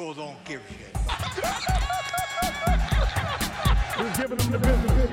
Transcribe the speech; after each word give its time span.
people 0.00 0.14
don't 0.14 0.44
give 0.46 0.62
a 0.62 0.72
shit. 0.72 0.96
Who's 3.98 4.16
giving 4.16 4.38
them? 4.38 4.50
The 4.50 4.58
business. 4.58 5.09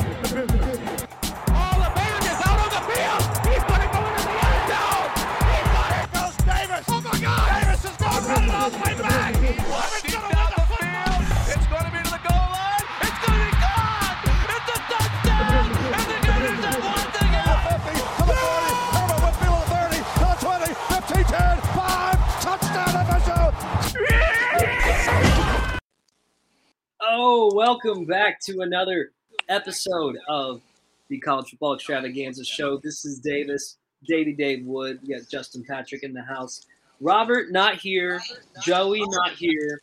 Welcome 27.57 28.05
back 28.05 28.39
to 28.39 28.61
another 28.61 29.13
episode 29.49 30.15
of 30.29 30.61
the 31.09 31.17
College 31.17 31.49
Football 31.49 31.73
Extravaganza 31.73 32.45
Show. 32.45 32.77
This 32.77 33.03
is 33.03 33.17
Davis, 33.17 33.77
Davey 34.07 34.33
Dave 34.33 34.63
Wood. 34.63 34.99
We 35.01 35.15
got 35.15 35.27
Justin 35.27 35.65
Patrick 35.67 36.03
in 36.03 36.13
the 36.13 36.21
house. 36.21 36.67
Robert 37.01 37.51
not 37.51 37.77
here, 37.77 38.21
Joey 38.61 39.01
not 39.07 39.31
here, 39.31 39.81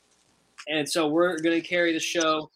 and 0.69 0.89
so 0.89 1.09
we're 1.09 1.37
going 1.41 1.61
to 1.61 1.67
carry 1.67 1.93
the 1.93 1.99
show 1.99 2.49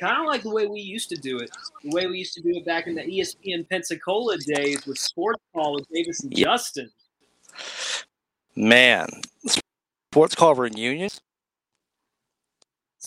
kind 0.00 0.18
of 0.18 0.26
like 0.26 0.42
the 0.42 0.50
way 0.50 0.66
we 0.66 0.80
used 0.80 1.10
to 1.10 1.16
do 1.16 1.40
it, 1.40 1.50
the 1.82 1.90
way 1.94 2.06
we 2.06 2.16
used 2.16 2.32
to 2.32 2.40
do 2.40 2.52
it 2.54 2.64
back 2.64 2.86
in 2.86 2.94
the 2.94 3.02
ESPN 3.02 3.68
Pensacola 3.68 4.38
days 4.38 4.86
with 4.86 4.96
Sports 4.96 5.42
Call 5.54 5.74
with 5.74 5.86
Davis 5.92 6.22
and 6.22 6.32
Yeah. 6.32 6.44
Justin. 6.46 6.90
Man, 8.56 9.08
sports 10.10 10.34
call 10.34 10.54
reunions. 10.54 11.20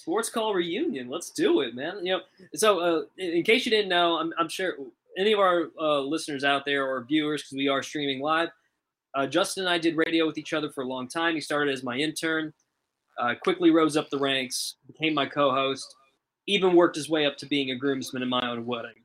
Sports 0.08 0.30
Call 0.30 0.54
reunion. 0.54 1.10
Let's 1.10 1.32
do 1.32 1.60
it, 1.60 1.76
man. 1.76 2.00
You 2.02 2.14
know, 2.14 2.20
so 2.56 2.80
uh, 2.80 3.02
in, 3.18 3.44
case 3.44 3.66
you 3.66 3.72
didn't 3.72 3.90
know, 3.90 4.16
I'm, 4.16 4.34
I'm 4.40 4.48
sure 4.48 4.78
any 5.18 5.34
of 5.34 5.40
our 5.40 5.66
uh, 5.78 6.00
listeners 6.00 6.46
out 6.46 6.64
there 6.64 6.88
or 6.88 7.04
viewers, 7.04 7.42
because 7.42 7.58
we 7.58 7.68
are 7.68 7.84
streaming 7.84 8.22
live, 8.22 8.48
uh, 9.16 9.28
Justin 9.28 9.66
and 9.66 9.70
I 9.70 9.78
did 9.78 9.98
radio 9.98 10.26
with 10.26 10.38
each 10.38 10.54
other 10.54 10.70
for 10.70 10.86
a 10.86 10.88
long 10.88 11.10
time. 11.10 11.36
He 11.36 11.42
started 11.42 11.74
as 11.74 11.84
my 11.84 11.98
intern, 11.98 12.54
uh, 13.20 13.34
quickly 13.44 13.70
rose 13.70 13.98
up 13.98 14.10
the 14.10 14.18
ranks, 14.18 14.76
became 14.88 15.14
my 15.14 15.26
co-host, 15.26 15.94
even 16.48 16.74
worked 16.74 16.96
his 16.96 17.10
way 17.10 17.26
up 17.26 17.36
to 17.40 17.46
being 17.46 17.72
a 17.72 17.76
groomsman 17.76 18.24
in 18.24 18.30
my 18.30 18.50
own 18.50 18.66
wedding. 18.66 19.04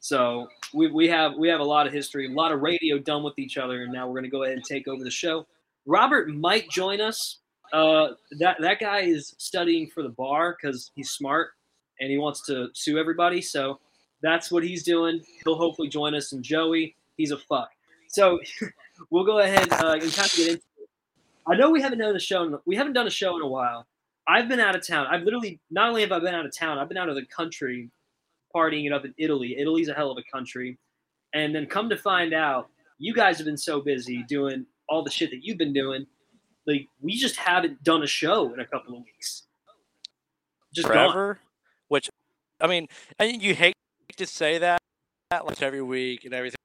So 0.00 0.48
we, 0.74 0.88
we 0.88 1.08
have 1.08 1.32
we 1.38 1.48
have 1.48 1.60
a 1.60 1.64
lot 1.64 1.86
of 1.86 1.94
history, 1.94 2.26
a 2.26 2.30
lot 2.30 2.52
of 2.52 2.60
radio 2.60 2.98
done 2.98 3.22
with 3.22 3.38
each 3.38 3.56
other, 3.56 3.84
and 3.84 3.92
now 3.92 4.06
we're 4.06 4.20
going 4.20 4.24
to 4.24 4.28
go 4.28 4.42
ahead 4.42 4.56
and 4.56 4.64
take 4.66 4.86
over 4.86 5.02
the 5.02 5.10
show. 5.10 5.46
Robert 5.86 6.28
might 6.28 6.68
join 6.68 7.00
us 7.00 7.38
uh, 7.72 8.08
that 8.38 8.56
that 8.60 8.78
guy 8.78 9.00
is 9.00 9.34
studying 9.38 9.88
for 9.88 10.02
the 10.02 10.10
bar 10.10 10.56
because 10.60 10.90
he's 10.94 11.10
smart 11.10 11.50
and 12.00 12.10
he 12.10 12.18
wants 12.18 12.42
to 12.46 12.68
sue 12.74 12.98
everybody. 12.98 13.40
So 13.40 13.80
that's 14.22 14.50
what 14.50 14.62
he's 14.62 14.82
doing. 14.82 15.20
He'll 15.44 15.56
hopefully 15.56 15.88
join 15.88 16.14
us. 16.14 16.32
And 16.32 16.42
Joey, 16.42 16.96
he's 17.16 17.30
a 17.30 17.38
fuck. 17.38 17.70
So 18.08 18.38
we'll 19.10 19.24
go 19.24 19.40
ahead 19.40 19.72
uh, 19.72 19.92
and 19.92 20.12
kind 20.12 20.26
of 20.26 20.36
get 20.36 20.48
into 20.48 20.62
it. 20.78 20.88
I 21.46 21.56
know 21.56 21.70
we 21.70 21.80
haven't 21.80 21.98
done 21.98 22.14
a 22.14 22.20
show. 22.20 22.44
In, 22.44 22.58
we 22.66 22.76
haven't 22.76 22.92
done 22.92 23.06
a 23.06 23.10
show 23.10 23.36
in 23.36 23.42
a 23.42 23.48
while. 23.48 23.86
I've 24.28 24.48
been 24.48 24.60
out 24.60 24.76
of 24.76 24.86
town. 24.86 25.06
I've 25.10 25.22
literally 25.22 25.60
not 25.70 25.88
only 25.88 26.02
have 26.02 26.12
I 26.12 26.20
been 26.20 26.34
out 26.34 26.46
of 26.46 26.56
town, 26.56 26.78
I've 26.78 26.88
been 26.88 26.98
out 26.98 27.08
of 27.08 27.16
the 27.16 27.26
country, 27.26 27.90
partying 28.54 28.86
it 28.86 28.92
up 28.92 29.04
in 29.04 29.14
Italy. 29.18 29.56
Italy's 29.58 29.88
a 29.88 29.94
hell 29.94 30.10
of 30.10 30.18
a 30.18 30.32
country. 30.32 30.78
And 31.34 31.54
then 31.54 31.66
come 31.66 31.88
to 31.88 31.96
find 31.96 32.32
out, 32.32 32.68
you 32.98 33.14
guys 33.14 33.38
have 33.38 33.46
been 33.46 33.56
so 33.56 33.80
busy 33.80 34.24
doing 34.28 34.66
all 34.88 35.02
the 35.02 35.10
shit 35.10 35.30
that 35.30 35.42
you've 35.42 35.58
been 35.58 35.72
doing 35.72 36.06
like 36.66 36.88
we 37.00 37.16
just 37.16 37.36
haven't 37.36 37.82
done 37.82 38.02
a 38.02 38.06
show 38.06 38.52
in 38.52 38.60
a 38.60 38.66
couple 38.66 38.96
of 38.96 39.04
weeks. 39.04 39.44
Just 40.74 40.88
gone. 40.88 40.96
forever. 40.96 41.38
Which, 41.88 42.08
I 42.60 42.66
mean, 42.66 42.88
and 43.18 43.42
you 43.42 43.54
hate 43.54 43.74
to 44.16 44.26
say 44.26 44.58
that, 44.58 44.80
like 45.30 45.60
every 45.60 45.82
week 45.82 46.24
and 46.24 46.32
everything 46.32 46.56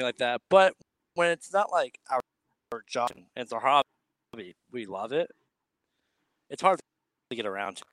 like 0.00 0.18
that, 0.18 0.40
but 0.50 0.74
when 1.14 1.30
it's 1.30 1.52
not 1.52 1.70
like 1.70 1.98
our, 2.10 2.20
our 2.72 2.82
job 2.86 3.10
and 3.14 3.24
it's 3.36 3.52
our 3.52 3.60
hobby, 3.60 4.54
we 4.70 4.84
love 4.84 5.12
it. 5.12 5.30
It's 6.50 6.60
hard 6.60 6.78
to 7.30 7.36
get 7.36 7.46
around 7.46 7.76
to. 7.76 7.84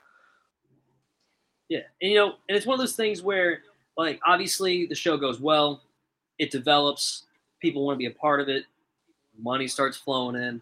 Yeah, 1.70 1.80
and 2.02 2.12
you 2.12 2.18
know, 2.18 2.34
and 2.50 2.58
it's 2.58 2.66
one 2.66 2.74
of 2.74 2.80
those 2.80 2.96
things 2.98 3.22
where, 3.22 3.62
like, 3.98 4.20
obviously 4.26 4.86
the 4.88 4.96
show 4.96 5.16
goes 5.16 5.40
well, 5.40 5.82
it 6.38 6.52
develops, 6.52 7.24
people 7.62 7.86
want 7.86 7.96
to 7.96 7.98
be 7.98 8.08
a 8.08 8.12
part 8.12 8.42
of 8.42 8.50
it, 8.50 8.66
money 9.42 9.68
starts 9.68 9.96
flowing 9.96 10.36
in, 10.36 10.62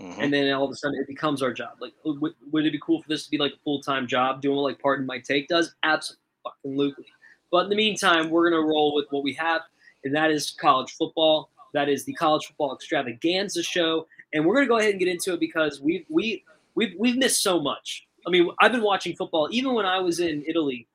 Mhm. 0.00 0.18
and 0.18 0.32
then 0.32 0.52
all 0.52 0.64
of 0.64 0.70
a 0.70 0.74
sudden 0.76 1.00
it 1.00 1.06
becomes 1.06 1.42
our 1.42 1.52
job. 1.52 1.78
Like, 1.80 1.94
would, 2.04 2.34
would 2.52 2.66
it 2.66 2.70
be 2.72 2.78
cool 2.80 3.00
for 3.00 3.08
this 3.08 3.24
to 3.24 3.30
be 3.30 3.38
like 3.38 3.54
a 3.54 3.58
full 3.64 3.80
time 3.80 4.06
job, 4.06 4.42
doing 4.42 4.56
what 4.56 4.62
like 4.64 4.78
Pardon 4.78 5.06
My 5.06 5.18
Take 5.18 5.48
does? 5.48 5.74
Absolutely. 5.82 7.06
But 7.50 7.64
in 7.64 7.70
the 7.70 7.76
meantime, 7.76 8.28
we're 8.30 8.50
gonna 8.50 8.62
roll 8.62 8.94
with 8.94 9.06
what 9.10 9.22
we 9.22 9.32
have, 9.34 9.62
and 10.04 10.14
that 10.14 10.30
is 10.30 10.50
college 10.50 10.92
football. 10.92 11.50
That 11.72 11.88
is 11.88 12.04
the 12.04 12.12
college 12.14 12.46
football 12.46 12.74
extravaganza 12.74 13.62
show, 13.62 14.06
and 14.34 14.44
we're 14.44 14.54
gonna 14.54 14.66
go 14.66 14.78
ahead 14.78 14.90
and 14.90 14.98
get 14.98 15.08
into 15.08 15.32
it 15.34 15.40
because 15.40 15.80
we 15.80 16.04
we 16.10 16.44
we've 16.74 16.94
we've 16.98 17.16
missed 17.16 17.42
so 17.42 17.58
much. 17.60 18.06
I 18.26 18.30
mean, 18.30 18.50
I've 18.60 18.72
been 18.72 18.82
watching 18.82 19.16
football 19.16 19.48
even 19.50 19.72
when 19.74 19.86
I 19.86 19.98
was 20.00 20.20
in 20.20 20.44
Italy. 20.46 20.86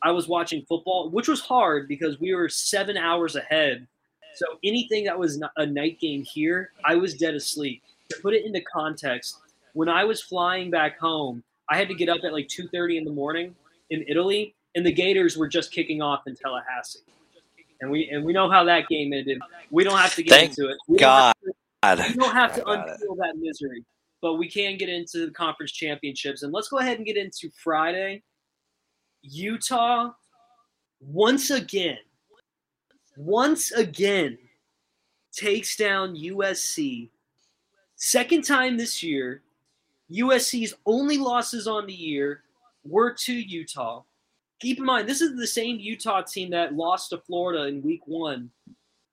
I 0.00 0.12
was 0.12 0.28
watching 0.28 0.64
football, 0.64 1.10
which 1.10 1.26
was 1.28 1.40
hard 1.40 1.88
because 1.88 2.20
we 2.20 2.32
were 2.32 2.48
seven 2.48 2.96
hours 2.96 3.34
ahead. 3.36 3.86
So 4.36 4.46
anything 4.62 5.04
that 5.04 5.18
was 5.18 5.42
a 5.56 5.66
night 5.66 5.98
game 5.98 6.22
here, 6.22 6.70
I 6.84 6.94
was 6.94 7.14
dead 7.14 7.34
asleep. 7.34 7.82
To 8.10 8.18
put 8.22 8.34
it 8.34 8.44
into 8.46 8.60
context, 8.62 9.38
when 9.74 9.88
I 9.88 10.04
was 10.04 10.22
flying 10.22 10.70
back 10.70 10.98
home, 10.98 11.42
I 11.68 11.76
had 11.76 11.88
to 11.88 11.94
get 11.94 12.08
up 12.08 12.20
at 12.24 12.32
like 12.32 12.48
2:30 12.48 12.96
in 12.96 13.04
the 13.04 13.12
morning 13.12 13.54
in 13.90 14.04
Italy, 14.08 14.54
and 14.74 14.84
the 14.84 14.92
Gators 14.92 15.36
were 15.36 15.48
just 15.48 15.72
kicking 15.72 16.00
off 16.00 16.26
in 16.26 16.34
Tallahassee. 16.34 17.00
And 17.80 17.90
we 17.90 18.08
and 18.08 18.24
we 18.24 18.32
know 18.32 18.50
how 18.50 18.64
that 18.64 18.88
game 18.88 19.12
ended. 19.12 19.38
We 19.70 19.84
don't 19.84 19.98
have 19.98 20.14
to 20.14 20.22
get 20.22 20.30
Thank 20.30 20.50
into 20.50 20.70
it. 20.70 20.78
We 20.88 20.98
don't 20.98 21.08
God. 21.08 21.34
have 21.82 21.98
to- 21.98 22.08
we 22.08 22.14
don't 22.14 22.34
have 22.34 22.54
to 22.56 22.62
Got 22.62 22.88
unfeel 22.88 23.16
that 23.18 23.36
misery, 23.36 23.84
but 24.20 24.34
we 24.34 24.48
can 24.50 24.76
get 24.78 24.88
into 24.88 25.26
the 25.26 25.32
conference 25.32 25.72
championships. 25.72 26.42
And 26.42 26.52
let's 26.52 26.68
go 26.68 26.78
ahead 26.78 26.96
and 26.96 27.06
get 27.06 27.16
into 27.16 27.50
Friday. 27.62 28.22
Utah, 29.22 30.12
once 31.00 31.50
again, 31.50 31.98
once 33.16 33.70
again, 33.70 34.38
takes 35.32 35.76
down 35.76 36.16
USC. 36.16 37.10
Second 37.98 38.42
time 38.42 38.76
this 38.76 39.02
year. 39.02 39.42
USC's 40.10 40.72
only 40.86 41.18
losses 41.18 41.66
on 41.66 41.86
the 41.86 41.92
year 41.92 42.42
were 42.84 43.12
to 43.12 43.34
Utah. 43.34 44.02
Keep 44.60 44.78
in 44.78 44.84
mind, 44.84 45.08
this 45.08 45.20
is 45.20 45.36
the 45.36 45.46
same 45.46 45.78
Utah 45.78 46.22
team 46.22 46.50
that 46.50 46.74
lost 46.74 47.10
to 47.10 47.18
Florida 47.18 47.66
in 47.66 47.82
week 47.82 48.00
one. 48.06 48.50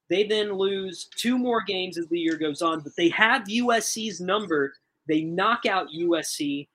They 0.09 0.23
then 0.23 0.53
lose 0.53 1.09
two 1.17 1.37
more 1.37 1.61
games 1.61 1.97
as 1.97 2.07
the 2.07 2.19
year 2.19 2.37
goes 2.37 2.61
on, 2.61 2.79
but 2.79 2.95
they 2.95 3.09
have 3.09 3.43
USC's 3.43 4.21
number. 4.21 4.73
They 5.07 5.21
knock 5.21 5.65
out 5.65 5.87
USC 5.89 6.67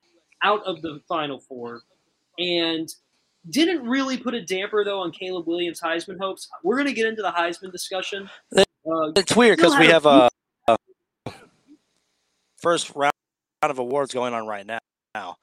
out 0.42 0.62
of 0.65 0.82
the 0.82 1.00
Final 1.09 1.38
Four 1.38 1.82
and 2.38 2.92
didn't 3.48 3.88
really 3.88 4.19
put 4.19 4.34
a 4.34 4.44
damper, 4.44 4.84
though, 4.84 5.00
on 5.00 5.12
Caleb 5.12 5.47
Williams' 5.47 5.81
Heisman 5.81 6.19
hopes. 6.21 6.48
We're 6.62 6.77
going 6.77 6.88
to 6.88 6.92
get 6.92 7.06
into 7.06 7.22
the 7.22 7.31
Heisman 7.31 7.72
discussion. 7.72 8.28
Uh, 8.56 9.13
It's 9.16 9.34
weird 9.34 9.56
because 9.59 9.78
we 9.78 9.86
have 9.86 10.06
a 10.06 10.28
first 12.60 12.92
round 12.95 13.12
of 13.62 13.78
awards 13.78 14.12
going 14.15 14.34
on 14.34 14.47
right 14.47 14.66
now. 14.66 15.36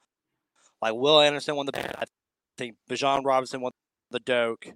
Like 0.80 0.94
Will 0.94 1.20
Anderson 1.20 1.56
won 1.56 1.66
the, 1.66 2.00
I 2.00 2.04
think 2.56 2.76
Bijan 2.88 3.24
Robinson 3.24 3.60
won 3.60 3.72
the 4.10 4.20
Doak, 4.20 4.66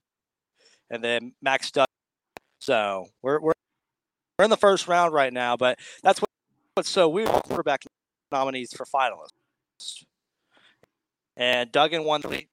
and 0.90 1.02
then 1.02 1.32
Max 1.40 1.68
Stuck. 1.68 1.88
So 2.60 3.06
we're 3.22 3.40
we're 3.40 3.52
we're 4.38 4.44
in 4.44 4.50
the 4.50 4.56
first 4.56 4.88
round 4.88 5.12
right 5.14 5.32
now, 5.32 5.56
but 5.56 5.78
that's 6.02 6.20
what, 6.20 6.28
what's 6.74 6.90
so 6.90 7.08
weird. 7.08 7.28
Quarterback 7.28 7.84
nominees 8.32 8.72
for 8.72 8.84
finalists, 8.84 10.04
and 11.36 11.70
Duggan 11.70 12.04
won. 12.04 12.20
the- 12.22 12.46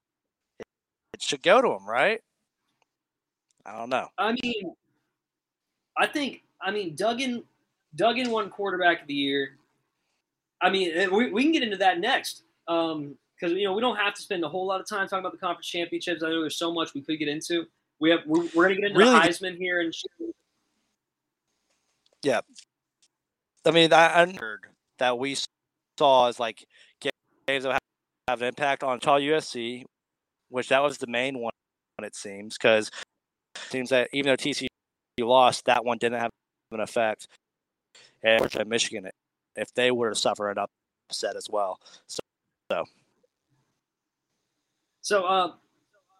It 1.13 1.21
should 1.21 1.41
go 1.43 1.61
to 1.61 1.69
him, 1.69 1.87
right? 1.87 2.21
I 3.65 3.77
don't 3.77 3.89
know. 3.89 4.07
I 4.17 4.35
mean, 4.43 4.73
I 5.97 6.07
think 6.07 6.43
I 6.61 6.71
mean 6.71 6.95
Duggan 6.95 7.43
Duggan 7.95 8.29
won 8.31 8.49
quarterback 8.49 9.01
of 9.01 9.07
the 9.07 9.13
year. 9.15 9.57
I 10.61 10.69
mean, 10.69 10.91
eh, 10.93 11.07
we, 11.07 11.31
we 11.31 11.43
can 11.43 11.51
get 11.51 11.63
into 11.63 11.77
that 11.77 11.99
next 11.99 12.43
um, 12.67 13.15
because 13.35 13.55
you 13.55 13.63
know 13.65 13.73
we 13.73 13.81
don't 13.81 13.95
have 13.95 14.13
to 14.13 14.21
spend 14.21 14.43
a 14.43 14.49
whole 14.49 14.65
lot 14.65 14.81
of 14.81 14.87
time 14.87 15.07
talking 15.07 15.19
about 15.19 15.31
the 15.31 15.37
conference 15.37 15.67
championships. 15.67 16.23
I 16.23 16.29
know 16.29 16.41
there's 16.41 16.57
so 16.57 16.73
much 16.73 16.93
we 16.93 17.01
could 17.01 17.19
get 17.19 17.27
into. 17.27 17.65
We 17.99 18.09
have 18.11 18.19
we're, 18.25 18.43
we're 18.55 18.67
going 18.67 18.75
to 18.75 18.81
get 18.81 18.91
into 18.91 18.99
Really- 18.99 19.11
the 19.11 19.19
Heisman 19.19 19.57
here 19.57 19.81
and 19.81 19.93
Yeah, 22.23 22.41
I 23.65 23.71
mean, 23.71 23.93
I, 23.93 24.21
I 24.21 24.33
heard 24.39 24.65
that 24.99 25.17
we 25.17 25.37
saw 25.97 26.27
as 26.27 26.39
like 26.39 26.65
games 27.01 27.63
that 27.63 27.71
have, 27.73 27.79
have 28.27 28.41
an 28.41 28.47
impact 28.49 28.83
on 28.83 28.95
Utah 28.95 29.17
USC, 29.19 29.83
which 30.49 30.69
that 30.69 30.81
was 30.81 30.97
the 30.97 31.07
main 31.07 31.39
one. 31.39 31.51
It 32.01 32.15
seems 32.15 32.57
because 32.57 32.89
it 33.55 33.71
seems 33.71 33.89
that 33.89 34.09
even 34.13 34.29
though 34.29 34.37
TCU 34.37 34.67
lost, 35.19 35.65
that 35.65 35.83
one 35.83 35.97
didn't 35.97 36.19
have 36.19 36.31
an 36.71 36.79
effect. 36.79 37.27
And 38.23 38.41
Michigan, 38.67 39.09
if 39.59 39.73
they 39.73 39.91
were 39.91 40.09
to 40.09 40.15
suffer 40.15 40.49
an 40.49 40.57
upset 40.57 41.35
as 41.35 41.47
well, 41.49 41.79
so 42.07 42.19
So, 42.71 42.85
So, 45.01 45.23
uh, 45.25 45.53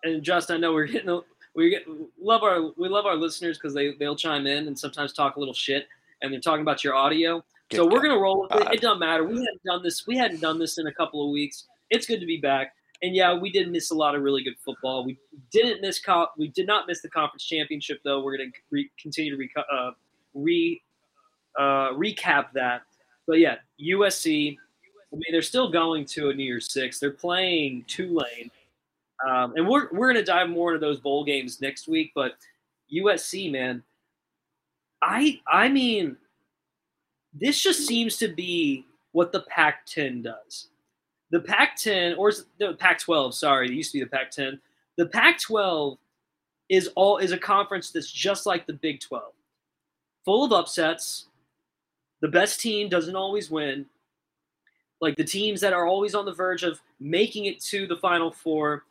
and 0.04 0.24
Justin, 0.24 0.58
I 0.58 0.60
know 0.60 0.74
we're 0.74 0.88
getting 0.88 1.10
a- 1.10 1.22
we 1.56 1.70
get, 1.72 1.84
love 2.22 2.44
our 2.44 2.72
we 2.78 2.88
love 2.88 3.06
our 3.06 3.16
listeners 3.16 3.58
because 3.58 3.74
they 3.74 3.94
they'll 3.94 4.16
chime 4.16 4.48
in 4.48 4.68
and 4.68 4.78
sometimes 4.78 5.14
talk 5.14 5.36
a 5.36 5.40
little 5.40 5.54
shit, 5.54 5.88
and 6.22 6.32
they're 6.32 6.40
talking 6.40 6.62
about 6.62 6.84
your 6.84 6.96
audio. 6.96 7.44
so 7.72 7.84
Good 7.88 7.92
we're 7.94 8.02
gonna 8.02 8.20
roll 8.20 8.42
with 8.44 8.52
it. 8.56 8.64
God. 8.64 8.74
It 8.74 8.82
doesn't 8.82 9.00
matter. 9.00 9.24
We 9.24 9.36
hadn't 9.36 9.64
done 9.66 9.84
this. 9.84 10.08
We 10.08 10.18
hadn't 10.18 10.40
done 10.42 10.58
this 10.60 10.78
in 10.78 10.88
a 10.88 10.94
couple 10.94 11.24
of 11.24 11.32
weeks. 11.32 11.68
It's 11.90 12.06
good 12.08 12.20
to 12.20 12.26
be 12.26 12.38
back. 12.38 12.74
And 13.02 13.16
yeah, 13.16 13.34
we 13.38 13.50
did 13.52 13.70
miss 13.72 13.92
a 13.92 13.96
lot 13.96 14.14
of 14.16 14.22
really 14.22 14.44
good 14.44 14.58
football. 14.64 15.04
We 15.06 15.18
didn't 15.52 15.82
miss. 15.82 16.00
Co- 16.00 16.28
we 16.38 16.48
did 16.50 16.68
not 16.68 16.88
miss 16.88 17.02
the 17.02 17.10
conference 17.10 17.46
championship 17.46 18.00
though. 18.04 18.22
We're 18.24 18.38
gonna 18.38 18.50
re- 18.72 18.92
continue 19.00 19.36
to 19.36 19.42
reco- 19.42 19.66
uh, 19.72 19.92
re 20.34 20.82
uh, 21.58 21.92
recap 21.94 22.52
that. 22.54 22.82
But 23.30 23.38
yeah, 23.38 23.58
USC. 23.80 24.58
I 24.58 25.16
mean, 25.16 25.24
they're 25.32 25.44
still 25.44 25.72
going 25.72 26.04
to 26.06 26.32
a 26.32 26.34
New 26.34 26.44
Year's 26.44 26.74
Six. 26.74 27.00
They're 27.00 27.12
playing 27.12 27.86
Tulane, 27.88 28.50
um, 29.26 29.54
and 29.56 29.68
we're 29.68 29.88
we're 29.92 30.08
gonna 30.08 30.26
dive 30.26 30.50
more 30.50 30.74
into 30.74 30.84
those 30.84 31.00
bowl 31.00 31.24
games 31.24 31.62
next 31.62 31.88
week. 31.88 32.12
But 32.16 32.34
USC, 32.92 33.52
man, 33.52 33.84
I 35.04 35.40
I 35.48 35.70
mean, 35.70 36.18
this 37.32 37.62
just 37.62 37.86
seems 37.86 38.18
to 38.18 38.30
be 38.30 38.86
what 39.12 39.32
the 39.32 39.42
Pac-10 39.42 40.24
does. 40.24 40.70
The 41.30 41.40
Pac-10 41.40 42.18
or 42.18 42.32
the 42.58 42.74
Pac-12, 42.74 43.36
sorry, 43.36 43.68
it 43.68 43.74
used 43.74 43.92
to 43.92 44.00
be 44.00 44.04
the 44.04 44.10
Pac-10. 44.10 44.60
The 44.98 45.06
Pac-12 45.06 45.98
is 46.70 46.90
all 46.96 47.18
is 47.18 47.32
a 47.32 47.38
conference 47.38 47.92
that's 47.92 48.12
just 48.12 48.48
like 48.48 48.66
the 48.66 48.74
Big 48.74 49.00
12. 49.02 49.24
Full 50.26 50.46
of 50.46 50.52
upsets. 50.52 51.29
The 52.22 52.28
best 52.28 52.60
team 52.60 52.90
doesn't 52.90 53.16
always 53.16 53.50
win. 53.50 53.86
Like 55.02 55.16
the 55.16 55.24
teams 55.24 55.62
that 55.62 55.74
are 55.74 55.86
always 55.86 56.14
on 56.16 56.26
the 56.26 56.34
verge 56.34 56.64
of 56.64 56.82
making 57.00 57.46
it 57.46 57.60
to 57.62 57.88
the 57.88 57.98
final 57.98 58.32
four 58.32 58.84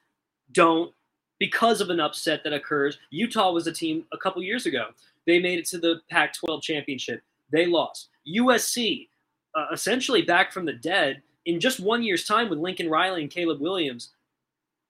don't 0.53 0.93
because 1.39 1.81
of 1.81 1.91
an 1.91 2.01
upset 2.01 2.43
that 2.45 2.53
occurs. 2.53 2.99
Utah 3.11 3.53
was 3.53 3.67
a 3.67 3.73
team 3.73 4.05
a 4.13 4.19
couple 4.19 4.43
years 4.43 4.67
ago. 4.67 4.89
They 5.27 5.39
made 5.39 5.59
it 5.59 5.67
to 5.67 5.79
the 5.79 6.01
Pac 6.11 6.35
12 6.35 6.63
championship. 6.63 7.23
They 7.53 7.67
lost. 7.67 8.09
USC, 8.27 9.09
uh, 9.55 9.67
essentially 9.73 10.23
back 10.23 10.53
from 10.53 10.65
the 10.65 10.73
dead, 10.73 11.23
in 11.47 11.61
just 11.61 11.81
one 11.81 12.03
year's 12.03 12.25
time 12.25 12.49
with 12.49 12.59
Lincoln 12.59 12.91
Riley 12.91 13.23
and 13.23 13.31
Caleb 13.31 13.61
Williams, 13.61 14.11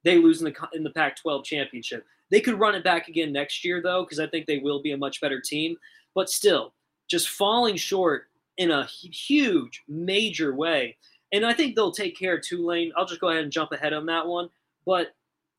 they 0.05 0.19
lose 0.19 0.41
in 0.41 0.45
the, 0.47 0.69
in 0.75 0.83
the 0.83 0.91
Pac 0.91 1.17
12 1.17 1.45
championship. 1.45 2.05
They 2.31 2.41
could 2.41 2.59
run 2.59 2.75
it 2.75 2.85
back 2.85 3.09
again 3.09 3.33
next 3.33 3.65
year, 3.65 3.81
though, 3.83 4.05
because 4.05 4.21
I 4.21 4.27
think 4.27 4.47
they 4.47 4.59
will 4.59 4.83
be 4.83 4.93
a 4.93 4.97
much 4.97 5.21
better 5.21 5.41
team. 5.41 5.77
But 6.15 6.31
still, 6.31 6.73
just 7.09 7.29
falling 7.31 7.77
short 7.77 8.27
in 8.57 8.71
a 8.71 8.85
huge, 8.87 9.83
major 9.89 10.55
way. 10.55 10.97
And 11.33 11.45
I 11.45 11.53
think 11.53 11.75
they'll 11.75 11.93
take 11.93 12.19
care 12.19 12.37
of 12.37 12.43
Tulane. 12.43 12.93
I'll 12.97 13.07
just 13.07 13.21
go 13.21 13.29
ahead 13.29 13.43
and 13.43 13.53
jump 13.53 13.73
ahead 13.73 13.93
on 13.93 14.07
that 14.07 14.27
one. 14.27 14.49
But 14.87 15.15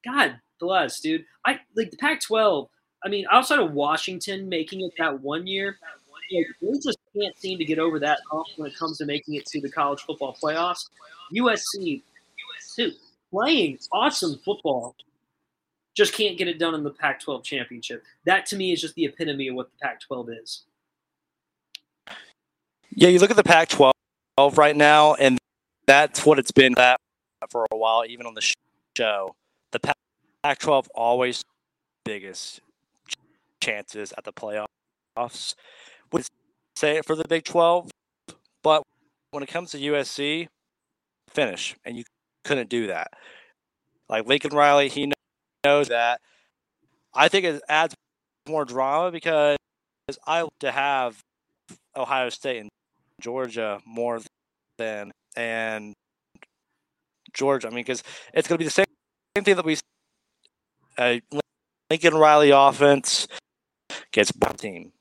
God 0.05 0.39
bless, 0.59 0.99
dude. 0.99 1.25
I 1.45 1.59
like 1.75 1.91
the 1.91 1.97
Pac-12. 1.97 2.67
I 3.03 3.09
mean, 3.09 3.25
outside 3.31 3.59
of 3.59 3.71
Washington 3.71 4.49
making 4.49 4.81
it 4.81 4.93
that 4.97 5.21
one 5.21 5.47
year, 5.47 5.77
like, 6.11 6.45
they 6.61 6.79
just 6.79 6.97
can't 7.15 7.37
seem 7.37 7.57
to 7.57 7.65
get 7.65 7.79
over 7.79 7.99
that 7.99 8.19
when 8.57 8.69
it 8.69 8.77
comes 8.77 8.97
to 8.97 9.05
making 9.05 9.35
it 9.35 9.45
to 9.47 9.61
the 9.61 9.69
college 9.69 10.01
football 10.01 10.35
playoffs. 10.41 10.89
USC, 11.33 12.01
dude, 12.75 12.95
playing 13.31 13.79
awesome 13.91 14.39
football, 14.43 14.95
just 15.95 16.13
can't 16.13 16.37
get 16.37 16.47
it 16.47 16.59
done 16.59 16.75
in 16.75 16.83
the 16.83 16.91
Pac-12 16.91 17.43
championship. 17.43 18.03
That 18.25 18.45
to 18.47 18.55
me 18.55 18.73
is 18.73 18.81
just 18.81 18.95
the 18.95 19.05
epitome 19.05 19.47
of 19.47 19.55
what 19.55 19.69
the 19.69 19.77
Pac-12 19.81 20.41
is. 20.41 20.63
Yeah, 22.91 23.09
you 23.09 23.19
look 23.19 23.31
at 23.31 23.37
the 23.37 23.43
Pac-12 23.43 23.91
right 24.57 24.75
now, 24.75 25.13
and 25.15 25.37
that's 25.85 26.25
what 26.25 26.39
it's 26.39 26.51
been 26.51 26.73
that 26.75 26.97
for 27.49 27.65
a 27.71 27.77
while, 27.77 28.03
even 28.07 28.25
on 28.25 28.33
the 28.33 28.53
show. 28.97 29.35
The 29.71 29.79
Pac- 29.79 29.97
Pac-12 30.43 30.87
always 30.95 31.43
biggest 32.05 32.61
chances 33.61 34.13
at 34.17 34.23
the 34.23 34.33
playoffs. 34.33 35.55
Would 36.11 36.25
say 36.75 36.97
it 36.97 37.05
for 37.05 37.15
the 37.15 37.27
Big 37.27 37.43
12, 37.43 37.91
but 38.63 38.83
when 39.31 39.43
it 39.43 39.49
comes 39.49 39.71
to 39.71 39.77
USC, 39.79 40.47
finish, 41.29 41.75
and 41.85 41.97
you 41.97 42.03
couldn't 42.43 42.69
do 42.69 42.87
that. 42.87 43.09
Like 44.07 44.25
Lincoln 44.25 44.55
Riley, 44.55 44.89
he 44.89 45.11
knows 45.63 45.89
that. 45.89 46.19
I 47.13 47.27
think 47.27 47.45
it 47.45 47.61
adds 47.69 47.95
more 48.47 48.65
drama 48.65 49.11
because 49.11 49.57
I 50.25 50.47
to 50.61 50.71
have 50.71 51.19
Ohio 51.95 52.29
State 52.29 52.59
and 52.61 52.69
Georgia 53.19 53.79
more 53.85 54.21
than 54.77 55.11
and 55.35 55.93
Georgia. 57.33 57.67
I 57.67 57.69
mean, 57.71 57.83
because 57.83 58.03
it's 58.33 58.47
going 58.47 58.57
to 58.57 58.59
be 58.59 58.65
the 58.65 58.71
same, 58.71 58.85
same 59.35 59.43
thing 59.43 59.55
that 59.55 59.65
we 59.65 59.77
uh, 60.97 61.17
Lincoln 61.89 62.15
Riley 62.15 62.51
offense 62.51 63.27
gets 64.11 64.31
one 64.37 64.55
team. 64.55 64.91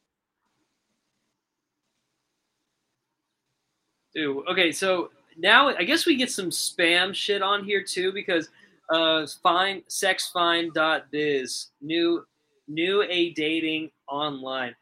Dude, 4.15 4.49
okay, 4.49 4.73
so 4.73 5.11
now 5.37 5.69
I 5.69 5.85
guess 5.85 6.06
we 6.06 6.17
get 6.17 6.31
some 6.31 6.50
spam 6.50 7.15
shit 7.15 7.43
on 7.43 7.65
here 7.65 7.82
too 7.82 8.12
because 8.12 8.49
uh 8.91 9.26
fine 9.43 9.82
sexfine.biz 9.88 11.69
new 11.82 12.25
new 12.67 13.03
a 13.03 13.31
dating 13.35 13.91
online. 14.09 14.75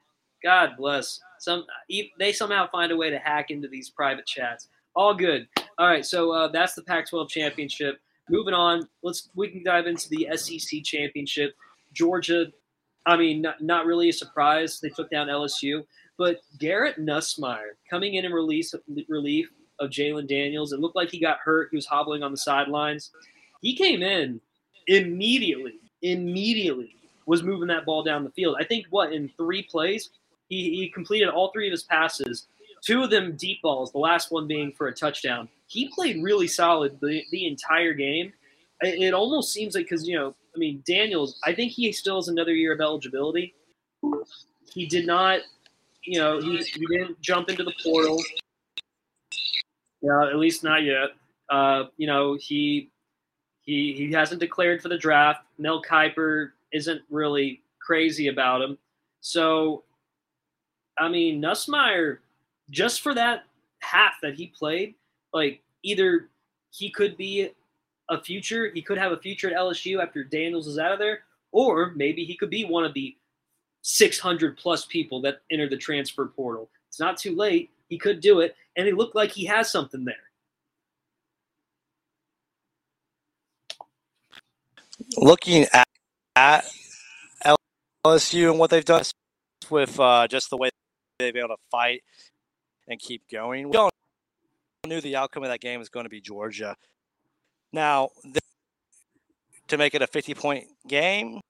God 0.43 0.77
bless. 0.77 1.21
Some 1.39 1.65
they 2.19 2.33
somehow 2.33 2.69
find 2.71 2.93
a 2.93 2.97
way 2.97 3.11
to 3.11 3.19
hack 3.19 3.51
into 3.51 3.69
these 3.69 3.91
private 3.91 4.27
chats. 4.27 4.69
All 4.95 5.15
good. 5.15 5.47
All 5.79 5.87
right, 5.87 6.07
so 6.07 6.33
uh, 6.33 6.49
that's 6.49 6.75
the 6.75 6.83
Pac-12 6.83 7.29
championship. 7.29 8.01
Moving 8.31 8.55
on, 8.55 8.89
let's 9.03 9.29
we 9.35 9.49
can 9.49 9.63
dive 9.63 9.87
into 9.87 10.09
the 10.09 10.29
SEC 10.35 10.83
championship. 10.83 11.55
Georgia, 11.93 12.47
I 13.05 13.17
mean, 13.17 13.43
not, 13.43 13.61
not 13.61 13.87
really 13.87 14.09
a 14.09 14.13
surprise. 14.13 14.81
They 14.81 14.89
took 14.89 15.11
down 15.11 15.29
LSU. 15.29 15.85
But 16.19 16.41
Garrett 16.59 16.99
Nussmeier 16.99 17.77
coming 17.91 18.15
in 18.15 18.25
and 18.25 18.35
release 18.35 18.75
relief 19.09 19.51
of 19.79 19.91
Jayden 19.91 20.27
Daniels. 20.27 20.73
It 20.73 20.81
looked 20.81 20.97
like 20.97 21.11
he 21.11 21.21
got 21.21 21.39
hurt. 21.39 21.69
He 21.71 21.77
was 21.77 21.87
hobbling 21.87 22.23
on 22.23 22.31
the 22.31 22.39
sidelines. 22.39 23.11
He 23.61 23.77
came 23.77 24.03
in 24.03 24.41
immediately, 24.87 25.75
immediately 26.03 26.97
was 27.27 27.43
moving 27.43 27.69
that 27.69 27.85
ball 27.85 28.03
down 28.03 28.25
the 28.25 28.31
field. 28.31 28.57
I 28.59 28.65
think 28.65 28.87
what 28.91 29.13
in 29.13 29.29
three 29.37 29.63
plays, 29.63 30.11
he, 30.49 30.71
he 30.77 30.89
completed 30.89 31.29
all 31.29 31.51
three 31.53 31.69
of 31.69 31.73
his 31.73 31.83
passes. 31.83 32.47
Two 32.85 33.03
of 33.03 33.11
them 33.11 33.37
deep 33.37 33.63
balls, 33.63 33.93
the 33.93 33.99
last 33.99 34.31
one 34.31 34.47
being 34.47 34.73
for 34.73 34.89
a 34.89 34.95
touchdown. 34.95 35.49
He 35.67 35.89
played 35.89 36.23
really 36.23 36.47
solid 36.47 36.99
the, 37.01 37.23
the 37.33 37.47
entire 37.47 37.93
game. 37.93 38.33
It, 38.81 39.03
it 39.03 39.15
almost 39.15 39.53
seems 39.53 39.75
like 39.75 39.87
because 39.87 40.07
you 40.07 40.17
know, 40.17 40.35
I 40.55 40.59
mean, 40.59 40.83
Daniels. 40.87 41.39
I 41.45 41.55
think 41.55 41.73
he 41.73 41.91
still 41.93 42.17
has 42.17 42.29
another 42.29 42.53
year 42.53 42.73
of 42.73 42.81
eligibility. 42.81 43.55
He 44.73 44.87
did 44.87 45.07
not 45.07 45.41
you 46.07 46.21
know, 46.21 46.41
he, 46.41 46.57
he 46.59 46.87
didn't 46.87 47.21
jump 47.21 47.51
into 47.51 47.65
the 47.65 47.75
portal. 47.83 48.23
Yeah, 50.01 50.29
at 50.29 50.37
least 50.37 50.63
not 50.63 50.85
yet. 50.85 51.11
Uh, 51.51 51.85
you 51.97 52.07
know, 52.07 52.37
he 52.41 52.91
he 53.63 53.93
he 53.97 54.13
hasn't 54.13 54.41
declared 54.41 54.81
for 54.81 54.89
the 54.89 54.99
draft. 54.99 55.41
Mel 55.59 55.83
Kiper 55.83 56.51
isn't 56.73 57.03
really 57.11 57.63
crazy 57.81 58.29
about 58.29 58.63
him. 58.63 58.79
So, 59.21 59.85
I 60.99 61.09
mean, 61.09 61.41
Nussmeier, 61.41 62.19
just 62.71 63.01
for 63.01 63.15
that 63.15 63.45
half 63.81 64.15
that 64.23 64.35
he 64.35 64.49
played, 64.49 64.95
like 65.33 65.63
either 65.83 66.29
he 66.71 66.91
could 66.91 67.17
be 67.17 67.51
a 68.09 68.21
future, 68.21 68.71
he 68.73 68.83
could 68.83 68.99
have 68.99 69.13
a 69.13 69.19
future 69.19 69.51
at 69.51 69.57
LSU 69.57 70.03
after 70.03 70.25
Daniels 70.25 70.67
is 70.67 70.79
out 70.79 70.93
of 70.93 70.99
there, 70.99 71.21
or 71.53 71.93
maybe 71.97 72.25
he 72.25 72.37
could 72.37 72.51
be 72.51 72.65
one 72.65 72.85
of 72.85 72.95
the 72.95 73.17
600 73.83 74.57
plus 74.57 74.85
people 74.87 75.21
that 75.23 75.41
enter 75.51 75.69
the 75.69 75.77
transfer 75.77 76.27
portal. 76.27 76.69
It's 76.89 77.01
not 77.01 77.17
too 77.17 77.35
late. 77.35 77.71
He 77.89 77.99
could 77.99 78.21
do 78.21 78.41
it, 78.41 78.57
and 78.77 78.89
it 78.89 78.97
looked 78.97 79.15
like 79.15 79.31
he 79.31 79.45
has 79.47 79.71
something 79.71 80.05
there. 80.05 80.15
Looking 85.17 85.67
at, 85.73 85.87
at 86.35 86.65
LSU 88.05 88.51
and 88.51 88.59
what 88.59 88.71
they've 88.71 88.85
done 88.85 89.05
with 89.71 89.99
uh, 90.01 90.27
just 90.27 90.51
the 90.51 90.57
way 90.57 90.71
they've 91.19 91.33
been 91.33 91.45
able 91.45 91.57
to 91.57 91.63
fight 91.71 92.03
and 92.89 93.01
keep 93.01 93.23
going, 93.31 93.69
we 93.69 93.77
all 93.77 93.91
knew 94.87 95.01
the 95.01 95.17
outcome 95.17 95.43
of 95.43 95.51
that 95.51 95.61
game 95.61 95.79
was 95.79 95.89
going 95.89 96.05
to 96.05 96.11
be 96.11 96.21
Georgia. 96.21 96.77
Now, 97.73 98.11
to 99.69 99.79
make 99.79 99.95
it 99.95 100.03
a 100.03 100.07
50 100.07 100.35
point 100.35 100.65
game, 100.89 101.41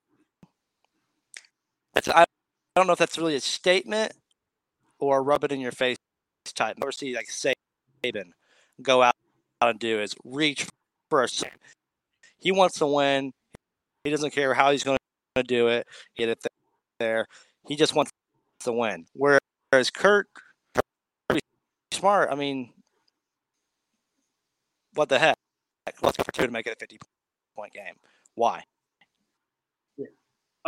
that's, 1.93 2.09
I, 2.09 2.25
don't 2.75 2.87
know 2.87 2.93
if 2.93 2.99
that's 2.99 3.17
really 3.17 3.35
a 3.35 3.39
statement 3.39 4.13
or 4.99 5.19
a 5.19 5.21
rub 5.21 5.43
it 5.43 5.51
in 5.51 5.59
your 5.59 5.71
face 5.71 5.97
type. 6.53 6.77
Never 6.77 6.91
see 6.91 7.15
like 7.15 7.27
Saban 7.27 8.31
go 8.81 9.01
out 9.01 9.15
and 9.61 9.79
do 9.79 9.99
is 9.99 10.15
reach 10.23 10.67
a. 11.09 11.59
He 12.39 12.51
wants 12.51 12.77
to 12.79 12.85
win. 12.85 13.31
He 14.03 14.11
doesn't 14.11 14.31
care 14.31 14.53
how 14.53 14.71
he's 14.71 14.83
going 14.83 14.97
to 15.35 15.43
do 15.43 15.67
it. 15.67 15.87
Get 16.15 16.29
it 16.29 16.39
there. 16.99 17.25
He 17.67 17.75
just 17.75 17.95
wants 17.95 18.11
to 18.61 18.71
win. 18.71 19.05
Whereas 19.69 19.89
Kirk, 19.89 20.27
pretty 21.27 21.41
smart. 21.91 22.29
I 22.31 22.35
mean, 22.35 22.71
what 24.93 25.09
the 25.09 25.19
heck? 25.19 25.35
let's 26.01 26.17
go 26.17 26.23
for 26.23 26.31
two 26.31 26.45
to 26.45 26.51
make 26.51 26.67
it 26.67 26.73
a 26.73 26.79
50 26.79 26.99
point 27.55 27.73
game. 27.73 27.95
Why? 28.35 28.63
Uh, 29.99 30.05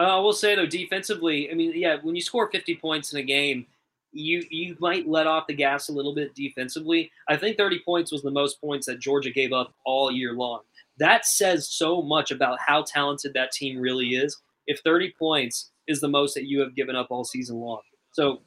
I 0.02 0.20
will 0.20 0.34
say 0.34 0.56
though, 0.56 0.66
defensively, 0.66 1.52
I 1.52 1.54
mean, 1.54 1.74
yeah, 1.76 1.98
when 2.02 2.16
you 2.16 2.22
score 2.22 2.50
50 2.50 2.76
points 2.76 3.12
in 3.14 3.20
a 3.20 3.24
game, 3.24 3.66
you 4.12 4.44
you 4.50 4.76
might 4.80 5.08
let 5.08 5.28
off 5.28 5.46
the 5.48 5.54
gas 5.54 5.90
a 5.90 5.92
little 5.92 6.16
bit 6.16 6.34
defensively. 6.34 7.12
I 7.28 7.38
think 7.38 7.58
30 7.58 7.82
points 7.86 8.12
was 8.12 8.24
the 8.24 8.32
most 8.32 8.60
points 8.60 8.88
that 8.88 9.00
Georgia 9.00 9.30
gave 9.30 9.54
up 9.54 9.74
all 9.86 10.10
year 10.10 10.34
long. 10.34 10.62
That 10.98 11.26
says 11.26 11.70
so 11.70 12.02
much 12.02 12.32
about 12.32 12.60
how 12.60 12.84
talented 12.84 13.34
that 13.34 13.52
team 13.52 13.80
really 13.80 14.10
is. 14.10 14.38
If 14.68 14.80
30 14.80 15.14
points 15.18 15.72
is 15.88 16.02
the 16.02 16.08
most 16.08 16.34
that 16.36 16.46
you 16.46 16.60
have 16.60 16.76
given 16.76 16.96
up 16.96 17.08
all 17.10 17.24
season 17.24 17.58
long, 17.58 17.82
so 18.14 18.42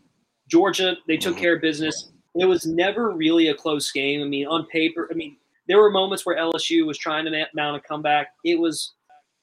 Georgia 0.48 0.96
they 1.06 1.16
took 1.16 1.34
mm-hmm. 1.34 1.42
care 1.42 1.56
of 1.56 1.62
business. 1.62 2.10
It 2.34 2.46
was 2.46 2.66
never 2.66 3.10
really 3.10 3.48
a 3.48 3.54
close 3.54 3.90
game. 3.90 4.22
I 4.22 4.24
mean, 4.24 4.46
on 4.46 4.66
paper, 4.66 5.08
I 5.10 5.14
mean, 5.14 5.36
there 5.68 5.78
were 5.78 5.90
moments 5.90 6.24
where 6.24 6.36
LSU 6.36 6.86
was 6.86 6.98
trying 6.98 7.24
to 7.26 7.46
mount 7.54 7.76
a 7.76 7.80
comeback. 7.80 8.28
It 8.44 8.58
was 8.58 8.94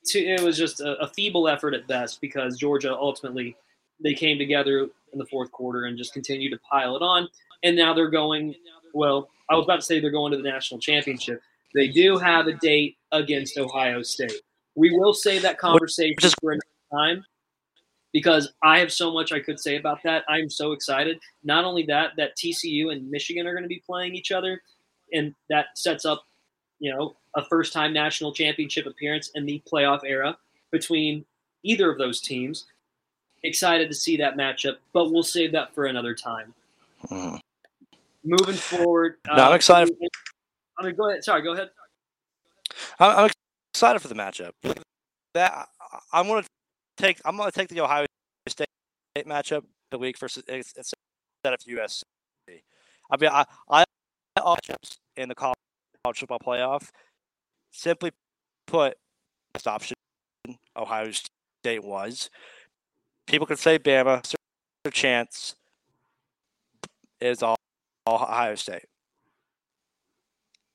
to, 0.08 0.20
it 0.20 0.42
was 0.42 0.58
just 0.58 0.82
a, 0.82 0.98
a 1.00 1.08
feeble 1.08 1.48
effort 1.48 1.74
at 1.74 1.88
best 1.88 2.20
because 2.22 2.58
Georgia 2.58 2.96
ultimately 2.96 3.56
they 4.02 4.14
came 4.14 4.38
together 4.38 4.90
in 5.14 5.20
the 5.20 5.26
fourth 5.26 5.52
quarter 5.52 5.86
and 5.86 5.98
just 5.98 6.14
continued 6.14 6.52
to 6.52 6.60
pile 6.60 6.96
it 6.96 7.02
on. 7.02 7.28
And 7.64 7.76
now 7.76 7.94
they're 7.94 8.10
going. 8.10 8.56
Well, 8.94 9.30
I 9.50 9.56
was 9.56 9.66
about 9.66 9.78
to 9.78 9.82
say 9.82 10.00
they're 10.00 10.10
going 10.10 10.32
to 10.32 10.38
the 10.38 10.50
national 10.50 10.80
championship. 10.80 11.42
They 11.76 11.88
do 11.88 12.18
have 12.18 12.48
a 12.48 12.54
date 12.54 12.98
against 13.12 13.58
Ohio 13.58 14.02
State. 14.02 14.42
We 14.76 14.92
will 14.98 15.14
save 15.14 15.44
that 15.44 15.60
conversation 15.60 16.32
for 16.42 16.52
another 16.52 16.64
time 16.92 17.26
because 18.14 18.52
I 18.64 18.80
have 18.80 18.92
so 18.92 19.12
much 19.14 19.32
I 19.32 19.40
could 19.40 19.60
say 19.60 19.78
about 19.78 20.02
that. 20.04 20.24
I'm 20.28 20.50
so 20.50 20.72
excited. 20.72 21.20
Not 21.44 21.66
only 21.66 21.84
that, 21.84 22.12
that 22.18 22.36
TCU 22.38 22.92
and 22.92 23.10
Michigan 23.10 23.46
are 23.48 23.54
going 23.54 23.64
to 23.64 23.70
be 23.70 23.82
playing 23.86 24.16
each 24.16 24.32
other, 24.32 24.62
and 25.14 25.34
that 25.50 25.68
sets 25.78 26.06
up, 26.06 26.24
you 26.80 26.94
know, 26.94 27.16
a 27.36 27.44
first 27.46 27.74
time 27.74 27.94
national 27.94 28.34
championship 28.34 28.86
appearance 28.86 29.32
in 29.36 29.46
the 29.46 29.62
playoff 29.72 30.02
era 30.06 30.38
between 30.72 31.26
either 31.64 31.92
of 31.92 31.98
those 31.98 32.22
teams. 32.22 32.66
Excited 33.44 33.90
to 33.90 33.96
see 33.96 34.18
that 34.18 34.36
matchup, 34.36 34.78
but 34.94 35.12
we'll 35.12 35.24
save 35.24 35.52
that 35.54 35.74
for 35.74 35.86
another 35.86 36.14
time. 36.14 36.54
Mhm. 37.06 37.40
Moving 38.24 38.56
forward, 38.56 39.18
uh, 39.30 39.36
No, 39.38 39.44
I'm 39.50 39.56
excited. 39.56 39.96
I 40.78 40.84
mean, 40.84 40.96
go 40.96 41.10
ahead. 41.10 41.24
Sorry, 41.24 41.42
go 41.42 41.54
ahead. 41.54 41.70
I'm, 43.00 43.30
excited 43.74 44.00
for 44.00 44.10
the 44.10 44.16
matchup. 44.16 44.52
That 45.34 45.70
I- 45.80 46.00
I'm 46.12 46.28
going 46.28 46.44
to 46.44 46.50
take. 47.00 47.20
I'm 47.26 47.38
going 47.38 47.50
to 47.50 47.58
take 47.58 47.70
the 47.70 47.82
Ohio 47.82 48.06
State 48.48 48.68
matchup 49.18 49.64
the 49.92 49.98
week 49.98 50.18
versus 50.18 50.44
instead 50.48 50.94
of 51.46 51.60
USC. 51.60 52.04
I 53.12 53.18
mean, 53.18 53.30
I 53.32 53.46
I 53.70 53.84
matchups 54.38 54.98
in 55.18 55.30
the 55.30 55.36
college 55.36 55.56
football 56.16 56.40
playoff. 56.40 56.90
Simply 57.72 58.12
put, 58.68 58.96
best 59.54 59.68
option 59.68 59.96
Ohio 60.76 61.12
State 61.12 61.84
was. 61.84 62.30
People 63.28 63.46
could 63.46 63.60
say 63.60 63.78
Bama. 63.78 64.24
Their 64.84 64.92
chance 64.92 65.56
is 67.22 67.44
all 67.44 67.58
Ohio 68.08 68.56
State. 68.56 68.86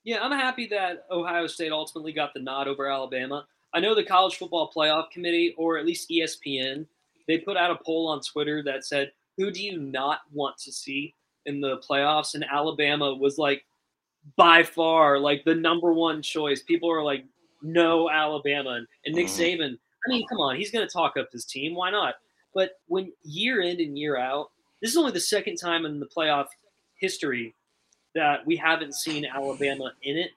Yeah, 0.03 0.21
I'm 0.21 0.31
happy 0.31 0.67
that 0.67 1.05
Ohio 1.09 1.47
State 1.47 1.71
ultimately 1.71 2.13
got 2.13 2.33
the 2.33 2.39
nod 2.39 2.67
over 2.67 2.87
Alabama. 2.87 3.47
I 3.75 3.81
know 3.81 3.93
the 3.93 4.03
College 4.05 4.37
Football 4.37 4.71
Playoff 4.73 5.11
Committee, 5.11 5.53
or 5.57 5.77
at 5.77 5.85
least 5.85 6.09
ESPN, 6.09 6.85
they 7.27 7.37
put 7.39 7.57
out 7.57 7.71
a 7.71 7.83
poll 7.83 8.07
on 8.07 8.21
Twitter 8.21 8.63
that 8.63 8.85
said, 8.85 9.11
Who 9.37 9.51
do 9.51 9.61
you 9.61 9.77
not 9.77 10.21
want 10.31 10.57
to 10.59 10.71
see 10.71 11.13
in 11.45 11.59
the 11.59 11.77
playoffs? 11.87 12.35
And 12.35 12.45
Alabama 12.45 13.13
was 13.13 13.37
like, 13.37 13.65
by 14.37 14.63
far, 14.63 15.19
like 15.19 15.43
the 15.43 15.53
number 15.53 15.93
one 15.93 16.21
choice. 16.21 16.63
People 16.63 16.89
are 16.89 17.03
like, 17.03 17.25
No, 17.61 18.09
Alabama. 18.09 18.79
And, 19.05 19.15
Nick 19.15 19.27
Mhm. 19.27 19.59
Saban, 19.59 19.77
I 20.05 20.09
mean, 20.09 20.25
come 20.27 20.39
on, 20.39 20.55
he's 20.55 20.71
going 20.71 20.87
to 20.87 20.91
talk 20.91 21.17
up 21.17 21.29
his 21.33 21.45
team. 21.45 21.75
Why 21.75 21.91
not? 21.91 22.15
But 22.53 22.79
when 22.87 23.11
year 23.23 23.61
in 23.61 23.81
and 23.81 23.99
year 23.99 24.17
out, 24.17 24.51
this 24.81 24.91
is 24.91 24.97
only 24.97 25.11
the 25.11 25.19
second 25.19 25.57
time 25.57 25.85
in 25.85 25.99
the 25.99 26.05
playoff 26.05 26.47
history 26.97 27.53
that 28.13 28.45
we 28.45 28.55
haven't 28.55 28.95
seen 28.95 29.25
Alabama 29.25 29.91
in 30.03 30.15
it. 30.15 30.31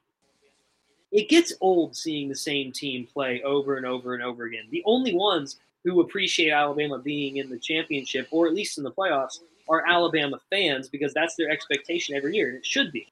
It 1.10 1.28
gets 1.28 1.52
old 1.60 1.96
seeing 1.96 2.28
the 2.28 2.34
same 2.34 2.72
team 2.72 3.06
play 3.06 3.42
over 3.42 3.76
and 3.76 3.86
over 3.86 4.14
and 4.14 4.22
over 4.22 4.44
again. 4.44 4.64
The 4.70 4.82
only 4.84 5.14
ones 5.14 5.58
who 5.84 6.00
appreciate 6.00 6.50
Alabama 6.50 6.98
being 6.98 7.38
in 7.38 7.48
the 7.48 7.58
championship, 7.58 8.28
or 8.30 8.46
at 8.46 8.54
least 8.54 8.78
in 8.78 8.84
the 8.84 8.90
playoffs, 8.92 9.40
are 9.68 9.84
Alabama 9.86 10.38
fans 10.50 10.88
because 10.88 11.14
that's 11.14 11.34
their 11.36 11.50
expectation 11.50 12.14
every 12.16 12.34
year, 12.34 12.48
and 12.48 12.58
it 12.58 12.66
should 12.66 12.92
be. 12.92 13.10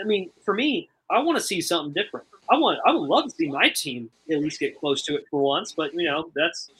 I 0.00 0.04
mean, 0.04 0.30
for 0.44 0.54
me, 0.54 0.88
I 1.10 1.20
want 1.20 1.38
to 1.38 1.44
see 1.44 1.60
something 1.60 1.92
different. 1.92 2.26
I 2.50 2.56
want, 2.56 2.78
I 2.86 2.92
would 2.92 3.08
love 3.08 3.24
to 3.24 3.30
see 3.30 3.48
my 3.48 3.68
team 3.68 4.10
at 4.30 4.38
least 4.38 4.60
get 4.60 4.78
close 4.78 5.02
to 5.04 5.16
it 5.16 5.24
for 5.30 5.40
once, 5.42 5.72
but 5.72 5.94
you 5.94 6.04
know, 6.04 6.30
that's 6.34 6.70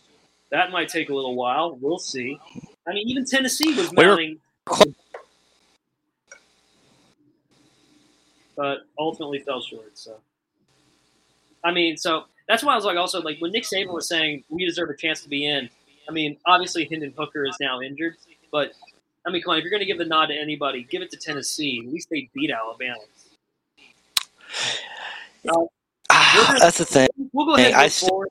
that 0.51 0.71
might 0.71 0.89
take 0.89 1.11
a 1.11 1.15
little 1.15 1.35
while. 1.35 1.79
We'll 1.81 1.99
see. 1.99 2.39
I 2.87 2.93
mean, 2.93 3.09
even 3.09 3.25
Tennessee 3.25 3.75
was 3.75 3.91
were- 3.93 4.17
but 8.57 8.81
ultimately 8.99 9.41
fell 9.41 9.61
short. 9.61 9.97
So, 9.99 10.17
I 11.65 11.73
mean, 11.73 11.97
so 11.97 12.25
that's 12.49 12.63
why 12.63 12.73
I 12.73 12.77
was 12.77 12.85
like, 12.85 12.97
also 12.97 13.21
like 13.21 13.39
when 13.41 13.53
Nick 13.53 13.65
Saban 13.65 13.93
was 13.93 14.09
saying 14.09 14.45
we 14.49 14.65
deserve 14.65 14.91
a 14.91 14.97
chance 14.97 15.23
to 15.23 15.29
be 15.29 15.47
in. 15.47 15.69
I 16.09 16.13
mean, 16.13 16.37
obviously 16.47 16.85
Hendon 16.85 17.15
Hooker 17.17 17.45
is 17.45 17.57
now 17.61 17.81
injured, 17.81 18.17
but 18.51 18.73
I 19.27 19.31
mean, 19.31 19.43
come 19.43 19.53
on, 19.53 19.59
if 19.59 19.65
you're 19.65 19.71
going 19.71 19.81
to 19.81 19.87
give 19.87 19.99
the 19.99 20.05
nod 20.05 20.27
to 20.27 20.35
anybody, 20.35 20.83
give 20.83 21.01
it 21.03 21.11
to 21.13 21.17
Tennessee. 21.17 21.83
At 21.87 21.93
least 21.93 22.09
they 22.11 22.29
beat 22.35 22.51
Alabama. 22.51 22.99
That's 26.59 26.79
the 26.79 26.85
thing. 26.85 27.09
We'll 27.33 27.47
go 27.47 27.55
ahead 27.55 27.73
and 27.73 27.83
move 27.83 27.93
forward. 27.93 28.29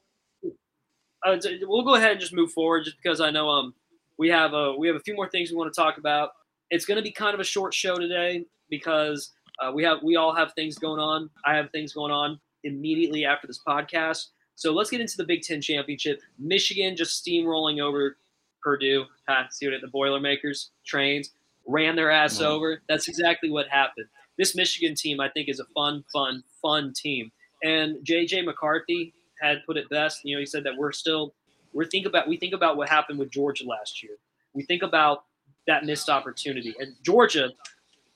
Uh, 1.25 1.37
we'll 1.61 1.83
go 1.83 1.95
ahead 1.95 2.11
and 2.11 2.19
just 2.19 2.33
move 2.33 2.51
forward, 2.51 2.83
just 2.85 2.97
because 3.01 3.21
I 3.21 3.29
know 3.29 3.47
um 3.49 3.73
we 4.17 4.29
have 4.29 4.53
a 4.53 4.75
we 4.75 4.87
have 4.87 4.95
a 4.95 5.01
few 5.01 5.15
more 5.15 5.29
things 5.29 5.51
we 5.51 5.57
want 5.57 5.73
to 5.73 5.79
talk 5.79 5.97
about. 5.97 6.31
It's 6.69 6.85
going 6.85 6.97
to 6.97 7.01
be 7.01 7.11
kind 7.11 7.33
of 7.33 7.39
a 7.39 7.43
short 7.43 7.73
show 7.73 7.97
today 7.97 8.45
because 8.69 9.31
uh, 9.61 9.71
we 9.71 9.83
have 9.83 9.99
we 10.03 10.15
all 10.15 10.33
have 10.33 10.53
things 10.53 10.77
going 10.77 10.99
on. 10.99 11.29
I 11.45 11.55
have 11.55 11.69
things 11.71 11.93
going 11.93 12.11
on 12.11 12.39
immediately 12.63 13.25
after 13.25 13.47
this 13.47 13.59
podcast. 13.65 14.27
So 14.55 14.73
let's 14.73 14.89
get 14.89 15.01
into 15.01 15.17
the 15.17 15.23
Big 15.23 15.41
Ten 15.41 15.61
championship. 15.61 16.19
Michigan 16.37 16.95
just 16.95 17.23
steamrolling 17.25 17.81
over 17.81 18.17
Purdue. 18.61 19.05
Ha, 19.27 19.47
see 19.49 19.65
what 19.65 19.73
it, 19.73 19.81
the 19.81 19.87
Boilermakers 19.87 20.71
trains 20.85 21.31
ran 21.67 21.95
their 21.95 22.11
ass 22.11 22.39
Mhm. 22.39 22.45
over. 22.45 22.81
That's 22.87 23.07
exactly 23.07 23.49
what 23.49 23.67
happened. 23.69 24.07
This 24.37 24.55
Michigan 24.55 24.95
team, 24.95 25.19
I 25.19 25.29
think, 25.29 25.49
is 25.49 25.59
a 25.59 25.65
fun, 25.75 26.03
fun, 26.11 26.43
fun 26.61 26.93
team. 26.93 27.31
And 27.63 28.03
JJ 28.03 28.43
McCarthy 28.43 29.13
had 29.39 29.63
put 29.65 29.77
it 29.77 29.89
best. 29.89 30.21
You 30.23 30.35
know, 30.35 30.39
he 30.39 30.45
said 30.45 30.63
that 30.63 30.75
we're 30.77 30.91
still 30.91 31.33
we're 31.73 31.85
think 31.85 32.05
about 32.05 32.27
we 32.27 32.37
think 32.37 32.53
about 32.53 32.75
what 32.77 32.89
happened 32.89 33.17
with 33.19 33.31
Georgia 33.31 33.65
last 33.65 34.03
year. 34.03 34.17
We 34.53 34.63
think 34.63 34.83
about 34.83 35.25
that 35.67 35.85
missed 35.85 36.09
opportunity. 36.09 36.75
And 36.79 36.95
Georgia 37.03 37.49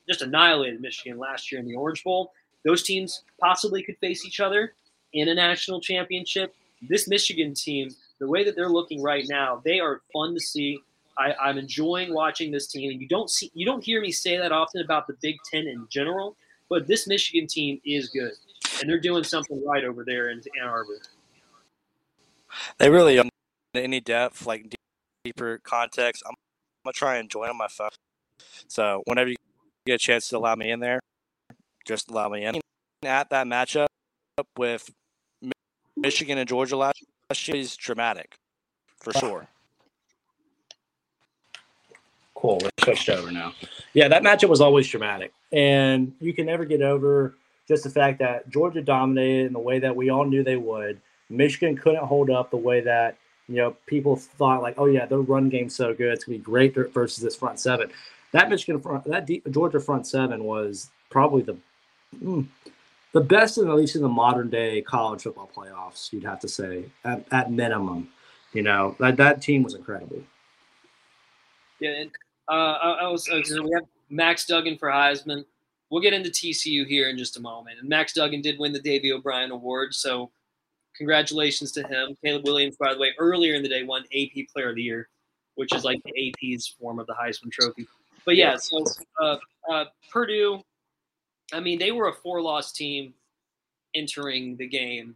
just 0.07 0.21
annihilated 0.21 0.81
Michigan 0.81 1.17
last 1.17 1.51
year 1.51 1.59
in 1.59 1.67
the 1.67 1.75
Orange 1.75 2.03
Bowl. 2.03 2.31
Those 2.63 2.83
teams 2.83 3.23
possibly 3.39 3.83
could 3.83 3.97
face 3.97 4.25
each 4.25 4.39
other 4.39 4.73
in 5.13 5.29
a 5.29 5.35
national 5.35 5.79
championship. 5.81 6.55
This 6.81 7.07
Michigan 7.07 7.53
team, 7.53 7.89
the 8.19 8.27
way 8.27 8.43
that 8.43 8.55
they're 8.55 8.69
looking 8.69 9.01
right 9.01 9.25
now, 9.29 9.61
they 9.63 9.79
are 9.79 10.01
fun 10.11 10.33
to 10.33 10.39
see. 10.39 10.79
I, 11.17 11.33
I'm 11.41 11.57
enjoying 11.57 12.13
watching 12.13 12.51
this 12.51 12.67
team, 12.67 12.91
and 12.91 13.01
you 13.01 13.07
don't 13.07 13.29
see 13.29 13.49
you 13.53 13.65
don't 13.65 13.83
hear 13.83 14.01
me 14.01 14.11
say 14.11 14.37
that 14.37 14.51
often 14.51 14.81
about 14.81 15.07
the 15.07 15.15
Big 15.21 15.37
Ten 15.49 15.67
in 15.67 15.87
general. 15.89 16.35
But 16.69 16.87
this 16.87 17.07
Michigan 17.07 17.47
team 17.47 17.79
is 17.85 18.09
good, 18.09 18.33
and 18.79 18.89
they're 18.89 18.99
doing 18.99 19.23
something 19.23 19.63
right 19.65 19.85
over 19.85 20.03
there 20.03 20.31
in 20.31 20.41
Ann 20.61 20.67
Arbor. 20.67 20.99
They 22.77 22.89
really 22.89 23.19
um, 23.19 23.29
any 23.73 24.01
depth, 24.01 24.45
like 24.45 24.75
deeper 25.23 25.59
context. 25.63 26.23
I'm, 26.25 26.31
I'm 26.31 26.35
gonna 26.85 26.93
try 26.93 27.17
and 27.17 27.29
join 27.29 27.49
on 27.49 27.57
my 27.57 27.67
phone. 27.67 27.89
So 28.67 29.03
whenever 29.05 29.29
you 29.29 29.35
get 29.85 29.95
a 29.95 29.97
chance 29.97 30.29
to 30.29 30.37
allow 30.37 30.55
me 30.55 30.71
in 30.71 30.79
there, 30.79 30.99
just 31.85 32.09
allow 32.09 32.29
me 32.29 32.43
in. 32.43 32.59
At 33.03 33.29
that 33.29 33.45
matchup 33.45 33.87
with 34.57 34.89
Michigan 35.95 36.37
and 36.37 36.47
Georgia 36.47 36.75
last 36.75 37.47
year 37.47 37.57
is 37.57 37.75
dramatic, 37.75 38.35
for 38.99 39.13
sure. 39.13 39.47
Cool. 42.33 42.59
We're 42.61 42.69
switched 42.83 43.09
over 43.09 43.31
now. 43.31 43.53
Yeah, 43.93 44.07
that 44.07 44.23
matchup 44.23 44.49
was 44.49 44.61
always 44.61 44.87
dramatic, 44.87 45.33
and 45.53 46.13
you 46.19 46.33
can 46.33 46.45
never 46.45 46.65
get 46.65 46.81
over 46.81 47.35
just 47.67 47.83
the 47.83 47.89
fact 47.89 48.19
that 48.19 48.49
Georgia 48.49 48.81
dominated 48.81 49.47
in 49.47 49.53
the 49.53 49.59
way 49.59 49.79
that 49.79 49.95
we 49.95 50.09
all 50.09 50.25
knew 50.25 50.43
they 50.43 50.57
would. 50.57 50.99
Michigan 51.29 51.77
couldn't 51.77 52.05
hold 52.05 52.29
up 52.29 52.51
the 52.51 52.57
way 52.57 52.81
that 52.81 53.17
you 53.47 53.55
know 53.55 53.75
people 53.85 54.15
thought. 54.15 54.61
Like, 54.61 54.75
oh 54.77 54.85
yeah, 54.85 55.05
their 55.05 55.19
run 55.19 55.49
game's 55.49 55.75
so 55.75 55.93
good, 55.93 56.11
it's 56.11 56.25
gonna 56.25 56.39
be 56.39 56.43
great 56.43 56.75
versus 56.75 57.23
this 57.23 57.35
front 57.35 57.59
seven. 57.59 57.91
That 58.35 58.49
Michigan 58.49 58.81
front, 58.81 59.05
that 59.05 59.25
deep, 59.25 59.49
Georgia 59.49 59.79
front 59.79 60.05
seven 60.05 60.43
was 60.43 60.89
probably 61.09 61.41
the 61.41 61.55
mm, 62.21 62.45
the 63.13 63.21
best, 63.21 63.57
in 63.57 63.69
at 63.69 63.75
least 63.75 63.95
in 63.95 64.01
the 64.01 64.09
modern 64.09 64.49
day 64.49 64.81
college 64.81 65.21
football 65.21 65.49
playoffs. 65.55 66.11
You'd 66.11 66.25
have 66.25 66.41
to 66.41 66.49
say 66.49 66.83
at, 67.05 67.25
at 67.31 67.49
minimum. 67.49 68.09
You 68.51 68.63
know 68.63 68.97
that 68.99 69.15
that 69.15 69.41
team 69.41 69.63
was 69.63 69.73
incredible. 69.73 70.21
Yeah, 71.79 71.91
and 71.91 72.11
uh, 72.49 72.51
I, 72.51 72.91
I 73.03 73.07
was 73.07 73.29
uh, 73.29 73.41
so 73.41 73.63
we 73.63 73.71
have 73.73 73.85
Max 74.09 74.45
Duggan 74.45 74.77
for 74.77 74.89
Heisman. 74.89 75.45
We'll 75.89 76.01
get 76.01 76.11
into 76.11 76.29
TCU 76.29 76.85
here 76.85 77.07
in 77.07 77.17
just 77.17 77.37
a 77.37 77.41
moment. 77.41 77.79
And 77.79 77.87
Max 77.87 78.11
Duggan 78.11 78.41
did 78.41 78.59
win 78.59 78.73
the 78.73 78.81
Davy 78.81 79.13
O'Brien 79.13 79.51
Award, 79.51 79.93
so 79.93 80.29
congratulations 80.97 81.71
to 81.71 81.87
him. 81.87 82.17
Caleb 82.21 82.43
Williams, 82.43 82.75
by 82.75 82.93
the 82.93 82.99
way, 82.99 83.13
earlier 83.17 83.55
in 83.55 83.63
the 83.63 83.69
day 83.69 83.83
won 83.83 84.03
AP 84.13 84.45
Player 84.51 84.71
of 84.71 84.75
the 84.75 84.83
Year, 84.83 85.07
which 85.55 85.73
is 85.73 85.85
like 85.85 86.01
the 86.03 86.33
AP's 86.51 86.75
form 86.77 86.99
of 86.99 87.07
the 87.07 87.13
Heisman 87.13 87.49
Trophy. 87.49 87.87
But 88.25 88.35
yeah, 88.35 88.55
so 88.57 88.83
uh, 89.21 89.37
uh, 89.71 89.85
Purdue, 90.11 90.61
I 91.53 91.59
mean, 91.59 91.77
they 91.79 91.91
were 91.91 92.09
a 92.09 92.13
four-loss 92.13 92.71
team 92.71 93.13
entering 93.93 94.57
the 94.57 94.67
game. 94.67 95.15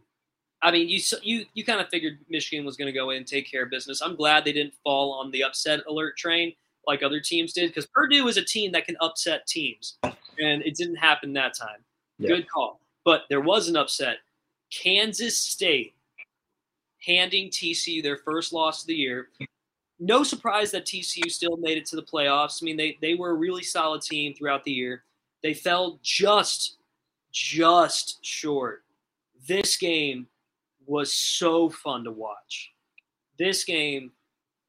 I 0.62 0.70
mean, 0.70 0.88
you 0.88 1.00
you 1.22 1.46
you 1.54 1.64
kind 1.64 1.80
of 1.80 1.88
figured 1.88 2.18
Michigan 2.28 2.64
was 2.64 2.76
going 2.76 2.86
to 2.86 2.92
go 2.92 3.10
in 3.10 3.18
and 3.18 3.26
take 3.26 3.50
care 3.50 3.64
of 3.64 3.70
business. 3.70 4.02
I'm 4.02 4.14
glad 4.14 4.44
they 4.44 4.52
didn't 4.52 4.74
fall 4.84 5.12
on 5.12 5.30
the 5.30 5.42
upset 5.42 5.80
alert 5.88 6.16
train 6.16 6.52
like 6.86 7.02
other 7.02 7.20
teams 7.20 7.52
did 7.52 7.70
because 7.70 7.86
Purdue 7.86 8.28
is 8.28 8.36
a 8.36 8.44
team 8.44 8.72
that 8.72 8.84
can 8.84 8.96
upset 9.00 9.46
teams, 9.46 9.98
and 10.02 10.62
it 10.62 10.76
didn't 10.76 10.96
happen 10.96 11.32
that 11.34 11.54
time. 11.54 11.78
Yeah. 12.18 12.28
Good 12.28 12.48
call. 12.48 12.80
But 13.04 13.22
there 13.30 13.40
was 13.40 13.68
an 13.68 13.76
upset. 13.76 14.18
Kansas 14.70 15.36
State 15.38 15.94
handing 17.04 17.48
TCU 17.48 18.02
their 18.02 18.18
first 18.18 18.52
loss 18.52 18.82
of 18.82 18.88
the 18.88 18.94
year. 18.94 19.28
No 20.00 20.22
surprise 20.22 20.70
that 20.70 20.86
TCU 20.86 21.30
still 21.30 21.58
made 21.58 21.76
it 21.76 21.84
to 21.86 21.96
the 21.96 22.02
playoffs. 22.02 22.62
I 22.62 22.64
mean, 22.64 22.76
they, 22.76 22.98
they 23.02 23.14
were 23.14 23.30
a 23.30 23.34
really 23.34 23.62
solid 23.62 24.00
team 24.00 24.34
throughout 24.34 24.64
the 24.64 24.72
year. 24.72 25.04
They 25.42 25.52
fell 25.54 26.00
just, 26.02 26.78
just 27.32 28.24
short. 28.24 28.82
This 29.46 29.76
game 29.76 30.26
was 30.86 31.14
so 31.14 31.68
fun 31.68 32.04
to 32.04 32.10
watch. 32.10 32.72
This 33.38 33.62
game 33.64 34.10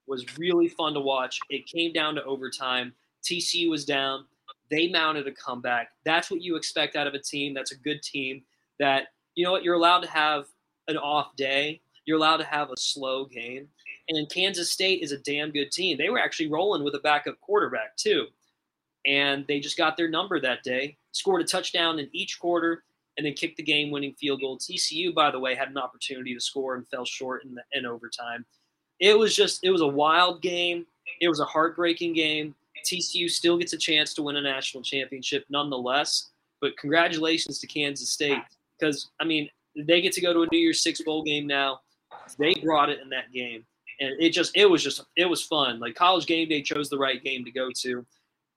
was 0.08 0.38
really 0.38 0.68
fun 0.68 0.94
to 0.94 1.00
watch. 1.00 1.40
It 1.50 1.66
came 1.66 1.94
down 1.94 2.16
to 2.16 2.24
overtime. 2.26 2.94
TCU 3.24 3.70
was 3.70 3.86
down. 3.86 4.26
They 4.70 4.88
mounted 4.90 5.28
a 5.28 5.32
comeback. 5.32 5.92
That's 6.06 6.30
what 6.30 6.42
you 6.42 6.56
expect 6.56 6.96
out 6.96 7.08
of 7.08 7.14
a 7.14 7.20
team. 7.20 7.54
That's 7.54 7.72
a 7.72 7.78
good 7.78 8.02
team. 8.02 8.44
That 8.80 9.08
you 9.36 9.46
know 9.46 9.52
what 9.52 9.64
you're 9.64 9.76
allowed 9.76 10.02
to 10.02 10.10
have 10.10 10.46
an 10.88 10.98
off 10.98 11.36
day. 11.36 11.82
You're 12.06 12.18
allowed 12.18 12.38
to 12.38 12.46
have 12.46 12.72
a 12.72 12.78
slow 12.78 13.26
game. 13.26 13.68
And 14.18 14.30
Kansas 14.30 14.72
State 14.72 15.02
is 15.02 15.12
a 15.12 15.18
damn 15.20 15.52
good 15.52 15.72
team. 15.72 15.98
They 15.98 16.10
were 16.10 16.20
actually 16.20 16.52
rolling 16.52 16.84
with 16.84 16.96
a 16.96 17.00
backup 17.00 17.40
quarterback 17.40 17.96
too, 17.96 18.28
and 19.06 19.46
they 19.48 19.60
just 19.60 19.78
got 19.78 19.96
their 19.96 20.10
number 20.10 20.40
that 20.40 20.64
day. 20.64 20.98
Scored 21.14 21.42
a 21.42 21.46
touchdown 21.46 21.98
in 21.98 22.10
each 22.12 22.40
quarter, 22.40 22.84
and 23.18 23.26
then 23.26 23.34
kicked 23.34 23.58
the 23.58 23.64
game-winning 23.64 24.14
field 24.14 24.42
goal. 24.42 24.58
TCU, 24.58 25.14
by 25.14 25.32
the 25.32 25.40
way, 25.40 25.56
had 25.56 25.70
an 25.70 25.78
opportunity 25.78 26.34
to 26.34 26.40
score 26.40 26.76
and 26.76 26.88
fell 26.88 27.06
short 27.06 27.44
in 27.46 27.56
the 27.56 27.62
in 27.74 27.86
overtime. 27.86 28.46
It 29.00 29.18
was 29.18 29.36
just 29.36 29.64
it 29.64 29.72
was 29.72 29.82
a 29.82 29.88
wild 29.88 30.42
game. 30.42 30.86
It 31.22 31.30
was 31.30 31.40
a 31.40 31.46
heartbreaking 31.46 32.14
game. 32.14 32.56
TCU 32.86 33.30
still 33.30 33.58
gets 33.58 33.74
a 33.74 33.78
chance 33.78 34.14
to 34.16 34.24
win 34.24 34.38
a 34.38 34.42
national 34.42 34.84
championship 34.84 35.46
nonetheless. 35.50 36.32
But 36.60 36.78
congratulations 36.78 37.60
to 37.60 37.68
Kansas 37.68 38.10
State 38.10 38.42
because 38.78 39.10
I 39.20 39.24
mean 39.24 39.50
they 39.76 40.02
get 40.02 40.14
to 40.14 40.22
go 40.22 40.34
to 40.34 40.44
a 40.44 40.48
New 40.52 40.60
Year's 40.60 40.82
Six 40.82 41.02
bowl 41.02 41.24
game 41.24 41.48
now. 41.48 41.82
They 42.38 42.56
brought 42.56 42.90
it 42.90 43.00
in 43.02 43.10
that 43.10 43.32
game, 43.32 43.66
and 44.02 44.20
it 44.20 44.32
just 44.32 44.52
it 44.58 44.66
was 44.66 44.84
just 44.84 45.06
it 45.16 45.26
was 45.26 45.44
fun. 45.44 45.80
Like 45.80 45.96
College 45.96 46.26
Game 46.26 46.50
Day 46.50 46.62
chose 46.62 46.90
the 46.90 46.98
right 46.98 47.24
game 47.24 47.46
to 47.46 47.52
go 47.52 47.70
to. 47.82 48.06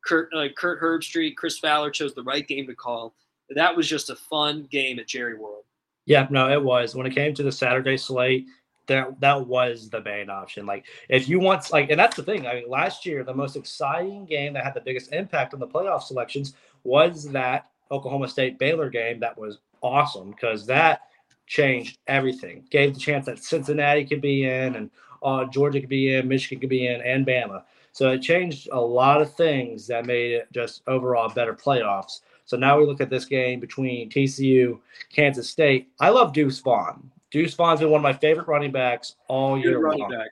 Kirk 0.04 0.30
uh, 0.34 0.48
Kirk 0.56 0.82
Herbstreit, 0.82 1.36
Chris 1.36 1.58
Fowler 1.58 1.90
chose 1.90 2.14
the 2.14 2.22
right 2.22 2.46
game 2.46 2.66
to 2.66 2.74
call. 2.74 3.14
That 3.50 3.76
was 3.76 3.88
just 3.88 4.10
a 4.10 4.16
fun 4.16 4.66
game 4.70 4.98
at 4.98 5.06
Jerry 5.06 5.36
World. 5.36 5.64
Yeah, 6.06 6.26
no, 6.30 6.50
it 6.50 6.62
was. 6.62 6.94
When 6.94 7.06
it 7.06 7.14
came 7.14 7.34
to 7.34 7.42
the 7.42 7.52
Saturday 7.52 7.96
slate, 7.96 8.46
that 8.86 9.20
that 9.20 9.46
was 9.46 9.90
the 9.90 10.02
main 10.02 10.30
option. 10.30 10.66
Like 10.66 10.86
if 11.08 11.28
you 11.28 11.40
want 11.40 11.70
like 11.70 11.90
and 11.90 12.00
that's 12.00 12.16
the 12.16 12.22
thing. 12.22 12.46
I 12.46 12.54
mean, 12.54 12.70
last 12.70 13.06
year 13.06 13.22
the 13.22 13.34
most 13.34 13.56
exciting 13.56 14.24
game 14.24 14.54
that 14.54 14.64
had 14.64 14.74
the 14.74 14.80
biggest 14.80 15.12
impact 15.12 15.54
on 15.54 15.60
the 15.60 15.68
playoff 15.68 16.02
selections 16.02 16.54
was 16.84 17.30
that 17.32 17.68
Oklahoma 17.90 18.28
State 18.28 18.58
Baylor 18.58 18.90
game 18.90 19.20
that 19.20 19.36
was 19.38 19.58
awesome 19.82 20.30
because 20.30 20.66
that 20.66 21.02
changed 21.46 21.98
everything. 22.06 22.64
Gave 22.70 22.94
the 22.94 23.00
chance 23.00 23.26
that 23.26 23.42
Cincinnati 23.42 24.04
could 24.04 24.20
be 24.20 24.44
in 24.44 24.76
and 24.76 24.90
uh, 25.24 25.44
Georgia 25.46 25.80
could 25.80 25.88
be 25.88 26.14
in, 26.14 26.28
Michigan 26.28 26.60
could 26.60 26.70
be 26.70 26.86
in, 26.86 27.00
and 27.00 27.26
Bama. 27.26 27.62
So 27.92 28.10
it 28.10 28.20
changed 28.20 28.68
a 28.72 28.80
lot 28.80 29.22
of 29.22 29.34
things 29.34 29.86
that 29.86 30.06
made 30.06 30.32
it 30.32 30.48
just 30.52 30.82
overall 30.86 31.28
better 31.28 31.54
playoffs. 31.54 32.20
So 32.44 32.56
now 32.56 32.78
we 32.78 32.84
look 32.84 33.00
at 33.00 33.08
this 33.08 33.24
game 33.24 33.60
between 33.60 34.10
TCU, 34.10 34.78
Kansas 35.10 35.48
State. 35.48 35.88
I 36.00 36.10
love 36.10 36.32
Deuce 36.32 36.58
Vaughn. 36.58 37.10
Deuce 37.30 37.54
Vaughn's 37.54 37.80
been 37.80 37.90
one 37.90 38.00
of 38.00 38.02
my 38.02 38.12
favorite 38.12 38.48
running 38.48 38.72
backs 38.72 39.16
all 39.28 39.56
Good 39.56 39.64
year 39.64 39.90
long. 39.90 40.10
back. 40.10 40.30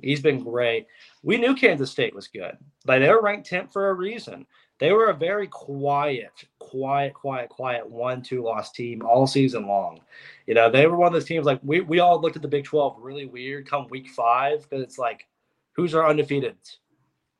He's 0.00 0.20
been 0.20 0.42
great. 0.42 0.86
We 1.22 1.36
knew 1.36 1.54
Kansas 1.54 1.90
State 1.90 2.14
was 2.14 2.28
good. 2.28 2.56
Like 2.86 3.00
they 3.00 3.10
were 3.10 3.20
ranked 3.20 3.50
10th 3.50 3.72
for 3.72 3.90
a 3.90 3.94
reason. 3.94 4.46
They 4.78 4.92
were 4.92 5.10
a 5.10 5.14
very 5.14 5.46
quiet, 5.46 6.32
quiet, 6.58 7.14
quiet, 7.14 7.50
quiet 7.50 7.88
one, 7.88 8.22
two 8.22 8.42
loss 8.42 8.72
team 8.72 9.02
all 9.04 9.26
season 9.26 9.66
long. 9.66 10.00
You 10.46 10.54
know, 10.54 10.70
they 10.70 10.86
were 10.86 10.96
one 10.96 11.08
of 11.08 11.12
those 11.12 11.24
teams 11.24 11.46
like 11.46 11.60
we 11.62 11.80
we 11.80 12.00
all 12.00 12.20
looked 12.20 12.36
at 12.36 12.42
the 12.42 12.48
Big 12.48 12.64
12 12.64 12.96
really 12.98 13.26
weird 13.26 13.68
come 13.68 13.86
week 13.88 14.08
five 14.10 14.62
because 14.62 14.82
it's 14.82 14.98
like, 14.98 15.26
who's 15.72 15.94
our 15.94 16.08
undefeated? 16.08 16.56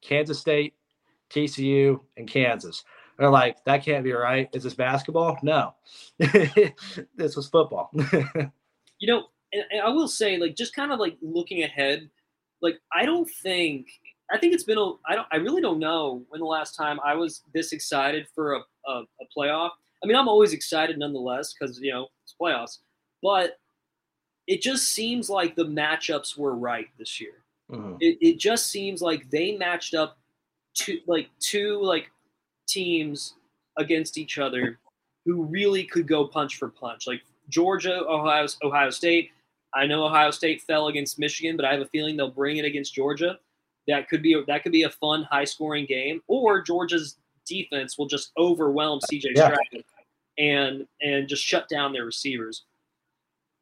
Kansas 0.02 0.38
State, 0.38 0.74
TCU, 1.30 2.00
and 2.16 2.28
Kansas. 2.28 2.84
They're 3.18 3.30
like, 3.30 3.62
that 3.64 3.84
can't 3.84 4.04
be 4.04 4.12
right. 4.12 4.48
Is 4.52 4.64
this 4.64 4.74
basketball? 4.74 5.38
No. 5.42 5.74
this 6.18 7.36
was 7.36 7.48
football. 7.48 7.90
you 8.98 9.06
know, 9.06 9.26
and, 9.52 9.64
and 9.70 9.80
I 9.82 9.88
will 9.90 10.08
say, 10.08 10.38
like, 10.38 10.56
just 10.56 10.74
kind 10.74 10.92
of 10.92 10.98
like 10.98 11.16
looking 11.20 11.62
ahead, 11.62 12.08
like, 12.62 12.80
I 12.92 13.04
don't 13.04 13.28
think, 13.42 13.88
I 14.30 14.38
think 14.38 14.54
it's 14.54 14.64
been 14.64 14.78
a, 14.78 14.92
I 15.06 15.14
don't, 15.14 15.26
I 15.30 15.36
really 15.36 15.62
don't 15.62 15.78
know 15.78 16.24
when 16.28 16.40
the 16.40 16.46
last 16.46 16.74
time 16.74 16.98
I 17.04 17.14
was 17.14 17.42
this 17.52 17.72
excited 17.72 18.26
for 18.34 18.54
a, 18.54 18.60
a, 18.88 19.02
a 19.02 19.24
playoff. 19.36 19.70
I 20.02 20.06
mean, 20.06 20.16
I'm 20.16 20.28
always 20.28 20.52
excited 20.52 20.98
nonetheless 20.98 21.52
because, 21.52 21.78
you 21.80 21.92
know, 21.92 22.08
it's 22.24 22.34
playoffs, 22.40 22.78
but 23.22 23.58
it 24.46 24.60
just 24.60 24.88
seems 24.88 25.30
like 25.30 25.54
the 25.54 25.64
matchups 25.64 26.36
were 26.36 26.54
right 26.54 26.88
this 26.98 27.20
year. 27.20 27.44
Mhm. 27.70 27.96
It, 28.00 28.18
it 28.20 28.38
just 28.38 28.66
seems 28.66 29.00
like 29.00 29.30
they 29.30 29.56
matched 29.56 29.94
up 29.94 30.18
two, 30.74 31.00
like, 31.06 31.28
two, 31.38 31.80
like, 31.82 32.10
teams 32.68 33.34
against 33.78 34.18
each 34.18 34.38
other 34.38 34.78
who 35.24 35.44
really 35.44 35.84
could 35.84 36.06
go 36.08 36.26
punch 36.26 36.56
for 36.56 36.68
punch. 36.68 37.06
Like 37.06 37.22
Georgia, 37.48 38.04
Ohio, 38.08 38.46
Ohio 38.62 38.90
State. 38.90 39.30
I 39.74 39.86
know 39.86 40.04
Ohio 40.04 40.30
State 40.30 40.62
fell 40.62 40.88
against 40.88 41.18
Michigan, 41.18 41.56
but 41.56 41.64
I 41.64 41.72
have 41.72 41.80
a 41.82 41.86
feeling 41.86 42.16
they'll 42.16 42.30
bring 42.30 42.56
it 42.56 42.64
against 42.64 42.94
Georgia. 42.94 43.38
That 43.88 44.08
could 44.08 44.22
be 44.22 44.34
a, 44.34 44.44
that 44.44 44.62
could 44.62 44.72
be 44.72 44.82
a 44.84 44.90
fun, 44.90 45.24
high-scoring 45.24 45.86
game. 45.86 46.22
Or 46.28 46.60
Georgia's 46.62 47.16
defense 47.46 47.98
will 47.98 48.06
just 48.06 48.32
overwhelm 48.38 49.00
CJ 49.10 49.32
Yeah. 49.34 49.46
Stroud 49.54 49.84
and 50.38 50.86
and 51.00 51.28
just 51.28 51.42
shut 51.44 51.68
down 51.68 51.92
their 51.92 52.04
receivers. 52.04 52.64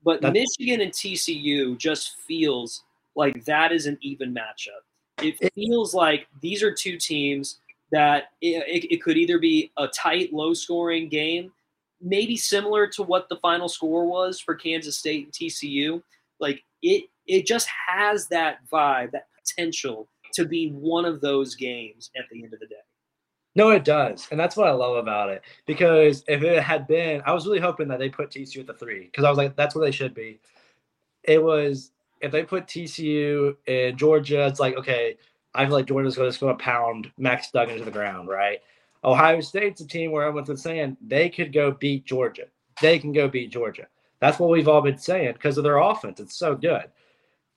But 0.02 0.22
That- 0.22 0.32
Michigan 0.32 0.80
and 0.80 0.92
TCU 0.92 1.76
just 1.78 2.16
feels 2.26 2.84
like 3.14 3.44
that 3.44 3.72
is 3.72 3.86
an 3.86 3.98
even 4.00 4.34
matchup. 4.34 4.82
It 5.22 5.52
feels 5.54 5.92
like 5.94 6.26
these 6.40 6.62
are 6.62 6.72
two 6.72 6.96
teams 6.96 7.60
that 7.92 8.30
it, 8.40 8.64
it, 8.66 8.92
it 8.94 9.02
could 9.02 9.16
either 9.16 9.38
be 9.38 9.70
a 9.76 9.88
tight, 9.88 10.32
low-scoring 10.32 11.08
game, 11.08 11.52
maybe 12.00 12.36
similar 12.36 12.86
to 12.86 13.02
what 13.02 13.28
the 13.28 13.36
final 13.36 13.68
score 13.68 14.06
was 14.06 14.40
for 14.40 14.54
Kansas 14.54 14.96
State 14.96 15.24
and 15.24 15.32
TCU. 15.32 16.02
Like 16.38 16.62
it, 16.82 17.04
it 17.26 17.46
just 17.46 17.68
has 17.88 18.28
that 18.28 18.60
vibe, 18.72 19.10
that 19.10 19.26
potential 19.36 20.08
to 20.34 20.46
be 20.46 20.70
one 20.70 21.04
of 21.04 21.20
those 21.20 21.54
games 21.54 22.10
at 22.16 22.24
the 22.30 22.42
end 22.42 22.54
of 22.54 22.60
the 22.60 22.66
day. 22.66 22.76
No, 23.56 23.70
it 23.70 23.84
does, 23.84 24.28
and 24.30 24.38
that's 24.38 24.56
what 24.56 24.68
I 24.68 24.72
love 24.72 24.96
about 24.96 25.28
it. 25.28 25.42
Because 25.66 26.22
if 26.28 26.42
it 26.42 26.62
had 26.62 26.86
been, 26.86 27.20
I 27.26 27.32
was 27.32 27.46
really 27.46 27.58
hoping 27.58 27.88
that 27.88 27.98
they 27.98 28.08
put 28.08 28.30
TCU 28.30 28.60
at 28.60 28.66
the 28.66 28.74
three 28.74 29.06
because 29.06 29.24
I 29.24 29.28
was 29.28 29.38
like, 29.38 29.56
that's 29.56 29.74
where 29.74 29.84
they 29.84 29.90
should 29.90 30.14
be. 30.14 30.40
It 31.24 31.42
was 31.42 31.90
if 32.20 32.30
they 32.30 32.44
put 32.44 32.66
TCU 32.66 33.56
in 33.66 33.96
Georgia, 33.96 34.46
it's 34.46 34.60
like 34.60 34.76
okay, 34.76 35.16
I 35.54 35.64
feel 35.64 35.74
like 35.74 35.86
Georgia's 35.86 36.16
going 36.16 36.56
to 36.56 36.62
pound 36.62 37.10
Max 37.18 37.50
Duggan 37.50 37.78
to 37.78 37.84
the 37.84 37.90
ground, 37.90 38.28
right? 38.28 38.60
Ohio 39.02 39.40
State's 39.40 39.80
a 39.80 39.86
team 39.86 40.12
where 40.12 40.24
everyone's 40.24 40.48
been 40.48 40.56
saying 40.56 40.96
they 41.00 41.28
could 41.28 41.52
go 41.52 41.72
beat 41.72 42.04
Georgia. 42.04 42.44
They 42.80 42.98
can 42.98 43.12
go 43.12 43.28
beat 43.28 43.50
Georgia. 43.50 43.88
That's 44.20 44.38
what 44.38 44.50
we've 44.50 44.68
all 44.68 44.82
been 44.82 44.98
saying 44.98 45.32
because 45.32 45.56
of 45.56 45.64
their 45.64 45.78
offense. 45.78 46.20
It's 46.20 46.36
so 46.36 46.54
good. 46.54 46.84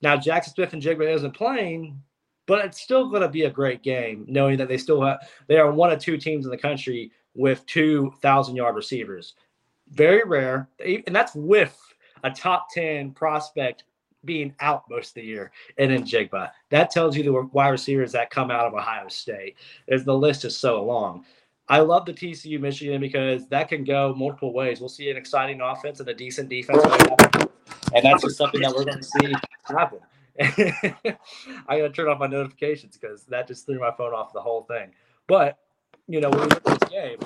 Now 0.02 0.18
Jackson 0.18 0.54
Smith-Njigba 0.54 1.14
isn't 1.16 1.36
playing, 1.36 2.02
but 2.46 2.66
it's 2.66 2.82
still 2.82 3.10
going 3.10 3.22
to 3.22 3.30
be 3.30 3.44
a 3.44 3.50
great 3.50 3.84
game, 3.84 4.26
knowing 4.28 4.58
that 4.58 4.68
they 4.68 4.78
still 4.78 5.02
have 5.02 5.20
they 5.48 5.58
are 5.58 5.72
one 5.72 5.92
of 5.92 6.00
two 6.00 6.18
teams 6.18 6.46
in 6.46 6.52
the 6.52 6.58
country 6.58 7.12
with 7.36 7.66
two 7.66 8.14
thousand 8.22 8.56
yard 8.56 8.76
receivers. 8.76 9.34
Very 9.90 10.24
rare, 10.24 10.70
and 10.80 11.16
that's 11.16 11.36
with 11.36 11.78
a 12.24 12.32
top 12.32 12.68
ten 12.72 13.12
prospect 13.12 13.84
being 14.26 14.54
out 14.62 14.90
most 14.90 15.10
of 15.10 15.16
the 15.16 15.24
year 15.24 15.52
and 15.78 15.92
Njigba. 15.92 16.52
That 16.70 16.92
tells 16.92 17.18
you 17.18 17.24
the 17.24 17.50
wide 17.52 17.70
receivers 17.70 18.14
that 18.14 18.30
come 18.30 18.52
out 18.52 18.66
of 18.66 18.74
Ohio 18.74 19.08
State. 19.10 19.58
Is 19.88 20.06
the 20.06 20.18
list 20.18 20.46
is 20.46 20.58
so 20.58 20.84
long. 20.84 21.26
I 21.70 21.80
love 21.80 22.06
the 22.06 22.14
TCU 22.14 22.60
Michigan 22.60 23.00
because 23.00 23.48
that 23.48 23.70
can 23.70 23.84
go 23.84 24.14
multiple 24.16 24.54
ways. 24.54 24.80
We'll 24.80 24.90
see 24.90 25.10
an 25.10 25.18
exciting 25.18 25.62
offense 25.62 26.02
and 26.02 26.10
a 26.10 26.14
decent 26.14 26.50
defense, 26.50 26.84
and 27.94 28.04
that's 28.04 28.24
just 28.24 28.38
something 28.38 28.62
that 28.62 28.74
we're 28.76 28.84
going 28.84 28.98
to 28.98 29.04
see 29.04 29.34
happen. 29.66 30.00
I 30.42 31.18
got 31.68 31.78
to 31.78 31.90
turn 31.90 32.08
off 32.08 32.20
my 32.20 32.28
notifications 32.28 32.98
because 32.98 33.24
that 33.26 33.48
just 33.48 33.66
threw 33.66 33.80
my 33.80 33.92
phone 33.92 34.14
off 34.14 34.34
the 34.34 34.42
whole 34.42 34.64
thing. 34.64 34.92
But 35.28 35.60
you 36.08 36.20
know, 36.20 36.30
when 36.30 36.42
we 36.42 36.46
look 36.48 36.68
at 36.68 36.80
this 36.80 36.90
game, 36.90 37.18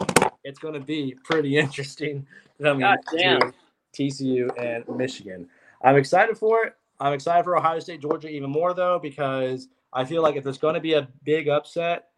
it's 0.43 0.59
going 0.59 0.73
to 0.73 0.79
be 0.79 1.15
pretty 1.23 1.57
interesting 1.57 2.25
coming 2.61 2.81
God 2.81 2.99
damn. 3.15 3.41
to 3.41 3.53
TCU 3.93 4.49
and 4.57 4.87
Michigan. 4.97 5.47
I'm 5.81 5.95
excited 5.95 6.37
for 6.37 6.65
it. 6.65 6.75
I'm 6.99 7.13
excited 7.13 7.43
for 7.43 7.57
Ohio 7.57 7.79
State, 7.79 8.01
Georgia 8.01 8.29
even 8.29 8.49
more 8.49 8.73
though 8.73 8.99
because 8.99 9.67
I 9.93 10.03
feel 10.05 10.21
like 10.21 10.35
if 10.35 10.43
there's 10.43 10.57
going 10.57 10.73
to 10.73 10.81
be 10.81 10.93
a 10.93 11.07
big 11.23 11.47
upset, 11.47 12.09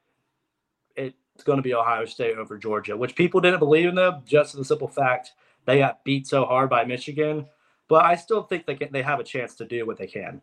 it's 0.95 1.43
going 1.45 1.57
to 1.57 1.63
be 1.63 1.73
Ohio 1.73 2.05
State 2.05 2.37
over 2.37 2.57
Georgia, 2.57 2.97
which 2.97 3.15
people 3.15 3.39
didn't 3.39 3.59
believe 3.59 3.87
in 3.87 3.95
them 3.95 4.21
just 4.25 4.51
for 4.51 4.57
the 4.57 4.65
simple 4.65 4.87
fact 4.87 5.31
they 5.65 5.79
got 5.79 6.03
beat 6.03 6.27
so 6.27 6.45
hard 6.45 6.69
by 6.69 6.83
Michigan. 6.83 7.45
But 7.87 8.05
I 8.05 8.15
still 8.15 8.43
think 8.43 8.65
they 8.65 8.75
can, 8.75 8.91
they 8.91 9.01
have 9.01 9.19
a 9.19 9.23
chance 9.23 9.55
to 9.55 9.65
do 9.65 9.85
what 9.85 9.97
they 9.97 10.07
can. 10.07 10.41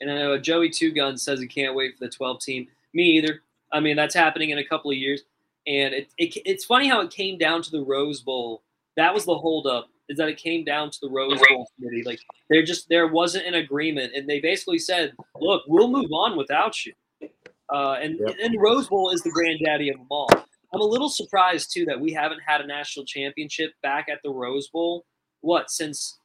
And 0.00 0.10
I 0.10 0.14
know 0.18 0.38
Joey 0.38 0.70
Two 0.70 0.92
Guns 0.92 1.22
says 1.22 1.40
he 1.40 1.46
can't 1.46 1.74
wait 1.74 1.96
for 1.98 2.04
the 2.04 2.10
12 2.10 2.40
team. 2.40 2.68
Me 2.94 3.04
either. 3.18 3.42
I 3.72 3.80
mean, 3.80 3.96
that's 3.96 4.14
happening 4.14 4.50
in 4.50 4.58
a 4.58 4.64
couple 4.64 4.90
of 4.90 4.96
years. 4.96 5.22
And 5.66 5.92
it, 5.92 6.08
it, 6.16 6.34
it's 6.46 6.64
funny 6.64 6.88
how 6.88 7.00
it 7.00 7.10
came 7.10 7.36
down 7.36 7.62
to 7.62 7.70
the 7.70 7.82
Rose 7.84 8.20
Bowl. 8.22 8.62
That 8.96 9.12
was 9.12 9.24
the 9.26 9.36
holdup, 9.36 9.88
is 10.08 10.16
that 10.18 10.28
it 10.28 10.38
came 10.38 10.64
down 10.64 10.90
to 10.90 10.98
the 11.02 11.10
Rose 11.10 11.38
Bowl 11.48 11.68
committee. 11.76 12.02
Like, 12.04 12.20
there 12.48 12.62
just 12.62 12.88
there 12.88 13.08
wasn't 13.08 13.46
an 13.46 13.54
agreement. 13.54 14.14
And 14.14 14.28
they 14.28 14.40
basically 14.40 14.78
said, 14.78 15.12
look, 15.40 15.62
we'll 15.66 15.88
move 15.88 16.10
on 16.12 16.36
without 16.36 16.84
you. 16.86 16.94
Uh, 17.70 17.96
and, 18.00 18.18
Yep. 18.18 18.36
and 18.42 18.60
Rose 18.60 18.88
Bowl 18.88 19.10
is 19.10 19.22
the 19.22 19.30
granddaddy 19.30 19.90
of 19.90 19.98
them 19.98 20.06
all. 20.10 20.30
I'm 20.72 20.80
a 20.80 20.84
little 20.84 21.08
surprised, 21.10 21.72
too, 21.72 21.84
that 21.86 22.00
we 22.00 22.12
haven't 22.12 22.40
had 22.46 22.60
a 22.60 22.66
national 22.66 23.04
championship 23.04 23.72
back 23.82 24.08
at 24.08 24.20
the 24.22 24.30
Rose 24.30 24.68
Bowl. 24.68 25.04
What, 25.42 25.70
since 25.70 26.17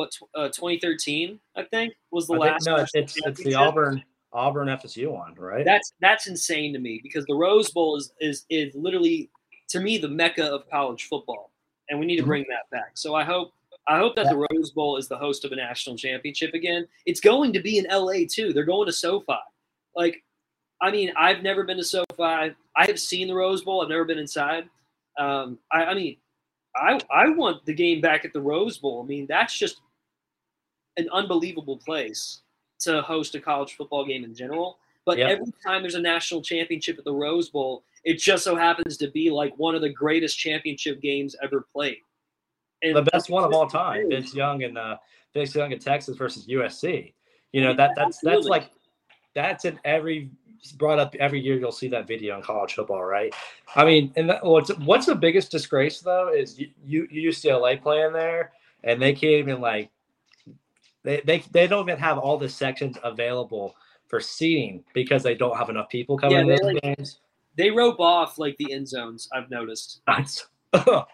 what, 0.00 0.10
uh, 0.34 0.48
2013, 0.48 1.38
I 1.56 1.62
think, 1.64 1.92
was 2.10 2.26
the 2.26 2.34
I 2.34 2.36
think- 2.36 2.44
last 2.52 2.66
no, 2.66 2.76
it's 2.76 3.16
it's, 3.16 3.42
the? 3.44 3.54
Auburn 3.54 4.02
Auburn 4.32 4.68
FSU 4.68 5.10
one, 5.12 5.34
right? 5.34 5.64
That's 5.64 5.92
that's 6.00 6.26
insane 6.26 6.72
to 6.72 6.78
me 6.78 7.00
because 7.02 7.24
the 7.26 7.34
Rose 7.34 7.70
Bowl 7.70 7.96
is 7.96 8.12
is 8.20 8.46
is 8.48 8.74
literally 8.74 9.30
to 9.68 9.80
me 9.80 9.98
the 9.98 10.08
mecca 10.08 10.44
of 10.46 10.68
college 10.70 11.04
football, 11.04 11.50
and 11.88 11.98
we 12.00 12.06
need 12.06 12.16
to 12.16 12.22
Mhm. 12.22 12.26
bring 12.26 12.46
that 12.48 12.68
back. 12.70 12.92
So 12.94 13.14
I 13.14 13.24
hope 13.24 13.52
I 13.86 13.98
hope 13.98 14.14
that 14.16 14.28
the 14.30 14.46
Rose 14.52 14.70
Bowl 14.70 14.96
is 14.98 15.08
the 15.08 15.16
host 15.16 15.44
of 15.44 15.52
a 15.52 15.56
national 15.56 15.96
championship 15.96 16.54
again. 16.54 16.86
It's 17.06 17.18
going 17.20 17.52
to 17.54 17.60
be 17.60 17.78
in 17.78 17.86
LA 17.90 18.24
too. 18.26 18.52
They're 18.52 18.64
going 18.64 18.86
to 18.86 18.92
SoFi. 18.92 19.32
Like, 19.96 20.22
I 20.80 20.90
mean, 20.92 21.12
I've 21.16 21.42
never 21.42 21.64
been 21.64 21.78
to 21.78 21.84
SoFi. 21.84 22.04
I 22.76 22.86
have 22.86 23.00
seen 23.00 23.26
the 23.28 23.34
Rose 23.34 23.62
Bowl. 23.64 23.82
I've 23.82 23.88
never 23.88 24.04
been 24.04 24.18
inside. 24.18 24.68
Um, 25.18 25.58
I, 25.72 25.86
I 25.86 25.94
mean, 25.94 26.16
I 26.76 27.00
I 27.10 27.28
want 27.30 27.64
the 27.66 27.74
game 27.74 28.00
back 28.00 28.24
at 28.24 28.32
the 28.32 28.40
Rose 28.40 28.78
Bowl. 28.78 29.02
I 29.02 29.06
mean, 29.06 29.26
that's 29.26 29.58
just 29.58 29.80
an 30.96 31.08
unbelievable 31.12 31.76
place 31.78 32.42
to 32.80 33.02
host 33.02 33.34
a 33.34 33.40
college 33.40 33.74
football 33.74 34.04
game 34.04 34.24
in 34.24 34.34
general. 34.34 34.78
But 35.04 35.18
Yep. 35.18 35.30
every 35.30 35.52
time 35.64 35.82
there's 35.82 35.94
a 35.94 36.00
national 36.00 36.42
championship 36.42 36.98
at 36.98 37.04
the 37.04 37.12
Rose 37.12 37.48
Bowl, 37.48 37.84
it 38.04 38.18
just 38.18 38.44
so 38.44 38.56
happens 38.56 38.96
to 38.98 39.10
be 39.10 39.30
like 39.30 39.52
one 39.56 39.74
of 39.74 39.80
the 39.80 39.88
greatest 39.88 40.38
championship 40.38 41.00
games 41.00 41.36
ever 41.42 41.66
played. 41.72 41.98
And 42.82 42.96
the 42.96 43.02
best 43.02 43.28
one 43.28 43.44
of 43.44 43.52
all 43.52 43.66
time. 43.66 44.08
Vince 44.08 44.34
Young 44.34 44.62
and 44.62 44.78
uh, 44.78 44.96
Vince 45.34 45.54
Young 45.54 45.72
in 45.72 45.78
Texas 45.78 46.16
versus 46.16 46.46
USC. 46.46 47.12
You 47.52 47.62
know 47.62 47.74
that 47.74 47.92
that's 47.96 48.20
that's 48.20 48.46
like 48.46 48.70
that's 49.34 49.64
in 49.64 49.78
every 49.84 50.30
brought 50.76 50.98
up 50.98 51.14
every 51.16 51.40
year. 51.40 51.58
You'll 51.58 51.72
see 51.72 51.88
that 51.88 52.06
video 52.06 52.36
in 52.36 52.42
college 52.42 52.74
football, 52.74 53.04
right? 53.04 53.34
I 53.74 53.84
mean, 53.84 54.12
and 54.16 54.30
that, 54.30 54.44
what's 54.44 54.70
what's 54.78 55.06
the 55.06 55.14
biggest 55.14 55.50
disgrace 55.50 56.00
though 56.00 56.32
is 56.32 56.58
you, 56.58 56.70
you 57.10 57.30
UCLA 57.30 57.80
playing 57.80 58.12
there, 58.12 58.52
and 58.84 59.00
they 59.00 59.12
can't 59.12 59.34
even 59.34 59.60
like 59.60 59.90
they 61.04 61.20
they 61.24 61.42
they 61.50 61.66
don't 61.66 61.88
even 61.88 62.00
have 62.00 62.18
all 62.18 62.36
the 62.38 62.48
sections 62.48 62.96
available 63.02 63.74
for 64.08 64.20
seating 64.20 64.84
because 64.92 65.22
they 65.22 65.34
don't 65.34 65.56
have 65.56 65.70
enough 65.70 65.88
people 65.88 66.16
coming 66.18 66.46
Yeah, 66.48 66.56
they, 66.56 66.62
like- 66.62 66.82
games. 66.82 67.20
they 67.56 67.70
rope 67.70 68.00
off 68.00 68.38
like 68.38 68.56
the 68.58 68.72
end 68.72 68.88
zones. 68.88 69.28
I've 69.32 69.50
noticed. 69.50 70.02
It's, 70.08 70.46
it- 70.74 71.06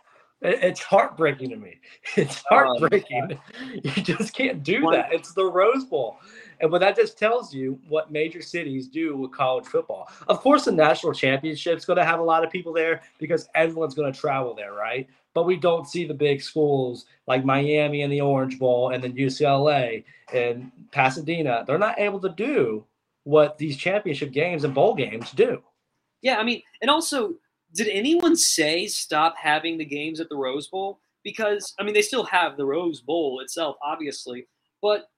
it's 0.43 0.83
heartbreaking 0.83 1.51
to 1.51 1.57
me. 1.57 1.79
It's 2.17 2.43
Oh, 2.51 2.57
heartbreaking. 2.57 3.39
you 3.83 3.91
just 3.91 4.35
can't 4.35 4.63
do 4.63 4.83
One- 4.85 4.95
that. 4.95 5.13
It's 5.13 5.33
the 5.35 5.45
Rose 5.45 5.85
Bowl. 5.85 6.19
And 6.61 6.71
but 6.71 6.79
that 6.79 6.97
just 6.97 7.19
tells 7.19 7.55
you 7.55 7.79
what 7.89 8.11
major 8.11 8.43
cities 8.43 8.89
do 8.89 9.17
with 9.17 9.33
college 9.33 9.67
football. 9.67 10.09
Of 10.29 10.41
course, 10.41 10.65
the 10.65 10.73
national 10.73 11.13
championship's 11.13 11.85
going 11.85 11.99
to 11.99 12.05
have 12.05 12.21
a 12.21 12.25
lot 12.25 12.45
of 12.45 12.51
people 12.51 12.73
there 12.73 13.03
because 13.19 13.49
everyone's 13.55 13.95
going 13.95 14.13
to 14.13 14.19
travel 14.19 14.55
there, 14.55 14.73
right? 14.73 15.09
But 15.35 15.45
we 15.45 15.57
don't 15.57 15.87
see 15.87 16.07
the 16.07 16.15
big 16.15 16.41
schools 16.41 17.05
like 17.27 17.45
Miami 17.45 18.03
and 18.03 18.13
the 18.13 18.23
Orange 18.23 18.59
Bowl 18.59 18.91
and 18.91 19.05
then 19.05 19.13
UCLA 19.13 20.05
and 20.33 20.71
Pasadena. 20.93 21.65
They're 21.67 21.79
not 21.79 21.99
able 21.99 22.21
to 22.21 22.31
do 22.31 22.85
what 23.25 23.59
these 23.59 23.77
championship 23.77 24.33
games 24.33 24.65
and 24.65 24.73
bowl 24.73 24.95
games 24.95 25.33
do. 25.33 25.63
Yeah, 26.23 26.39
I 26.39 26.45
mean, 26.45 26.63
and 26.81 26.91
also, 26.91 27.35
did 27.75 27.89
anyone 27.89 28.37
say 28.37 28.87
stop 28.87 29.35
having 29.37 29.77
the 29.77 29.85
games 29.85 30.21
at 30.21 30.29
the 30.29 30.37
Rose 30.37 30.69
Bowl? 30.69 31.01
Because 31.23 31.75
I 31.79 31.83
mean, 31.83 31.93
they 31.93 32.03
still 32.03 32.25
have 32.25 32.57
the 32.57 32.65
Rose 32.65 33.01
Bowl 33.01 33.41
itself, 33.41 33.77
obviously, 33.83 34.47
but 34.81 35.09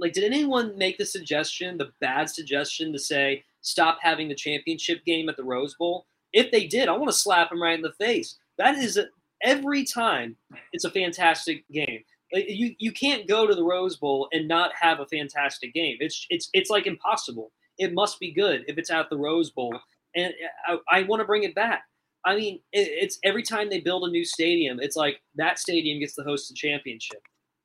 like, 0.00 0.12
did 0.12 0.24
anyone 0.24 0.76
make 0.76 0.98
the 0.98 1.06
suggestion, 1.06 1.76
the 1.76 1.92
bad 2.00 2.30
suggestion, 2.30 2.92
to 2.92 2.98
say 2.98 3.44
stop 3.60 3.98
having 4.00 4.28
the 4.28 4.34
championship 4.34 5.04
game 5.04 5.28
at 5.28 5.36
the 5.36 5.44
Rose 5.44 5.74
Bowl? 5.74 6.06
If 6.32 6.50
they 6.50 6.66
did, 6.66 6.88
I 6.88 6.96
want 6.96 7.10
to 7.10 7.16
slap 7.16 7.50
them 7.50 7.62
right 7.62 7.74
in 7.74 7.82
the 7.82 7.92
face. 7.92 8.38
That 8.58 8.76
is 8.76 8.96
a, 8.96 9.06
every 9.42 9.84
time. 9.84 10.36
It's 10.72 10.84
a 10.84 10.90
fantastic 10.90 11.64
game. 11.72 12.04
You 12.32 12.74
you 12.78 12.92
can't 12.92 13.28
go 13.28 13.46
to 13.46 13.54
the 13.54 13.64
Rose 13.64 13.96
Bowl 13.96 14.28
and 14.32 14.46
not 14.46 14.70
have 14.80 15.00
a 15.00 15.06
fantastic 15.06 15.74
game. 15.74 15.96
It's 16.00 16.26
it's 16.30 16.48
it's 16.52 16.70
like 16.70 16.86
impossible. 16.86 17.52
It 17.78 17.92
must 17.92 18.20
be 18.20 18.32
good 18.32 18.64
if 18.68 18.78
it's 18.78 18.90
at 18.90 19.10
the 19.10 19.16
Rose 19.16 19.50
Bowl, 19.50 19.76
and 20.14 20.32
uh, 20.68 20.76
I, 20.88 20.98
I 20.98 21.02
want 21.02 21.20
to 21.20 21.26
bring 21.26 21.42
it 21.42 21.54
back. 21.54 21.82
I 22.24 22.36
mean, 22.36 22.60
it, 22.72 22.88
it's 22.88 23.18
every 23.24 23.42
time 23.42 23.68
they 23.68 23.80
build 23.80 24.04
a 24.04 24.10
new 24.10 24.24
stadium, 24.24 24.78
it's 24.80 24.96
like 24.96 25.20
that 25.36 25.58
stadium 25.58 25.98
gets 25.98 26.14
to 26.14 26.22
host 26.22 26.48
the 26.48 26.54
championship. 26.54 27.22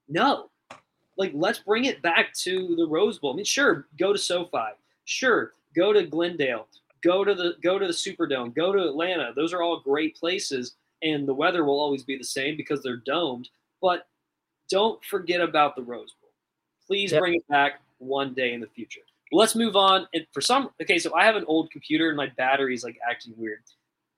No, 0.07 0.49
like 1.17 1.31
let's 1.33 1.59
bring 1.59 1.85
it 1.85 2.01
back 2.01 2.33
to 2.33 2.75
the 2.75 2.87
Rose 2.87 3.19
Bowl. 3.19 3.33
I 3.33 3.35
mean, 3.35 3.45
sure, 3.45 3.87
go 3.99 4.13
to 4.13 4.19
SoFi. 4.19 4.73
Sure, 5.05 5.53
go 5.75 5.93
to 5.93 6.03
Glendale. 6.03 6.67
Go 7.03 7.23
to 7.23 7.35
the 7.35 7.55
go 7.63 7.77
to 7.77 7.85
the 7.85 7.93
Superdome. 7.93 8.55
Go 8.55 8.71
to 8.73 8.87
Atlanta. 8.87 9.31
Those 9.35 9.53
are 9.53 9.61
all 9.61 9.79
great 9.79 10.15
places, 10.15 10.75
and 11.03 11.27
the 11.27 11.33
weather 11.33 11.63
will 11.63 11.79
always 11.79 12.03
be 12.03 12.17
the 12.17 12.23
same 12.23 12.57
because 12.57 12.81
they're 12.81 12.97
domed. 13.05 13.49
But 13.81 14.07
don't 14.69 15.03
forget 15.05 15.41
about 15.41 15.75
the 15.75 15.83
Rose 15.83 16.13
Bowl. 16.21 16.31
Please 16.87 17.11
Yep. 17.11 17.19
bring 17.21 17.35
it 17.35 17.47
back 17.47 17.81
one 17.99 18.33
day 18.33 18.53
in 18.53 18.59
the 18.61 18.67
future. 18.67 19.01
Let's 19.31 19.55
move 19.55 19.75
on. 19.75 20.07
And 20.13 20.25
for 20.31 20.41
some, 20.41 20.69
okay, 20.81 20.97
so 20.99 21.13
I 21.15 21.25
have 21.25 21.35
an 21.35 21.45
old 21.47 21.71
computer 21.71 22.07
and 22.09 22.17
my 22.17 22.27
battery's 22.37 22.83
like 22.83 22.97
acting 23.09 23.33
weird. 23.37 23.59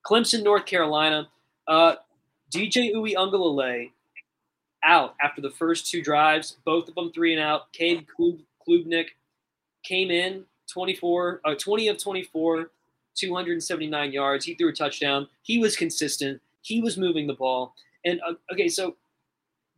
Clemson, 0.06 0.44
North 0.44 0.66
Carolina. 0.66 1.28
Uh, 1.68 1.96
DJ 2.54 2.94
Uiagalelei 2.94 3.92
out 4.84 5.16
after 5.22 5.42
the 5.42 5.50
first 5.50 5.90
two 5.90 6.02
drives, 6.02 6.58
both 6.66 6.88
of 6.88 6.96
them 6.96 7.12
three 7.12 7.34
and 7.34 7.42
out. 7.42 7.72
Cade 7.74 8.06
Klub- 8.08 8.40
Klubnik 8.68 9.08
came 9.84 10.12
in 10.12 10.46
24, 10.72 11.42
uh, 11.46 11.56
20 11.56 11.88
of 11.88 11.98
24, 11.98 12.72
279 13.16 14.12
yards. 14.12 14.46
He 14.46 14.56
threw 14.56 14.70
a 14.70 14.74
touchdown. 14.74 15.28
He 15.44 15.58
was 15.58 15.76
consistent. 15.76 16.42
He 16.62 16.82
was 16.82 16.98
moving 16.98 17.28
the 17.28 17.34
ball. 17.34 17.74
And 18.06 18.20
uh, 18.28 18.34
okay, 18.52 18.68
so 18.68 18.96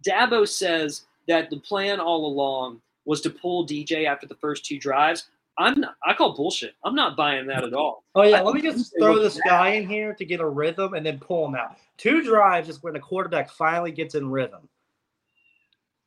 Dabo 0.08 0.48
says 0.48 1.06
that 1.28 1.50
the 1.50 1.60
plan 1.60 2.00
all 2.00 2.26
along 2.26 2.82
was 3.06 3.22
to 3.22 3.30
pull 3.30 3.66
DJ 3.66 4.06
after 4.06 4.28
the 4.28 4.36
first 4.36 4.66
two 4.66 4.80
drives. 4.80 5.30
I'm 5.58 5.82
not, 5.82 5.96
I 6.06 6.14
call 6.14 6.36
bullshit. 6.36 6.76
I'm 6.86 6.96
not 6.96 7.18
buying 7.18 7.46
that 7.48 7.66
at 7.66 7.74
all. 7.74 8.04
Oh 8.16 8.24
yeah, 8.24 8.40
I 8.40 8.44
let 8.44 8.56
me 8.56 8.62
just 8.62 8.94
throw 8.98 9.20
this 9.20 9.40
guy 9.46 9.72
in 9.72 9.88
here 9.88 10.14
to 10.14 10.26
get 10.26 10.40
a 10.40 10.48
rhythm 10.48 10.94
and 10.94 11.06
then 11.06 11.20
pull 11.20 11.46
him 11.48 11.56
out. 11.56 11.76
Two 11.98 12.24
drives 12.24 12.70
is 12.70 12.82
when 12.82 12.94
the 12.94 13.00
quarterback 13.00 13.50
finally 13.52 13.92
gets 13.92 14.16
in 14.16 14.30
rhythm. 14.32 14.70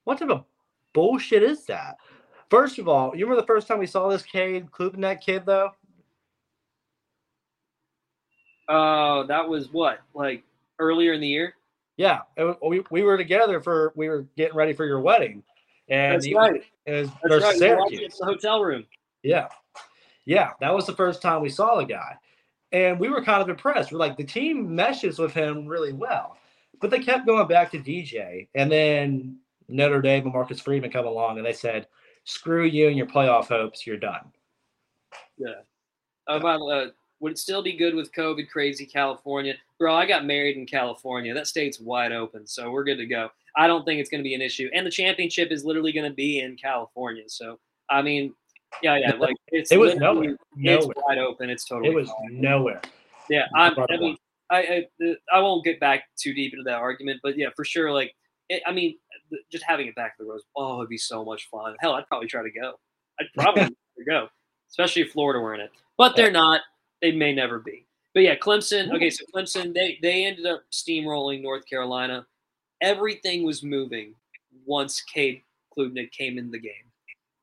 What 0.05 0.19
type 0.19 0.31
of 0.31 0.45
bullshit 0.93 1.43
is 1.43 1.65
that? 1.67 1.97
First 2.51 2.79
of 2.79 2.89
all, 2.89 3.15
you 3.17 3.25
remember 3.25 3.41
the 3.41 3.47
first 3.47 3.67
time 3.67 3.79
we 3.79 3.87
saw 3.87 4.09
this 4.09 4.23
kid, 4.23 4.71
Klubnik 4.71 5.21
kid 5.21 5.45
though? 5.47 5.71
Uh, 8.69 9.25
that 9.25 9.49
was 9.49 9.69
what 9.73 10.01
like 10.15 10.45
earlier 10.79 11.13
in 11.13 11.21
the 11.21 11.29
year. 11.29 11.55
Yeah, 11.97 12.21
we, 12.63 12.83
we 12.91 13.03
were 13.03 13.17
together 13.17 13.61
for 13.61 13.93
we 13.97 14.09
were 14.09 14.27
getting 14.37 14.57
ready 14.57 14.73
for 14.73 14.87
your 14.87 15.01
wedding, 15.01 15.43
and 15.89 16.15
That's 16.15 16.25
he- 16.27 16.35
right. 16.35 16.63
it 16.87 16.93
was 16.93 17.11
That's 17.23 17.43
right. 17.45 17.61
We 17.61 17.69
were 17.69 17.77
watching 17.77 17.99
Syracuse. 17.99 18.19
the 18.19 18.25
hotel 18.25 18.63
room. 18.63 18.85
Yeah. 19.23 19.49
Yeah. 20.25 20.51
That 20.61 20.75
was 20.75 20.87
the 20.87 20.95
first 20.95 21.21
time 21.23 21.43
we 21.43 21.49
saw 21.51 21.77
the 21.77 21.85
guy. 21.85 22.17
And 22.73 22.99
we 22.99 23.09
were 23.09 23.23
kind 23.23 23.43
of 23.43 23.49
impressed. 23.49 23.93
We're 23.93 23.99
like, 23.99 24.17
the 24.17 24.25
team 24.25 24.75
meshes 24.75 25.19
with 25.19 25.35
him 25.35 25.67
really 25.67 25.93
well. 25.93 26.39
But 26.81 26.91
they 26.91 27.01
kept 27.01 27.27
going 27.27 27.47
back 27.47 27.71
to 27.73 27.79
DJ. 27.79 28.49
And 28.55 28.71
then 28.73 29.37
Notre 29.73 30.01
Dame 30.03 30.25
and 30.25 30.33
Marcus 30.33 30.61
Freeman 30.61 30.91
come 30.91 31.07
along 31.07 31.39
and 31.39 31.47
they 31.47 31.53
said, 31.53 31.87
screw 32.25 32.65
you 32.65 32.89
and 32.89 32.97
your 32.97 33.07
playoff 33.07 33.47
hopes. 33.47 33.87
You're 33.87 33.97
done. 33.97 34.31
About 36.29 36.61
uh, 36.61 36.87
would 37.21 37.33
it 37.33 37.39
still 37.39 37.63
be 37.63 37.77
good 37.77 37.95
with 37.95 38.13
COVID 38.13 38.49
crazy 38.49 38.87
California? 38.87 39.55
Bro, 39.79 39.95
I 39.95 40.07
got 40.07 40.25
married 40.25 40.57
in 40.57 40.67
California. 40.67 41.35
That 41.35 41.47
state's 41.47 41.81
wide 41.81 42.13
open, 42.13 42.47
so 42.47 42.71
we're 42.71 42.85
good 42.85 42.97
to 42.99 43.07
go. 43.07 43.29
I 43.57 43.67
don't 43.67 43.85
think 43.85 44.01
it's 44.01 44.09
going 44.09 44.21
to 44.23 44.29
be 44.29 44.35
an 44.35 44.41
issue, 44.43 44.71
and 44.73 44.87
the 44.87 44.91
championship 44.91 45.51
is 45.51 45.65
literally 45.65 45.93
going 45.93 46.09
to 46.09 46.15
be 46.15 46.41
in 46.41 46.57
California. 46.57 47.25
So 47.27 47.59
I 47.91 48.03
mean, 48.03 48.35
yeah, 48.83 48.97
yeah, 48.97 49.15
like 49.15 49.35
it's 49.49 49.73
It 49.73 49.79
was 49.79 49.95
literally- 49.95 50.37
nowhere. 50.57 50.79
It's 50.79 50.87
wide 51.07 51.19
open. 51.19 51.51
It's 51.51 51.65
totally. 51.65 51.91
It 51.91 51.95
was 51.95 52.09
fine. 52.09 52.41
nowhere. 52.41 52.81
Yeah, 53.29 53.47
I'm, 53.55 53.75
I 53.91 53.97
mean, 53.99 54.17
I, 54.51 54.87
I 55.01 55.15
I 55.33 55.41
won't 55.41 55.65
get 55.65 55.81
back 55.81 56.05
too 56.17 56.35
deep 56.35 56.53
into 56.53 56.65
that 56.65 56.79
argument, 56.79 57.21
but 57.23 57.37
yeah, 57.37 57.49
for 57.57 57.65
sure. 57.65 57.93
Like, 57.93 58.15
it, 58.49 58.63
I 58.67 58.73
mean, 58.73 58.97
just 59.51 59.65
having 59.67 59.87
it 59.87 59.95
back 59.95 60.17
to 60.17 60.25
the 60.25 60.31
Rose, 60.31 60.43
oh, 60.57 60.79
it'd 60.79 60.89
be 60.89 60.99
so 60.99 61.25
much 61.25 61.49
fun. 61.51 61.77
Hell, 61.81 61.95
I'd 61.95 62.07
probably 62.07 62.29
try 62.29 62.43
to 62.43 62.51
go. 62.51 62.75
I'd 63.21 63.27
probably 63.35 63.75
go, 64.07 64.29
especially 64.71 65.03
if 65.03 65.13
Florida 65.13 65.41
were 65.41 65.55
in 65.55 65.61
it. 65.61 65.71
But 65.97 66.17
they're 66.17 66.31
not. 66.31 66.61
They 67.01 67.13
may 67.13 67.33
never 67.35 67.59
be. 67.59 67.87
But 68.15 68.23
yeah, 68.23 68.37
Clemson. 68.37 68.95
Okay, 68.95 69.11
so 69.11 69.25
Clemson, 69.35 69.75
they 69.75 69.99
they 70.03 70.25
ended 70.25 70.47
up 70.47 70.63
steamrolling 70.73 71.43
North 71.43 71.67
Carolina. 71.67 72.27
Everything 72.81 73.45
was 73.45 73.63
moving 73.63 74.15
once 74.67 75.01
Cade 75.01 75.43
Klubnik 75.77 76.11
came 76.13 76.39
in 76.39 76.51
the 76.51 76.59
game, 76.59 76.73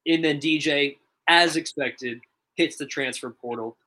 and 0.06 0.23
then 0.23 0.39
DJ, 0.39 0.97
as 1.28 1.56
expected, 1.56 2.19
hits 2.56 2.78
the 2.78 2.86
transfer 2.86 3.30
portal. 3.30 3.78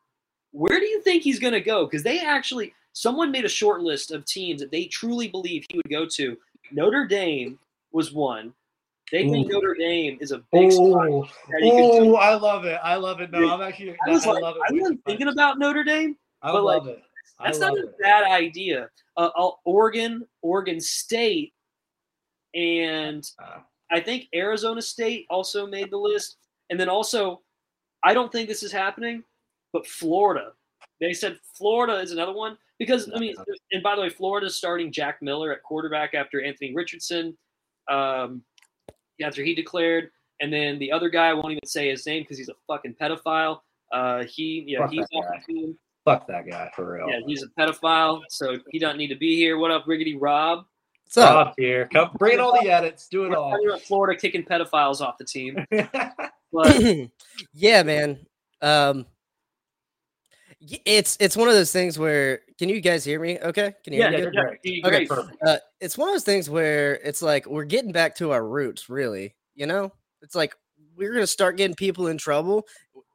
Where 0.53 0.81
do 0.81 0.87
you 0.87 1.01
think 1.03 1.23
he's 1.23 1.39
going 1.39 1.53
to 1.53 1.61
go? 1.61 1.87
Because 1.87 2.03
they 2.03 2.21
actually, 2.21 2.75
someone 2.93 3.31
made 3.31 3.45
a 3.45 3.51
short 3.51 3.81
list 3.81 4.11
of 4.11 4.25
teams 4.25 4.61
that 4.61 4.71
they 4.71 4.85
truly 4.87 5.29
believe 5.29 5.65
he 5.69 5.79
would 5.79 5.91
go 5.91 6.07
to. 6.15 6.37
Notre 6.73 7.07
Dame 7.07 7.59
was 7.93 8.13
one. 8.13 8.53
They 9.11 9.29
think 9.29 9.49
Ooh. 9.49 9.53
Notre 9.53 9.75
Dame 9.75 10.17
is 10.21 10.33
a 10.33 10.39
big. 10.53 10.71
Oh, 10.73 11.29
that 11.51 11.63
he 11.63 11.71
could 11.71 12.05
do. 12.05 12.15
oh, 12.15 12.17
I 12.17 12.35
love 12.35 12.65
it. 12.65 12.81
I 12.83 12.97
love 12.97 13.21
it. 13.21 13.31
No, 13.31 13.51
I'm 13.51 13.61
actually. 13.61 13.95
I 14.07 14.11
was 14.11 14.27
I 14.27 14.33
like, 14.33 14.43
love 14.43 14.57
it. 14.57 14.63
I 14.71 14.81
wasn't 14.81 15.05
thinking 15.05 15.29
about 15.29 15.59
Notre 15.59 15.85
Dame. 15.85 16.17
I 16.41 16.53
but, 16.53 16.65
love 16.65 16.87
like, 16.87 16.97
it. 16.97 17.03
I 17.39 17.45
That's 17.47 17.59
not 17.59 17.77
a 17.77 17.83
it. 17.83 17.99
bad 18.01 18.25
idea. 18.25 18.89
Uh, 19.17 19.31
uh, 19.37 19.51
Oregon, 19.65 20.25
Oregon 20.41 20.81
State, 20.81 21.53
and 22.55 23.29
Uh, 23.43 23.59
I 23.91 24.01
think 24.01 24.29
Arizona 24.35 24.81
State 24.81 25.27
also 25.29 25.67
made 25.67 25.91
the 25.91 25.99
list. 25.99 26.39
And 26.71 26.81
then 26.81 26.89
also, 26.89 27.43
I 28.03 28.15
don't 28.15 28.33
think 28.33 28.49
this 28.49 28.63
is 28.63 28.73
happening, 28.73 29.23
but 29.75 29.87
Florida. 29.87 30.53
They 31.01 31.13
said 31.13 31.39
Florida 31.59 31.99
is 32.01 32.13
another 32.13 32.33
one 32.33 32.57
because 32.79 33.11
I 33.15 33.19
mean, 33.19 33.35
and 33.73 33.83
by 33.83 33.95
the 33.95 34.03
way, 34.03 34.09
Florida's 34.09 34.57
starting 34.57 34.91
Jack 34.91 35.21
Miller 35.21 35.53
at 35.53 35.63
quarterback 35.63 36.15
after 36.15 36.43
Anthony 36.43 36.73
Richardson, 36.75 37.37
um, 37.89 38.43
after 39.23 39.43
he 39.43 39.55
declared, 39.55 40.11
and 40.41 40.53
then 40.53 40.79
the 40.79 40.91
other 40.93 41.09
guy 41.09 41.29
I 41.29 41.35
won't 41.35 41.53
even 41.53 41.67
say 41.67 41.89
his 41.91 42.07
name 42.07 42.23
because 42.23 42.39
he's 42.39 42.49
a 42.49 42.55
fucking 42.67 42.97
pedophile. 43.01 43.61
Uh, 43.93 44.25
he 44.25 44.65
yeah 44.67 44.81
Fuck 44.81 44.91
he's 44.91 45.07
off 45.15 45.25
guy. 45.25 45.43
the 45.47 45.53
team. 45.53 45.79
Fuck 46.05 46.27
that 46.27 46.49
guy 46.49 46.71
for 46.75 46.95
real. 46.95 47.09
Yeah, 47.09 47.21
he's 47.27 47.43
a 47.45 47.49
pedophile, 47.61 48.23
so 48.29 48.59
he 48.71 48.79
doesn't 48.79 48.99
need 48.99 49.09
to 49.09 49.17
be 49.17 49.37
here. 49.37 49.59
What 49.59 49.71
up, 49.71 49.85
Riggedy 49.87 50.17
Rob? 50.19 50.65
What's 51.05 51.17
up? 51.19 51.29
Stop 51.29 51.55
here. 51.59 51.89
Come, 51.93 52.11
bring 52.19 52.35
in 52.35 52.41
all 52.41 52.59
the 52.61 52.71
edits. 52.71 53.07
Do 53.09 53.25
it 53.25 53.31
We're 53.31 53.37
all. 53.37 53.51
talking 53.51 53.69
about 53.69 53.83
Florida 53.83 54.19
kicking 54.19 54.43
pedophiles 54.45 55.01
off 55.01 55.19
the 55.19 55.25
team. 55.25 55.65
But 56.53 56.83
yeah, 57.55 57.83
man. 57.83 58.19
Um, 58.61 59.07
it's 60.85 61.17
it's 61.19 61.37
one 61.37 61.49
of 61.49 61.55
those 61.55 61.73
things 61.73 61.99
where 61.99 62.41
can 62.63 62.69
you 62.69 62.81
guys 62.81 63.05
hear 63.05 63.19
me? 63.19 63.41
Okay, 63.41 63.75
can 63.83 63.93
you 63.93 63.99
yeah, 63.99 64.11
hear 64.11 64.19
me? 64.19 64.23
you're 64.23 64.31
good? 64.31 64.59
great. 64.85 65.09
you're 65.11 65.21
Okay. 65.21 65.33
Uh, 65.45 65.57
it's 65.81 65.99
one 65.99 66.09
of 66.11 66.15
those 66.15 66.23
things 66.23 66.49
where 66.49 66.95
it's 66.95 67.21
like 67.21 67.45
we're 67.47 67.65
getting 67.65 67.91
back 67.91 68.15
to 68.19 68.31
our 68.31 68.47
roots, 68.47 68.89
really. 68.89 69.35
You 69.57 69.67
know, 69.67 69.91
it's 70.21 70.37
like 70.37 70.55
we're 70.97 71.13
gonna 71.13 71.27
start 71.27 71.57
getting 71.57 71.75
people 71.75 72.07
in 72.07 72.19
trouble. 72.19 72.69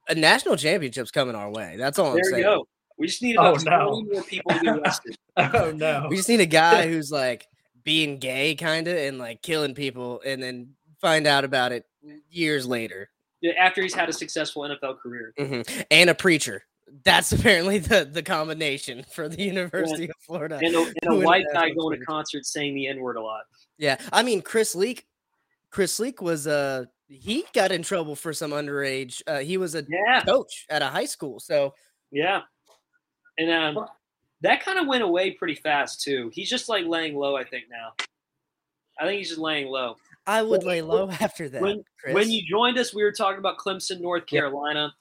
A 0.09 0.15
national 0.15 0.57
championship's 0.57 1.11
coming 1.11 1.33
our 1.33 1.49
way. 1.49 1.75
That's 1.77 1.97
all 1.97 2.07
I'm 2.07 2.21
saying. 2.23 2.29
There 2.31 2.39
you 2.39 2.57
go. 2.57 2.67
We 2.97 3.07
just 3.07 3.21
need 3.23 3.37
Oh, 3.37 3.53
about 3.53 3.63
no. 3.63 4.01
more 4.11 4.23
people 4.23 4.51
to 4.51 4.59
get 4.59 4.77
arrested. 4.79 5.15
Oh 5.37 5.71
no. 5.73 6.07
We 6.09 6.17
just 6.17 6.27
need 6.27 6.41
a 6.41 6.45
guy 6.45 6.87
who's 6.89 7.09
like 7.09 7.45
being 7.85 8.17
gay, 8.19 8.53
kind 8.55 8.85
of, 8.89 8.97
and 8.97 9.17
like 9.17 9.41
killing 9.41 9.75
people, 9.75 10.19
and 10.25 10.43
then 10.43 10.71
find 10.99 11.25
out 11.25 11.45
about 11.45 11.71
it 11.71 11.85
years 12.29 12.67
later. 12.67 13.09
Yeah, 13.39 13.53
after 13.57 13.81
he's 13.81 13.93
had 13.93 14.09
a 14.09 14.13
successful 14.13 14.63
NFL 14.63 14.99
career. 14.99 15.33
Mhm. 15.39 15.85
And 15.89 16.09
a 16.09 16.15
preacher. 16.15 16.63
That's 17.03 17.31
apparently 17.33 17.79
the 17.79 18.05
the 18.05 18.23
combination 18.23 19.03
for 19.11 19.27
the 19.29 19.41
University 19.43 20.05
of 20.05 20.15
Florida. 20.19 20.59
And 20.61 20.75
a, 20.75 20.93
and 21.01 21.23
a 21.23 21.25
white 21.25 21.45
guy 21.53 21.69
going 21.71 21.99
to 21.99 22.05
concerts 22.05 22.51
saying 22.51 22.75
the 22.75 22.87
N 22.87 22.99
word 22.99 23.17
a 23.17 23.21
lot. 23.21 23.41
Yeah, 23.77 23.97
I 24.11 24.23
mean 24.23 24.41
Chris 24.41 24.75
Leak. 24.75 25.05
Chris 25.69 25.99
Leak 25.99 26.21
was 26.21 26.47
uh 26.47 26.85
he 27.07 27.45
got 27.53 27.71
in 27.71 27.83
trouble 27.83 28.15
for 28.15 28.33
some 28.33 28.51
underage. 28.51 29.21
Uh, 29.27 29.39
he 29.39 29.57
was 29.57 29.75
a 29.75 29.85
Yeah, 29.87 30.21
coach 30.21 30.65
at 30.69 30.81
a 30.81 30.87
high 30.87 31.05
school, 31.05 31.39
so 31.39 31.73
yeah. 32.11 32.41
And 33.37 33.51
um, 33.51 33.85
that 34.41 34.63
kind 34.63 34.79
of 34.79 34.87
went 34.87 35.03
away 35.03 35.31
pretty 35.31 35.55
fast, 35.55 36.01
too. 36.01 36.29
He's 36.33 36.49
just 36.49 36.69
like 36.69 36.85
laying 36.85 37.15
low, 37.15 37.35
I 37.35 37.43
think, 37.43 37.65
now. 37.69 37.93
I 38.99 39.05
think 39.05 39.19
he's 39.19 39.29
just 39.29 39.39
laying 39.39 39.67
low. 39.67 39.95
I 40.25 40.41
would 40.41 40.63
lay 40.63 40.81
low 40.81 41.09
after 41.21 41.47
that. 41.49 41.61
when-. 41.61 41.83
When 42.11 42.31
you 42.31 42.41
joined 42.47 42.77
us, 42.77 42.93
we 42.93 43.03
were 43.03 43.11
talking 43.11 43.39
about 43.39 43.57
Clemson, 43.57 44.01
North 44.01 44.25
Carolina, 44.25 44.93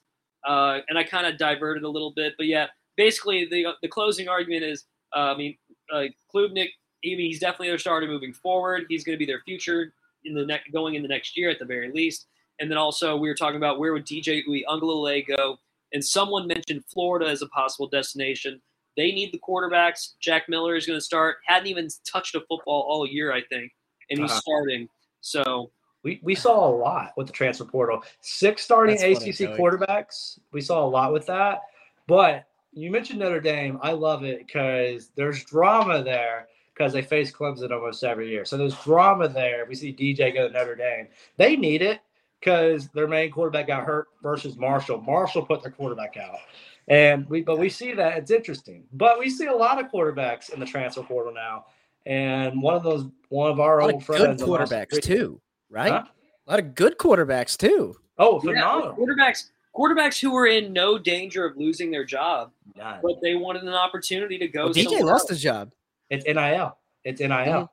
uh, 0.47 0.81
and 0.89 0.99
I 0.99 1.05
kind 1.05 1.27
of 1.27 1.39
diverted 1.39 1.83
a 1.83 1.89
little 1.89 2.13
bit. 2.15 2.35
But 2.37 2.47
yeah, 2.47 2.67
basically 2.97 3.47
the 3.51 3.75
the 3.83 3.89
closing 3.89 4.29
argument 4.29 4.63
is, 4.65 4.85
uh, 5.15 5.33
I 5.33 5.37
mean, 5.37 5.57
uh, 5.93 6.05
Klubnik. 6.35 6.69
I 7.05 7.11
mean, 7.11 7.19
he's 7.21 7.39
definitely 7.39 7.69
their 7.69 7.79
starter 7.79 8.07
moving 8.07 8.33
forward. 8.33 8.87
He's 8.89 9.05
going 9.05 9.15
to 9.17 9.19
be 9.19 9.27
their 9.27 9.43
future 9.45 9.93
in 10.25 10.35
the 10.35 10.45
next 10.45 10.73
going 10.73 10.95
in 10.97 11.03
the 11.03 11.09
next 11.09 11.37
year 11.37 11.51
at 11.51 11.59
the 11.59 11.65
very 11.65 11.93
least. 11.93 12.27
And 12.59 12.71
then 12.71 12.79
also 12.79 13.17
we 13.17 13.29
were 13.29 13.35
talking 13.35 13.59
about 13.59 13.79
where 13.79 13.93
would 13.93 14.07
DJ 14.07 14.43
Uiagalelei 14.49 15.27
go, 15.37 15.59
and 15.93 16.05
someone 16.05 16.47
mentioned 16.47 16.85
Florida 16.93 17.27
as 17.31 17.43
a 17.43 17.47
possible 17.49 17.87
destination. 17.87 18.61
They 18.97 19.13
need 19.13 19.31
the 19.33 19.39
quarterbacks. 19.39 20.15
Jack 20.21 20.49
Miller 20.49 20.75
is 20.75 20.87
going 20.87 20.97
to 20.99 21.05
start. 21.05 21.37
Hadn't 21.47 21.69
even 21.69 21.89
touched 22.11 22.35
a 22.35 22.41
football 22.49 22.87
all 22.89 23.07
year, 23.07 23.31
I 23.33 23.43
think, 23.43 23.71
and 24.11 24.19
he's 24.19 24.31
Uh-huh. 24.31 24.41
starting. 24.41 24.89
So 25.21 25.71
We, 26.07 26.21
we 26.23 26.37
saw 26.37 26.69
a 26.69 26.71
lot 26.71 27.15
with 27.17 27.27
the 27.27 27.33
transfer 27.33 27.65
portal. 27.65 28.01
Six 28.21 28.63
starting 28.63 28.97
That's 28.97 29.27
ACC 29.27 29.35
Joey. 29.35 29.59
quarterbacks. 29.59 30.39
We 30.53 30.61
saw 30.61 30.85
a 30.85 30.87
lot 30.87 31.13
with 31.13 31.27
that. 31.27 31.63
But 32.07 32.47
you 32.73 32.93
mentioned 32.93 33.19
Notre 33.19 33.41
Dame. 33.41 33.81
I 33.83 33.91
love 33.91 34.23
it 34.23 34.47
because 34.47 35.11
there's 35.17 35.45
drama 35.45 36.05
there 36.05 36.47
because 36.73 36.93
they 36.93 37.03
face 37.03 37.33
Clemson 37.33 37.73
almost 37.73 38.05
every 38.05 38.31
year. 38.31 38.45
So 38.45 38.57
there's 38.57 38.81
drama 38.85 39.27
there. 39.27 39.67
We 39.69 39.75
see 39.75 39.93
DJ 39.93 40.33
go 40.33 40.47
to 40.47 40.55
Notre 40.55 40.77
Dame. 40.77 41.09
They 41.39 41.57
need 41.57 41.83
it 41.83 41.99
because 42.39 42.87
their 42.91 43.09
main 43.09 43.33
quarterback 43.33 43.67
got 43.67 43.83
hurt 43.83 44.07
versus 44.23 44.57
Marshall. 44.57 45.01
Marshall 45.01 45.45
put 45.45 45.61
their 45.61 45.73
quarterback 45.73 46.17
out. 46.17 46.39
And 46.87 47.29
we 47.29 47.43
but 47.43 47.59
we 47.59 47.69
see 47.69 47.95
that 47.95 48.17
it's 48.17 48.31
interesting. 48.31 48.85
But 48.93 49.19
we 49.19 49.29
see 49.29 49.47
a 49.47 49.57
lot 49.57 49.85
of 49.85 49.91
quarterbacks 49.91 50.51
in 50.51 50.61
the 50.61 50.67
transfer 50.67 51.03
portal 51.03 51.35
now. 51.35 51.65
And 52.05 52.63
one 52.63 52.75
of 52.75 52.85
those 52.85 53.07
one 53.29 53.51
of 53.51 53.59
our 53.59 53.81
old 53.81 53.95
of 53.95 54.07
good 54.07 54.07
friends 54.07 54.41
quarterbacks 54.41 55.03
too, 55.03 55.41
right? 55.77 55.93
Huh? 55.93 56.05
A 56.47 56.51
lot 56.51 56.59
of 56.59 56.75
good 56.75 56.97
quarterbacks 56.99 57.57
too. 57.57 57.97
Oh, 58.19 58.41
yeah, 58.43 58.53
phenomenal. 58.53 58.97
quarterbacks 58.97 59.51
quarterbacks 59.77 60.19
who 60.19 60.33
were 60.33 60.47
in 60.47 60.73
no 60.73 60.97
danger 60.97 61.45
of 61.45 61.55
losing 61.57 61.91
their 61.91 62.05
job, 62.05 62.51
None. 62.77 63.01
but 63.03 63.17
they 63.23 63.35
wanted 63.35 63.63
an 63.63 63.75
opportunity 63.75 64.39
to 64.39 64.49
go. 64.49 64.65
Well, 64.65 64.75
DJ 64.75 64.85
somewhere 64.85 65.05
lost 65.05 65.29
his 65.29 65.43
job. 65.43 65.71
It's 66.09 66.25
NIL. 66.25 66.79
It's 67.05 67.21
NIL. 67.21 67.71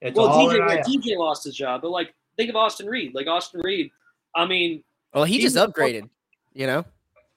It's 0.00 0.16
Well, 0.16 0.26
all 0.26 0.48
DJ, 0.48 0.54
NIL. 0.58 0.74
yeah, 0.74 0.82
DJ 0.82 1.16
lost 1.18 1.44
his 1.44 1.54
job, 1.54 1.82
but 1.82 1.90
like 1.92 2.12
think 2.36 2.50
of 2.50 2.56
Austin 2.56 2.86
Reed. 2.86 3.14
Like 3.14 3.28
Austin 3.28 3.60
Reed, 3.62 3.90
I 4.34 4.44
mean, 4.44 4.82
Well, 5.14 5.24
he 5.24 5.34
He 5.36 5.42
just 5.42 5.56
upgraded. 5.56 6.08
You 6.52 6.66
know, 6.66 6.84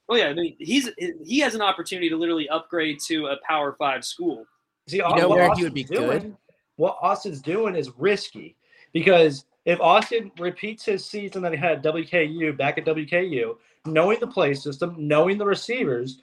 oh 0.09 0.15
yeah, 0.15 0.25
I 0.29 0.33
mean 0.33 0.55
he's 0.57 0.89
he 1.23 1.37
has 1.39 1.53
an 1.53 1.61
opportunity 1.61 2.09
to 2.09 2.15
literally 2.17 2.49
upgrade 2.49 2.99
to 3.01 3.27
a 3.27 3.37
Power 3.47 3.75
Five 3.77 4.03
school. 4.03 4.45
See, 4.87 4.97
know 4.97 5.09
what 5.29 5.29
where 5.29 5.53
he 5.53 5.63
would 5.63 5.73
be 5.75 5.83
doing, 5.83 6.07
good? 6.09 6.37
What 6.77 6.97
Austin's 6.99 7.41
doing 7.41 7.75
is 7.75 7.91
risky 7.95 8.55
because 8.91 9.45
if 9.65 9.79
Austin 9.79 10.31
repeats 10.39 10.85
his 10.85 11.05
season 11.05 11.41
that 11.41 11.53
he 11.53 11.57
had 11.57 11.85
at 11.85 11.93
WKU 11.93 12.57
back 12.57 12.77
at 12.77 12.85
WKU, 12.85 13.57
knowing 13.85 14.19
the 14.19 14.27
play 14.27 14.53
system, 14.53 14.95
knowing 14.97 15.37
the 15.37 15.45
receivers, 15.45 16.19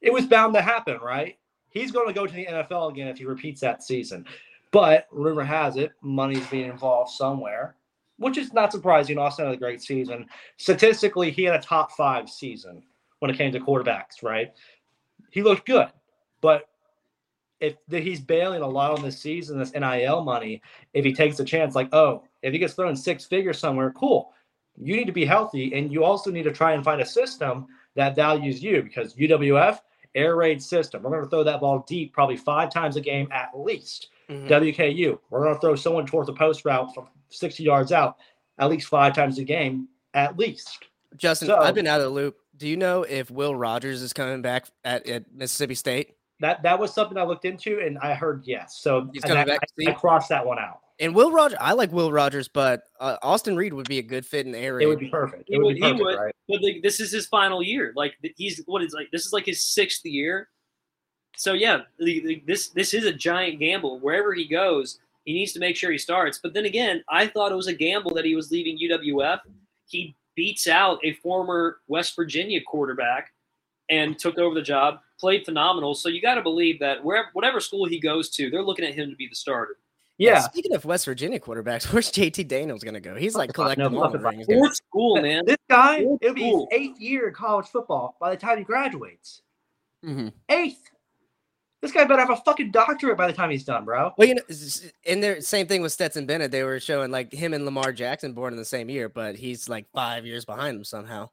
it 0.00 0.12
was 0.12 0.26
bound 0.26 0.54
to 0.54 0.62
happen, 0.62 0.98
right? 0.98 1.36
He's 1.70 1.90
going 1.90 2.06
to 2.06 2.12
go 2.12 2.26
to 2.26 2.32
the 2.32 2.46
NFL 2.46 2.90
again 2.90 3.08
if 3.08 3.18
he 3.18 3.24
repeats 3.24 3.60
that 3.60 3.82
season. 3.82 4.24
But 4.70 5.06
rumor 5.10 5.44
has 5.44 5.76
it, 5.76 5.92
money's 6.00 6.46
being 6.48 6.70
involved 6.70 7.10
somewhere, 7.10 7.76
which 8.18 8.38
is 8.38 8.52
not 8.52 8.72
surprising. 8.72 9.18
Austin 9.18 9.46
had 9.46 9.54
a 9.54 9.58
great 9.58 9.82
season. 9.82 10.26
Statistically, 10.56 11.30
he 11.30 11.44
had 11.44 11.54
a 11.54 11.62
top 11.62 11.92
five 11.92 12.28
season 12.28 12.82
when 13.18 13.30
it 13.30 13.36
came 13.36 13.52
to 13.52 13.60
quarterbacks, 13.60 14.22
right? 14.22 14.52
He 15.30 15.42
looked 15.42 15.66
good, 15.66 15.88
but 16.40 16.68
if 17.60 17.76
he's 17.88 18.20
bailing 18.20 18.62
a 18.62 18.68
lot 18.68 18.92
on 18.92 19.02
this 19.02 19.20
season, 19.20 19.58
this 19.58 19.72
NIL 19.72 20.22
money, 20.22 20.60
if 20.92 21.04
he 21.04 21.12
takes 21.12 21.40
a 21.40 21.44
chance, 21.44 21.74
like, 21.74 21.88
oh, 21.92 22.22
if 22.46 22.52
he 22.52 22.58
gets 22.60 22.74
thrown 22.74 22.94
six 22.94 23.24
figures 23.24 23.58
somewhere, 23.58 23.90
cool. 23.90 24.32
You 24.80 24.94
need 24.96 25.06
to 25.06 25.12
be 25.12 25.24
healthy, 25.24 25.74
and 25.74 25.92
you 25.92 26.04
also 26.04 26.30
need 26.30 26.44
to 26.44 26.52
try 26.52 26.72
and 26.74 26.84
find 26.84 27.00
a 27.00 27.04
system 27.06 27.66
that 27.96 28.14
values 28.14 28.62
you 28.62 28.82
because 28.82 29.14
UWF 29.16 29.80
air 30.14 30.36
raid 30.36 30.62
system. 30.62 31.02
We're 31.02 31.10
going 31.10 31.24
to 31.24 31.28
throw 31.30 31.42
that 31.44 31.60
ball 31.60 31.84
deep, 31.88 32.12
probably 32.12 32.36
five 32.36 32.70
times 32.70 32.96
a 32.96 33.00
game 33.00 33.28
at 33.32 33.58
least. 33.58 34.08
Mhm. 34.30 34.48
WKU, 34.48 35.18
we're 35.30 35.42
going 35.42 35.54
to 35.54 35.60
throw 35.60 35.74
someone 35.76 36.06
towards 36.06 36.26
the 36.28 36.32
post 36.34 36.64
route 36.64 36.94
from 36.94 37.08
60 37.30 37.62
yards 37.62 37.90
out 37.92 38.16
at 38.58 38.70
least 38.70 38.88
five 38.88 39.14
times 39.14 39.38
a 39.38 39.44
game, 39.44 39.88
at 40.14 40.38
least. 40.38 40.84
Justin, 41.16 41.48
So- 41.48 41.58
I've 41.58 41.74
been 41.74 41.86
out 41.86 42.00
of 42.00 42.04
the 42.04 42.10
loop. 42.10 42.36
Do 42.56 42.66
you 42.68 42.76
know 42.76 43.02
if 43.02 43.30
Will 43.30 43.54
Rogers 43.54 44.00
is 44.02 44.12
coming 44.12 44.40
back 44.40 44.66
at, 44.84 45.06
at 45.08 45.32
Mississippi 45.34 45.74
State? 45.74 46.14
That 46.40 46.62
that 46.62 46.78
was 46.78 46.92
something 46.92 47.16
I 47.16 47.22
looked 47.24 47.44
into, 47.46 47.80
and 47.80 47.98
I 47.98 48.14
heard 48.14 48.42
yes. 48.44 48.78
So 48.80 49.08
He's 49.12 49.22
coming 49.22 49.46
that- 49.46 49.60
back 49.60 49.70
I. 49.86 49.90
I 49.90 49.94
crossed 49.94 50.28
that 50.28 50.44
one 50.44 50.58
out. 50.58 50.80
And 50.98 51.14
Will 51.14 51.30
Rogers, 51.30 51.58
I 51.60 51.74
like 51.74 51.92
Will 51.92 52.10
Rogers, 52.10 52.48
but 52.48 52.84
uh, 53.00 53.18
Austin 53.20 53.54
Reed 53.54 53.74
would 53.74 53.86
be 53.86 53.98
a 53.98 54.02
good 54.02 54.24
fit 54.24 54.46
in 54.46 54.52
the 54.52 54.58
area. 54.58 54.86
It 54.86 54.88
would 54.88 54.98
be 54.98 55.08
perfect. 55.10 55.44
He 55.46 55.54
It 55.54 55.58
would 55.58 55.64
would- 55.66 55.74
be 55.74 55.80
he 55.82 55.90
perfect, 55.92 56.00
would. 56.04 56.16
right? 56.16 56.34
But 56.48 56.62
like 56.62 56.82
this 56.82 57.00
is 57.00 57.12
his 57.12 57.26
final 57.26 57.62
year. 57.62 57.92
Like 57.96 58.14
he's 58.36 58.62
what 58.66 58.82
is 58.82 58.92
like 58.94 59.10
this 59.12 59.26
is 59.26 59.32
like 59.32 59.44
his 59.46 59.62
sixth 59.62 60.04
year. 60.06 60.48
so 61.36 61.52
yeah, 61.52 61.80
the, 61.98 62.20
the, 62.20 62.42
this 62.46 62.68
this 62.70 62.94
is 62.94 63.04
a 63.04 63.12
giant 63.12 63.58
gamble. 63.58 64.00
Wherever 64.00 64.32
he 64.32 64.46
goes, 64.48 64.98
he 65.24 65.34
needs 65.34 65.52
to 65.52 65.60
make 65.60 65.76
sure 65.76 65.90
he 65.90 65.98
starts. 65.98 66.38
But 66.42 66.54
then 66.54 66.64
again, 66.64 67.02
I 67.10 67.26
thought 67.26 67.52
it 67.52 67.56
was 67.56 67.66
a 67.66 67.74
gamble 67.74 68.14
that 68.14 68.24
he 68.24 68.34
was 68.34 68.50
leaving 68.50 68.78
UWF. 68.78 69.40
He 69.88 70.16
beats 70.34 70.66
out 70.66 70.98
a 71.04 71.12
former 71.14 71.80
West 71.88 72.16
Virginia 72.16 72.60
quarterback 72.66 73.32
and 73.90 74.18
took 74.18 74.38
over 74.38 74.54
the 74.54 74.62
job. 74.62 75.00
Played 75.18 75.44
phenomenal. 75.44 75.94
So 75.94 76.08
you 76.08 76.20
got 76.20 76.34
to 76.34 76.42
believe 76.42 76.78
that 76.80 77.02
wherever 77.02 77.28
whatever 77.32 77.58
school 77.60 77.86
he 77.86 77.98
goes 77.98 78.30
to, 78.30 78.50
they're 78.50 78.62
looking 78.62 78.84
at 78.84 78.94
him 78.94 79.10
to 79.10 79.16
be 79.16 79.28
the 79.28 79.34
starter. 79.36 79.76
Yeah. 80.18 80.40
Speaking 80.40 80.74
of 80.74 80.84
West 80.84 81.04
Virginia 81.04 81.38
quarterbacks, 81.40 81.84
where's 81.92 82.10
JT 82.10 82.48
Daniels 82.48 82.82
going 82.82 82.94
to 82.94 83.00
go? 83.00 83.14
He's 83.16 83.34
like 83.34 83.52
collecting 83.52 83.92
No, 83.92 84.02
all 84.02 84.10
the 84.10 84.18
fuck 84.18 84.32
rings. 84.32 84.46
Fourth 84.46 84.76
school, 84.76 85.20
man. 85.20 85.44
This 85.46 85.56
guy, 85.68 86.04
Old 86.04 86.18
it'll 86.22 86.34
be 86.34 86.44
his 86.44 86.66
eighth 86.72 87.00
year 87.00 87.28
in 87.28 87.34
college 87.34 87.66
football 87.66 88.16
by 88.20 88.30
the 88.30 88.36
time 88.36 88.58
he 88.58 88.64
graduates. 88.64 89.42
Mhm. 90.04 90.32
Eighth. 90.50 90.82
This 91.82 91.92
guy 91.92 92.04
better 92.04 92.20
have 92.20 92.30
a 92.30 92.36
fucking 92.36 92.70
doctorate 92.70 93.18
by 93.18 93.26
the 93.26 93.32
time 93.32 93.50
he's 93.50 93.64
done, 93.64 93.84
bro. 93.84 94.10
Well, 94.16 94.26
you 94.26 94.34
know, 94.36 94.42
s- 94.48 94.82
s- 94.84 94.92
and 95.06 95.22
there, 95.22 95.40
same 95.42 95.66
thing 95.66 95.82
with 95.82 95.92
Stetson 95.92 96.24
Bennett. 96.26 96.50
They 96.50 96.62
were 96.64 96.80
showing 96.80 97.10
like 97.10 97.32
him 97.32 97.52
and 97.54 97.64
Lamar 97.64 97.92
Jackson 97.92 98.32
born 98.32 98.52
in 98.54 98.58
the 98.58 98.64
same 98.64 98.88
year, 98.88 99.08
but 99.08 99.36
he's 99.36 99.68
like 99.68 99.86
five 99.94 100.24
years 100.26 100.44
behind 100.46 100.78
him 100.78 100.84
somehow. 100.84 101.28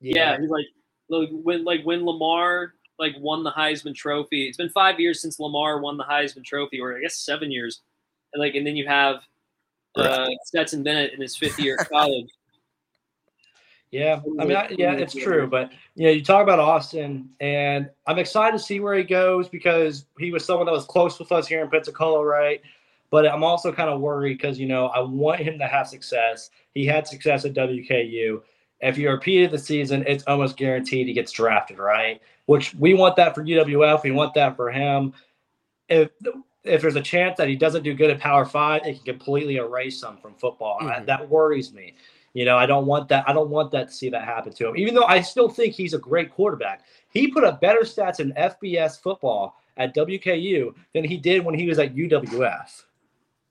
Yeah, 0.00 0.38
he's 0.38 0.50
like, 0.50 0.66
like 1.08 1.28
when 1.32 1.64
like 1.64 1.82
when 1.84 2.04
Lamar 2.04 2.74
like 2.98 3.14
won 3.18 3.44
the 3.44 3.52
Heisman 3.52 3.94
Trophy. 3.94 4.46
It's 4.46 4.56
been 4.56 4.70
five 4.70 4.98
years 4.98 5.20
since 5.20 5.38
Lamar 5.38 5.80
won 5.80 5.96
the 5.96 6.04
Heisman 6.04 6.44
Trophy, 6.44 6.80
or 6.80 6.96
I 6.96 7.00
guess 7.00 7.16
seven 7.16 7.50
years. 7.50 7.80
And 8.32 8.40
like, 8.40 8.54
and 8.54 8.66
then 8.66 8.76
you 8.76 8.86
have 8.86 9.20
uh, 9.96 10.28
Stetson 10.44 10.82
Bennett 10.82 11.12
in 11.12 11.20
his 11.20 11.36
fifth 11.36 11.58
year 11.58 11.76
of 11.80 11.88
college. 11.88 12.28
Yeah, 13.90 14.20
I 14.38 14.44
mean, 14.44 14.54
I, 14.54 14.68
yeah, 14.76 14.92
it's 14.92 15.14
true. 15.14 15.46
But 15.46 15.72
you 15.94 16.04
know, 16.04 16.10
you 16.10 16.22
talk 16.22 16.42
about 16.42 16.58
Austin, 16.58 17.30
and 17.40 17.88
I'm 18.06 18.18
excited 18.18 18.58
to 18.58 18.62
see 18.62 18.80
where 18.80 18.94
he 18.94 19.02
goes 19.02 19.48
because 19.48 20.04
he 20.18 20.30
was 20.30 20.44
someone 20.44 20.66
that 20.66 20.72
was 20.72 20.84
close 20.84 21.18
with 21.18 21.32
us 21.32 21.46
here 21.46 21.62
in 21.62 21.70
Pensacola, 21.70 22.22
right? 22.22 22.60
But 23.10 23.26
I'm 23.26 23.42
also 23.42 23.72
kind 23.72 23.88
of 23.88 24.00
worried 24.00 24.36
because 24.36 24.58
you 24.58 24.68
know 24.68 24.88
I 24.88 25.00
want 25.00 25.40
him 25.40 25.58
to 25.58 25.66
have 25.66 25.88
success. 25.88 26.50
He 26.74 26.84
had 26.84 27.08
success 27.08 27.46
at 27.46 27.54
WKU. 27.54 28.42
If 28.80 28.96
he 28.96 29.06
repeated 29.08 29.52
the 29.52 29.58
season, 29.58 30.04
it's 30.06 30.24
almost 30.26 30.58
guaranteed 30.58 31.06
he 31.06 31.14
gets 31.14 31.32
drafted, 31.32 31.78
right? 31.78 32.20
Which 32.48 32.74
we 32.76 32.94
want 32.94 33.14
that 33.16 33.34
for 33.34 33.44
UWF. 33.44 34.02
We 34.02 34.10
want 34.10 34.32
that 34.32 34.56
for 34.56 34.70
him. 34.70 35.12
If 35.90 36.08
if 36.64 36.80
there's 36.80 36.96
a 36.96 37.02
chance 37.02 37.36
that 37.36 37.46
he 37.46 37.56
doesn't 37.56 37.82
do 37.82 37.92
good 37.92 38.08
at 38.08 38.20
Power 38.20 38.46
Five, 38.46 38.86
it 38.86 38.94
can 38.94 39.04
completely 39.04 39.56
erase 39.56 40.02
him 40.02 40.16
from 40.16 40.32
football. 40.32 40.78
And 40.80 40.88
I- 40.88 40.96
mm-hmm. 40.96 41.04
that 41.04 41.28
worries 41.28 41.74
me. 41.74 41.94
You 42.32 42.46
know, 42.46 42.56
I 42.56 42.64
don't 42.64 42.86
want 42.86 43.06
that. 43.08 43.28
I 43.28 43.34
don't 43.34 43.50
want 43.50 43.70
that 43.72 43.88
to 43.88 43.92
see 43.92 44.08
that 44.08 44.24
happen 44.24 44.54
to 44.54 44.68
him. 44.68 44.78
Even 44.78 44.94
though 44.94 45.04
I 45.04 45.20
still 45.20 45.50
think 45.50 45.74
he's 45.74 45.92
a 45.92 45.98
great 45.98 46.32
quarterback, 46.32 46.84
he 47.10 47.28
put 47.28 47.44
up 47.44 47.60
better 47.60 47.80
stats 47.80 48.18
in 48.18 48.32
FBS 48.32 48.98
football 48.98 49.56
at 49.76 49.94
WKU 49.94 50.74
than 50.94 51.04
he 51.04 51.18
did 51.18 51.44
when 51.44 51.54
he 51.54 51.66
was 51.66 51.78
at 51.78 51.94
UWF. 51.94 52.84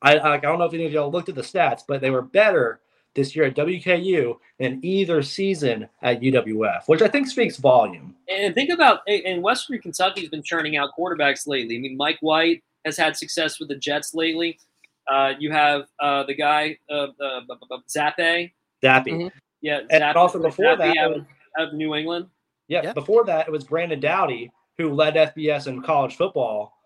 I 0.02 0.18
I 0.18 0.38
don't 0.38 0.58
know 0.58 0.66
if 0.66 0.74
any 0.74 0.86
of 0.88 0.92
y'all 0.92 1.12
looked 1.12 1.30
at 1.30 1.36
the 1.36 1.42
stats, 1.42 1.84
but 1.88 2.02
they 2.02 2.10
were 2.10 2.24
better 2.24 2.80
this 3.15 3.36
year 3.36 3.46
at 3.46 3.56
WKU 3.56 4.38
than 4.60 4.80
either 4.84 5.22
season 5.22 5.88
at 6.02 6.22
UWF, 6.22 6.84
which 6.88 7.02
I 7.02 7.08
think 7.08 7.28
speaks 7.28 7.58
volume. 7.58 8.15
And 8.30 8.54
think 8.54 8.70
about 8.70 9.00
and 9.08 9.41
Western 9.41 9.80
Kentucky's 9.80 10.30
been 10.30 10.43
churning 10.43 10.78
out 10.78 10.91
quarterbacks 10.98 11.48
lately. 11.48 11.78
I 11.78 11.80
mean, 11.80 11.98
Mike 11.98 12.17
White 12.22 12.63
has 12.86 12.98
had 12.98 13.17
success 13.17 13.60
with 13.60 13.70
the 13.70 13.76
Jets 13.76 14.13
lately. 14.13 14.60
Uh, 15.12 15.34
you 15.39 15.52
have 15.52 15.84
uh, 16.00 16.24
the 16.24 16.36
guy 16.36 16.78
uh, 16.91 17.08
uh, 17.22 17.41
b- 17.48 17.56
b- 17.70 17.78
Zappe. 17.89 18.52
Zappy. 18.84 19.08
Mhm. 19.08 19.32
Yeah, 19.62 19.80
And 19.89 20.04
Zappe- 20.04 20.15
also 20.15 20.39
before 20.41 20.76
Zappe 20.76 20.78
that, 20.80 20.98
out, 20.98 21.12
it 21.12 21.17
of, 21.17 21.26
out 21.60 21.67
of 21.70 21.74
New 21.74 21.96
England. 21.96 22.28
Yeah, 22.67 22.82
Yeah. 22.84 22.93
before 22.93 23.24
that, 23.26 23.48
it 23.48 23.52
was 23.52 23.63
Brandon 23.63 24.00
Doughty 24.00 24.52
who 24.78 24.93
led 24.93 25.15
FBS 25.15 25.65
in 25.67 25.82
college 25.82 26.15
football 26.17 26.77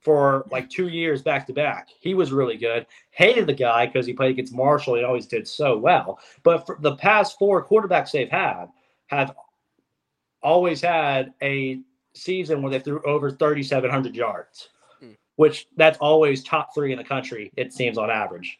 for 0.00 0.46
like 0.50 0.70
two 0.70 0.88
years 0.88 1.22
back 1.22 1.46
to 1.46 1.52
back. 1.52 1.88
He 2.00 2.14
was 2.14 2.32
really 2.32 2.56
good. 2.56 2.86
Hated 3.10 3.46
the 3.46 3.52
guy 3.52 3.86
because 3.86 4.06
he 4.06 4.12
played 4.12 4.30
against 4.30 4.54
Marshall. 4.54 4.94
He 4.94 5.02
always 5.04 5.26
did 5.26 5.46
so 5.48 5.76
well. 5.76 6.18
But 6.42 6.66
for 6.66 6.78
the 6.80 6.96
past 6.96 7.38
four 7.38 7.66
quarterbacks 7.66 8.12
they've 8.12 8.30
had 8.30 8.66
have 9.08 9.34
always 10.42 10.80
had 10.80 11.32
a 11.42 11.80
season 12.14 12.62
where 12.62 12.70
they 12.70 12.78
threw 12.78 13.02
over 13.04 13.30
3,700 13.30 14.14
yards, 14.14 14.68
Hmm. 15.00 15.12
which 15.36 15.66
that's 15.76 15.98
always 15.98 16.44
top 16.44 16.74
three 16.74 16.92
in 16.92 16.98
the 16.98 17.04
country, 17.04 17.50
it 17.56 17.72
seems 17.72 17.98
on 17.98 18.10
average. 18.10 18.58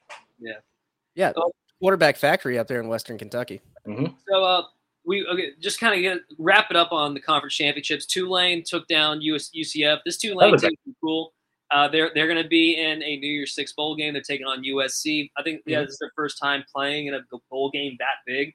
Yeah, 1.14 1.32
Oh. 1.36 1.50
quarterback 1.80 2.16
factory 2.16 2.58
up 2.58 2.66
there 2.68 2.80
in 2.80 2.88
Western 2.88 3.18
Kentucky. 3.18 3.60
So 3.86 4.44
uh, 4.44 4.62
we 5.08 5.26
okay, 5.26 5.52
just 5.58 5.80
kind 5.80 6.06
of 6.06 6.18
wrap 6.38 6.70
it 6.70 6.76
up 6.76 6.92
on 6.92 7.14
the 7.14 7.20
conference 7.20 7.54
championships. 7.54 8.04
Tulane 8.04 8.62
took 8.62 8.86
down 8.88 9.22
US, 9.22 9.50
UCF. 9.56 10.00
This 10.04 10.18
Tulane 10.18 10.56
team 10.58 10.70
is 10.86 10.94
cool. 11.02 11.32
Uh, 11.70 11.88
they're 11.88 12.10
they're 12.14 12.26
going 12.26 12.42
to 12.42 12.48
be 12.48 12.74
in 12.78 13.02
a 13.02 13.16
New 13.16 13.30
Year's 13.30 13.54
Six 13.54 13.72
bowl 13.72 13.96
game. 13.96 14.12
They're 14.12 14.22
taking 14.22 14.46
on 14.46 14.62
USC. 14.62 15.30
I 15.36 15.42
think 15.42 15.62
yeah, 15.66 15.80
this 15.80 15.92
is 15.92 15.98
their 15.98 16.12
first 16.14 16.38
time 16.38 16.62
playing 16.70 17.06
in 17.06 17.14
a 17.14 17.20
bowl 17.50 17.70
game 17.70 17.96
that 17.98 18.16
big, 18.26 18.54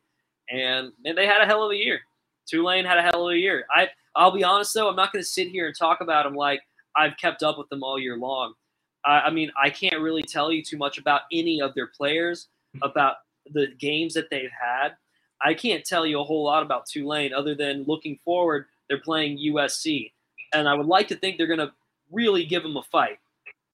and 0.50 0.92
man, 1.04 1.16
they 1.16 1.26
had 1.26 1.42
a 1.42 1.46
hell 1.46 1.64
of 1.64 1.72
a 1.72 1.76
year. 1.76 2.00
Tulane 2.48 2.86
had 2.86 3.00
a 3.00 3.02
hell 3.02 3.28
of 3.28 3.34
a 3.34 3.38
year. 3.38 3.66
I 3.76 3.90
I'll 4.16 4.32
be 4.32 4.44
honest 4.44 4.76
though, 4.76 4.88
I'm 4.88 4.96
not 4.96 5.12
going 5.12 5.24
to 5.24 5.28
sit 5.28 5.48
here 5.48 5.66
and 5.66 5.76
talk 5.76 6.02
about 6.02 6.24
them 6.24 6.36
like 6.36 6.62
I've 6.96 7.18
kept 7.18 7.42
up 7.42 7.58
with 7.58 7.68
them 7.70 7.84
all 7.84 7.98
year 7.98 8.18
long. 8.18 8.54
I, 9.04 9.22
I 9.22 9.30
mean, 9.32 9.52
I 9.62 9.72
can't 9.72 10.00
really 10.00 10.24
tell 10.24 10.52
you 10.52 10.64
too 10.64 10.78
much 10.78 11.00
about 11.00 11.22
any 11.32 11.62
of 11.62 11.74
their 11.74 11.88
players, 11.88 12.50
about 12.84 13.16
the 13.52 13.68
games 13.80 14.14
that 14.14 14.30
they've 14.30 14.52
had. 14.52 14.94
I 15.42 15.54
can't 15.54 15.84
tell 15.84 16.06
you 16.06 16.20
a 16.20 16.24
whole 16.24 16.44
lot 16.44 16.64
about 16.64 16.86
Tulane 16.86 17.34
other 17.34 17.56
than 17.56 17.84
looking 17.88 18.20
forward, 18.24 18.66
they're 18.88 19.02
playing 19.02 19.38
USC. 19.38 20.12
And 20.54 20.68
I 20.68 20.74
would 20.74 20.88
like 20.88 21.08
to 21.10 21.16
think 21.16 21.38
they're 21.38 21.48
going 21.48 21.60
to 21.60 21.72
really 22.12 22.46
give 22.46 22.64
them 22.64 22.78
a 22.78 22.84
fight. 22.84 23.18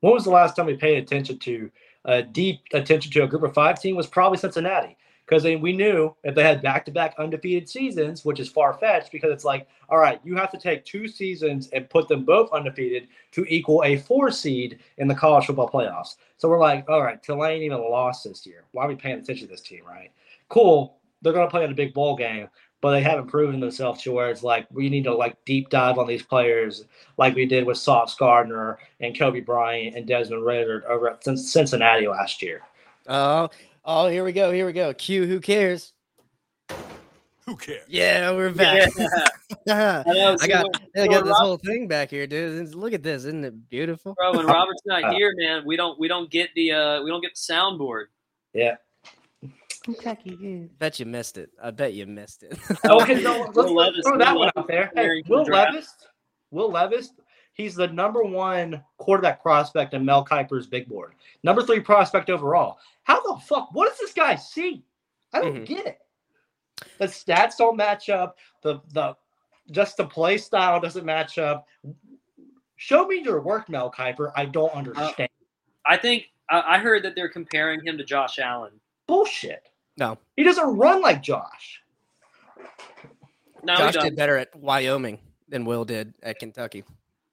When 0.01 0.13
was 0.13 0.23
the 0.23 0.29
last 0.29 0.55
time 0.55 0.65
we 0.65 0.75
paid 0.75 0.97
attention 0.97 1.37
to 1.39 1.71
uh, 2.05 2.21
deep 2.31 2.61
attention 2.73 3.11
to 3.11 3.23
a 3.23 3.27
group 3.27 3.43
of 3.43 3.53
five 3.53 3.81
team? 3.81 3.95
Was 3.95 4.07
probably 4.07 4.37
Cincinnati 4.37 4.95
because 5.29 5.43
we 5.43 5.73
knew 5.73 6.15
if 6.23 6.33
they 6.33 6.41
had 6.41 6.59
back-to-back 6.59 7.13
undefeated 7.19 7.69
seasons, 7.69 8.25
which 8.25 8.39
is 8.39 8.49
far-fetched, 8.49 9.11
because 9.11 9.31
it's 9.31 9.43
like, 9.45 9.67
all 9.87 9.99
right, 9.99 10.19
you 10.23 10.35
have 10.35 10.49
to 10.49 10.57
take 10.57 10.83
two 10.83 11.07
seasons 11.07 11.69
and 11.71 11.87
put 11.87 12.07
them 12.07 12.25
both 12.25 12.51
undefeated 12.51 13.07
to 13.31 13.45
equal 13.47 13.83
a 13.83 13.97
four 13.97 14.31
seed 14.31 14.79
in 14.97 15.07
the 15.07 15.13
college 15.13 15.45
football 15.45 15.69
playoffs. 15.69 16.15
So 16.37 16.49
we're 16.49 16.59
like, 16.59 16.89
all 16.89 17.03
right, 17.03 17.21
Tulane 17.21 17.61
even 17.61 17.77
lost 17.77 18.23
this 18.23 18.43
year. 18.47 18.63
Why 18.71 18.85
are 18.85 18.87
we 18.87 18.95
paying 18.95 19.19
attention 19.19 19.47
to 19.47 19.51
this 19.51 19.61
team, 19.61 19.85
right? 19.85 20.11
Cool, 20.47 20.97
they're 21.21 21.33
going 21.33 21.47
to 21.47 21.51
play 21.51 21.63
in 21.63 21.71
a 21.71 21.75
big 21.75 21.93
bowl 21.93 22.15
game, 22.15 22.47
but 22.81 22.91
they 22.91 23.01
haven't 23.01 23.27
proven 23.27 23.59
themselves 23.59 24.01
to 24.03 24.11
where 24.11 24.29
it's 24.29 24.43
like 24.43 24.67
we 24.71 24.89
need 24.89 25.03
to 25.03 25.13
like 25.13 25.35
deep 25.45 25.69
dive 25.69 25.97
on 25.97 26.07
these 26.07 26.23
players 26.23 26.85
like 27.17 27.35
we 27.35 27.45
did 27.45 27.65
with 27.65 27.77
Sauce 27.77 28.15
Gardner 28.15 28.79
and 29.01 29.15
Coby 29.15 29.45
Bryant 29.45 29.95
and 29.95 30.07
Desmond 30.07 30.45
Ridder 30.45 30.83
over 30.89 31.09
at 31.09 31.23
Cincinnati 31.23 32.07
last 32.07 32.41
year. 32.41 32.61
Oh, 33.07 33.49
oh, 33.85 34.07
here 34.07 34.23
we 34.23 34.31
go. 34.31 34.51
Here 34.51 34.65
we 34.65 34.73
go. 34.73 34.93
Q, 34.93 35.25
who 35.25 35.39
cares? 35.39 35.93
Who 37.45 37.55
cares? 37.55 37.83
Yeah, 37.87 38.31
we're 38.31 38.51
back. 38.51 38.91
Yeah. 39.65 40.03
I 40.07 40.35
I 40.39 40.47
got, 40.47 40.65
so- 40.65 41.01
I 41.01 41.07
got 41.07 41.23
this 41.23 41.31
Rob- 41.31 41.37
whole 41.37 41.57
thing 41.57 41.87
back 41.87 42.11
here, 42.11 42.27
dude. 42.27 42.75
Look 42.75 42.93
at 42.93 43.01
this. 43.01 43.25
Isn't 43.25 43.43
it 43.43 43.69
beautiful? 43.69 44.13
Bro, 44.13 44.37
when 44.37 44.45
Robert's 44.45 44.81
not 44.85 45.13
here, 45.15 45.33
man, 45.35 45.63
we 45.65 45.75
don't 45.75 45.99
we 45.99 46.07
don't 46.07 46.29
get 46.29 46.49
the 46.55 46.71
uh 46.71 47.01
we 47.01 47.09
don't 47.09 47.21
get 47.21 47.31
the 47.33 47.53
soundboard. 47.53 48.05
Yeah. 48.53 48.75
Bet 50.79 50.99
you 50.99 51.05
missed 51.05 51.37
it. 51.37 51.49
I 51.61 51.71
bet 51.71 51.93
you 51.93 52.05
missed 52.05 52.43
it. 52.43 52.57
Okay, 52.85 53.23
so 53.23 53.39
let's, 53.41 53.55
Will 53.55 53.73
let's 53.75 53.91
Levis- 53.95 54.05
throw 54.05 54.17
that 54.17 54.33
Will 54.33 54.39
one 54.39 54.51
Levis 54.55 54.57
out 54.57 54.67
there. 54.67 54.83
Hey, 54.83 54.89
preparing 54.89 55.23
for 55.23 55.27
the 55.29 55.33
Will 55.35 55.45
draft. 55.45 55.73
Levis, 55.73 55.95
Will 56.51 56.71
Levis, 56.71 57.09
he's 57.53 57.75
the 57.75 57.87
number 57.87 58.23
one 58.23 58.83
quarterback 58.97 59.41
prospect 59.41 59.93
in 59.93 60.03
Mel 60.05 60.25
Kiper's 60.25 60.67
big 60.67 60.87
board. 60.87 61.13
Number 61.43 61.61
three 61.63 61.79
prospect 61.79 62.29
overall. 62.29 62.77
How 63.03 63.21
the 63.21 63.39
fuck? 63.41 63.69
What 63.73 63.89
does 63.89 63.97
this 63.99 64.13
guy 64.13 64.35
see? 64.35 64.83
I 65.33 65.41
don't 65.41 65.55
Mhm. 65.57 65.65
get 65.65 65.85
it. 65.85 65.99
The 66.97 67.05
stats 67.05 67.57
don't 67.57 67.75
match 67.75 68.09
up. 68.09 68.37
The 68.63 68.79
the 68.93 69.15
just 69.71 69.97
the 69.97 70.05
play 70.05 70.37
style 70.37 70.79
doesn't 70.79 71.05
match 71.05 71.37
up. 71.37 71.67
Show 72.77 73.05
me 73.05 73.21
your 73.21 73.41
work, 73.41 73.69
Mel 73.69 73.91
Kiper. 73.91 74.31
I 74.35 74.45
don't 74.45 74.73
understand. 74.73 75.29
I 75.85 75.97
think 75.97 76.25
I, 76.49 76.75
I 76.75 76.77
heard 76.79 77.03
that 77.03 77.13
they're 77.15 77.29
comparing 77.29 77.85
him 77.85 77.97
to 77.97 78.03
Josh 78.03 78.39
Allen. 78.39 78.71
Bullshit. 79.07 79.68
No. 79.99 80.17
He 80.37 80.43
doesn't 80.43 80.77
run 80.77 81.01
like 81.01 81.21
Josh. 81.21 81.81
No, 83.63 83.75
Josh 83.75 83.95
did 83.95 84.15
better 84.15 84.37
at 84.37 84.55
Wyoming 84.55 85.19
than 85.49 85.65
Will 85.65 85.83
did 85.83 86.13
at 86.23 86.39
Kentucky. 86.39 86.83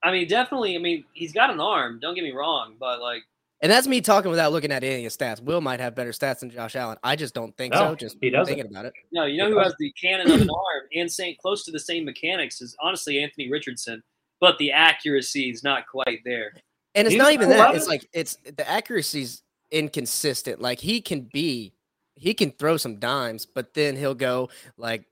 I 0.03 0.11
mean, 0.11 0.27
definitely. 0.27 0.75
I 0.75 0.79
mean, 0.79 1.05
he's 1.13 1.31
got 1.33 1.49
an 1.49 1.59
arm. 1.59 1.99
Don't 1.99 2.13
get 2.15 2.23
me 2.23 2.31
wrong, 2.31 2.75
but 2.79 3.01
like, 3.01 3.23
And 3.61 3.71
that's 3.71 3.87
me 3.87 4.01
talking 4.01 4.29
without 4.29 4.51
looking 4.51 4.71
at 4.71 4.83
any 4.83 4.95
of 4.97 5.03
his 5.03 5.15
stats. 5.17 5.41
Will 5.41 5.61
might 5.61 5.79
have 5.79 5.95
better 5.95 6.11
stats 6.11 6.39
than 6.39 6.49
Josh 6.49 6.75
Allen. 6.75 6.97
I 7.03 7.15
just 7.15 7.33
don't 7.33 7.55
think 7.57 7.73
No, 7.73 7.79
so. 7.91 7.95
Just 7.95 8.17
he 8.21 8.29
doesn't. 8.29 8.53
thinking 8.53 8.69
about 8.69 8.85
it. 8.85 8.93
no, 9.11 9.25
you 9.25 9.37
know 9.37 9.49
who 9.49 9.59
has 9.59 9.73
the 9.79 9.91
cannon 9.99 10.29
of 10.29 10.41
an 10.41 10.49
arm 10.49 10.83
and 10.93 11.09
same 11.11 11.35
close 11.41 11.63
to 11.65 11.71
the 11.71 11.79
same 11.79 12.03
mechanics 12.05 12.61
is 12.61 12.75
honestly 12.81 13.19
Anthony 13.23 13.49
Richardson, 13.49 14.03
but 14.41 14.57
the 14.57 14.71
accuracy 14.71 15.49
is 15.49 15.63
not 15.63 15.87
quite 15.87 16.19
there. 16.25 16.53
And 16.93 17.05
it's 17.07 17.13
He's 17.13 17.21
not 17.21 17.31
even 17.31 17.47
cool 17.47 17.57
that. 17.57 17.75
It's 17.75 17.87
like 17.87 18.07
it's 18.13 18.37
the 18.43 18.69
accuracy's 18.69 19.43
inconsistent. 19.71 20.61
Like 20.61 20.79
he 20.79 20.99
can 21.01 21.21
be, 21.21 21.73
he 22.17 22.33
can 22.33 22.51
throw 22.51 22.77
some 22.77 22.97
dimes, 22.97 23.45
but 23.45 23.73
then 23.73 23.95
he'll 23.95 24.15
go 24.15 24.49
like 24.77 25.05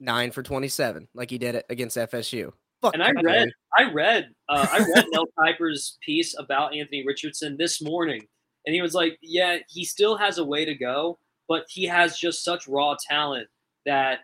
nine 0.00 0.30
for 0.30 0.42
twenty-seven, 0.42 1.08
like 1.14 1.30
he 1.30 1.38
did 1.38 1.54
it 1.54 1.66
against 1.70 1.96
FSU. 1.96 2.52
Fuck. 2.82 2.94
And 2.94 3.02
I 3.02 3.12
Kyler. 3.12 3.24
read, 3.24 3.48
I 3.78 3.92
read, 3.92 4.30
uh, 4.48 4.66
I 4.70 4.78
read 4.78 5.04
Mel 5.12 5.26
Kiper's 5.38 5.98
piece 6.04 6.34
about 6.38 6.74
Anthony 6.74 7.04
Richardson 7.06 7.56
this 7.58 7.82
morning, 7.82 8.22
and 8.66 8.74
he 8.74 8.80
was 8.82 8.94
like, 8.94 9.18
"Yeah, 9.22 9.58
he 9.68 9.84
still 9.84 10.16
has 10.16 10.38
a 10.38 10.44
way 10.44 10.64
to 10.64 10.74
go, 10.74 11.18
but 11.48 11.66
he 11.68 11.84
has 11.86 12.18
just 12.18 12.42
such 12.42 12.66
raw 12.66 12.96
talent 13.08 13.48
that 13.84 14.20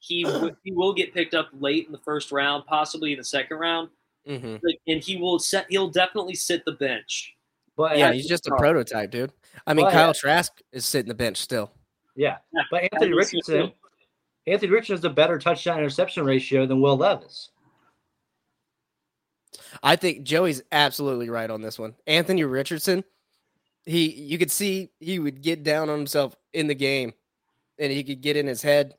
he 0.00 0.22
w- 0.24 0.54
he 0.64 0.72
will 0.72 0.92
get 0.92 1.14
picked 1.14 1.34
up 1.34 1.48
late 1.58 1.86
in 1.86 1.92
the 1.92 1.98
first 2.04 2.30
round, 2.30 2.66
possibly 2.66 3.12
in 3.12 3.18
the 3.18 3.24
second 3.24 3.56
round, 3.56 3.88
Mhm. 4.28 4.60
like, 4.62 4.78
and 4.86 5.02
he 5.02 5.16
will 5.16 5.38
set. 5.38 5.64
He'll 5.70 5.88
definitely 5.90 6.34
sit 6.34 6.64
the 6.66 6.72
bench. 6.72 7.34
But 7.76 7.96
Yeah, 7.96 8.12
he's 8.12 8.26
just 8.28 8.46
a 8.48 8.56
prototype, 8.56 9.10
dude. 9.12 9.32
I 9.66 9.74
mean, 9.74 9.84
Well, 9.84 9.92
Kyle 9.92 10.06
yeah. 10.08 10.12
Trask 10.12 10.52
is 10.72 10.84
sitting 10.84 11.08
the 11.08 11.14
bench 11.14 11.38
still. 11.38 11.72
yeah. 12.16 12.38
Yeah, 12.52 12.62
But 12.70 12.88
Anthony 12.92 13.12
Richardson, 13.12 13.72
Anthony 14.46 14.72
Richardson 14.72 14.96
has 14.96 15.04
a 15.04 15.10
better 15.10 15.38
touchdown 15.38 15.78
interception 15.78 16.24
ratio 16.24 16.66
than 16.66 16.80
Will 16.80 16.96
Levis. 16.96 17.50
I 19.82 19.96
think 19.96 20.22
Joey's 20.24 20.62
absolutely 20.72 21.30
right 21.30 21.50
on 21.50 21.62
this 21.62 21.78
one. 21.78 21.94
Anthony 22.06 22.44
Richardson, 22.44 23.04
he 23.84 24.10
you 24.12 24.38
could 24.38 24.50
see 24.50 24.90
he 25.00 25.18
would 25.18 25.42
get 25.42 25.62
down 25.62 25.88
on 25.88 25.98
himself 25.98 26.36
in 26.52 26.66
the 26.66 26.74
game 26.74 27.12
and 27.78 27.92
he 27.92 28.02
could 28.04 28.20
get 28.20 28.36
in 28.36 28.46
his 28.46 28.62
head. 28.62 28.94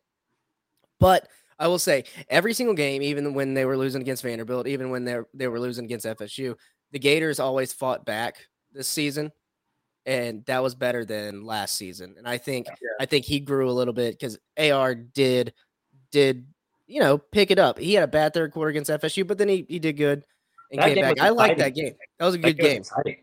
But 0.99 1.27
I 1.57 1.67
will 1.67 1.79
say 1.79 2.05
every 2.29 2.53
single 2.53 2.75
game, 2.75 3.01
even 3.01 3.33
when 3.33 3.53
they 3.53 3.65
were 3.65 3.77
losing 3.77 4.01
against 4.01 4.23
Vanderbilt, 4.23 4.67
even 4.67 4.89
when 4.89 5.05
they 5.05 5.17
they 5.33 5.47
were 5.47 5.59
losing 5.59 5.85
against 5.85 6.05
FSU, 6.05 6.55
the 6.91 6.99
Gators 6.99 7.39
always 7.39 7.73
fought 7.73 8.05
back 8.05 8.37
this 8.71 8.87
season. 8.87 9.31
And 10.05 10.45
that 10.45 10.63
was 10.63 10.75
better 10.75 11.05
than 11.05 11.45
last 11.45 11.75
season. 11.75 12.15
And 12.17 12.27
I 12.27 12.37
think 12.37 12.67
I 12.99 13.05
think 13.05 13.25
he 13.25 13.39
grew 13.39 13.69
a 13.69 13.71
little 13.71 13.93
bit 13.93 14.17
because 14.17 14.39
AR 14.57 14.95
did 14.95 15.53
did 16.11 16.47
you 16.87 16.99
know 16.99 17.17
pick 17.17 17.51
it 17.51 17.59
up. 17.59 17.77
He 17.77 17.93
had 17.93 18.03
a 18.03 18.07
bad 18.07 18.33
third 18.33 18.51
quarter 18.51 18.69
against 18.69 18.89
FSU, 18.89 19.27
but 19.27 19.37
then 19.37 19.49
he, 19.49 19.65
he 19.69 19.77
did 19.77 19.97
good 19.97 20.23
and 20.71 20.81
That 20.81 20.93
came 20.93 21.01
back. 21.01 21.19
I 21.19 21.29
like 21.29 21.57
that 21.57 21.75
game. 21.75 21.93
That 22.17 22.25
was 22.25 22.35
a 22.35 22.37
good 22.37 22.57
was 22.57 22.65
game. 22.67 22.77
exciting. 22.77 23.17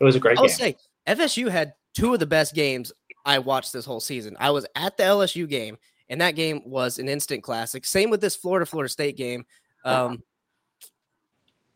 It 0.00 0.04
was 0.04 0.16
a 0.16 0.20
great 0.20 0.36
game. 0.36 0.38
I 0.38 0.42
will 0.42 0.48
game. 0.48 0.56
say 0.56 0.76
FSU 1.06 1.48
had 1.48 1.74
two 1.94 2.14
of 2.14 2.20
the 2.20 2.26
best 2.26 2.54
games 2.54 2.92
I 3.24 3.38
watched 3.38 3.72
this 3.72 3.84
whole 3.84 4.00
season. 4.00 4.36
I 4.40 4.50
was 4.50 4.66
at 4.74 4.96
the 4.96 5.04
LSU 5.04 5.48
game, 5.48 5.78
and 6.08 6.20
that 6.20 6.32
game 6.32 6.62
was 6.64 6.98
an 6.98 7.08
instant 7.08 7.42
classic. 7.42 7.84
Same 7.84 8.10
with 8.10 8.20
this 8.20 8.36
Florida 8.36 8.66
Florida 8.66 8.88
State 8.88 9.16
game. 9.16 9.44
Um, 9.84 10.22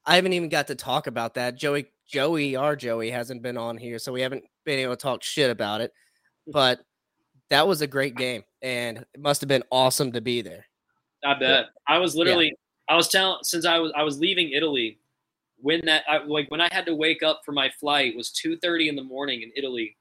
I 0.06 0.16
haven't 0.16 0.32
even 0.34 0.48
got 0.48 0.66
to 0.68 0.74
talk 0.74 1.06
about 1.06 1.34
that. 1.34 1.56
Joey, 1.56 1.86
Joey, 2.06 2.56
our 2.56 2.76
Joey 2.76 3.10
hasn't 3.10 3.42
been 3.42 3.56
on 3.56 3.76
here, 3.76 3.98
so 3.98 4.12
we 4.12 4.20
haven't 4.20 4.44
been 4.64 4.78
able 4.78 4.96
to 4.96 5.02
talk 5.02 5.22
shit 5.22 5.50
about 5.50 5.80
it. 5.80 5.92
Mm. 6.48 6.52
But 6.52 6.80
that 7.50 7.66
was 7.66 7.80
a 7.82 7.86
great 7.86 8.16
game, 8.16 8.42
and 8.62 8.98
it 8.98 9.20
must 9.20 9.40
have 9.40 9.48
been 9.48 9.64
awesome 9.70 10.12
to 10.12 10.20
be 10.20 10.42
there. 10.42 10.66
I 11.24 11.34
bet. 11.34 11.66
I 11.86 11.98
was 11.98 12.14
literally 12.14 12.54
I 12.88 12.96
was 12.96 13.08
telling 13.08 13.38
since 13.42 13.66
I 13.66 13.78
was 13.78 13.92
I 13.96 14.02
was 14.02 14.18
leaving 14.18 14.50
Italy 14.50 14.98
when 15.60 15.80
that 15.84 16.04
I, 16.08 16.18
like 16.18 16.50
when 16.50 16.60
I 16.60 16.68
had 16.72 16.86
to 16.86 16.94
wake 16.94 17.22
up 17.22 17.42
for 17.44 17.52
my 17.52 17.70
flight 17.70 18.12
it 18.12 18.16
was 18.16 18.30
2:30 18.30 18.88
in 18.88 18.96
the 18.96 19.02
morning 19.02 19.42
in 19.42 19.50
Italy 19.56 19.96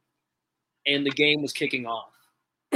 and 0.86 1.06
the 1.06 1.12
game 1.12 1.42
was 1.42 1.54
kicking 1.54 1.86
off. 1.86 2.12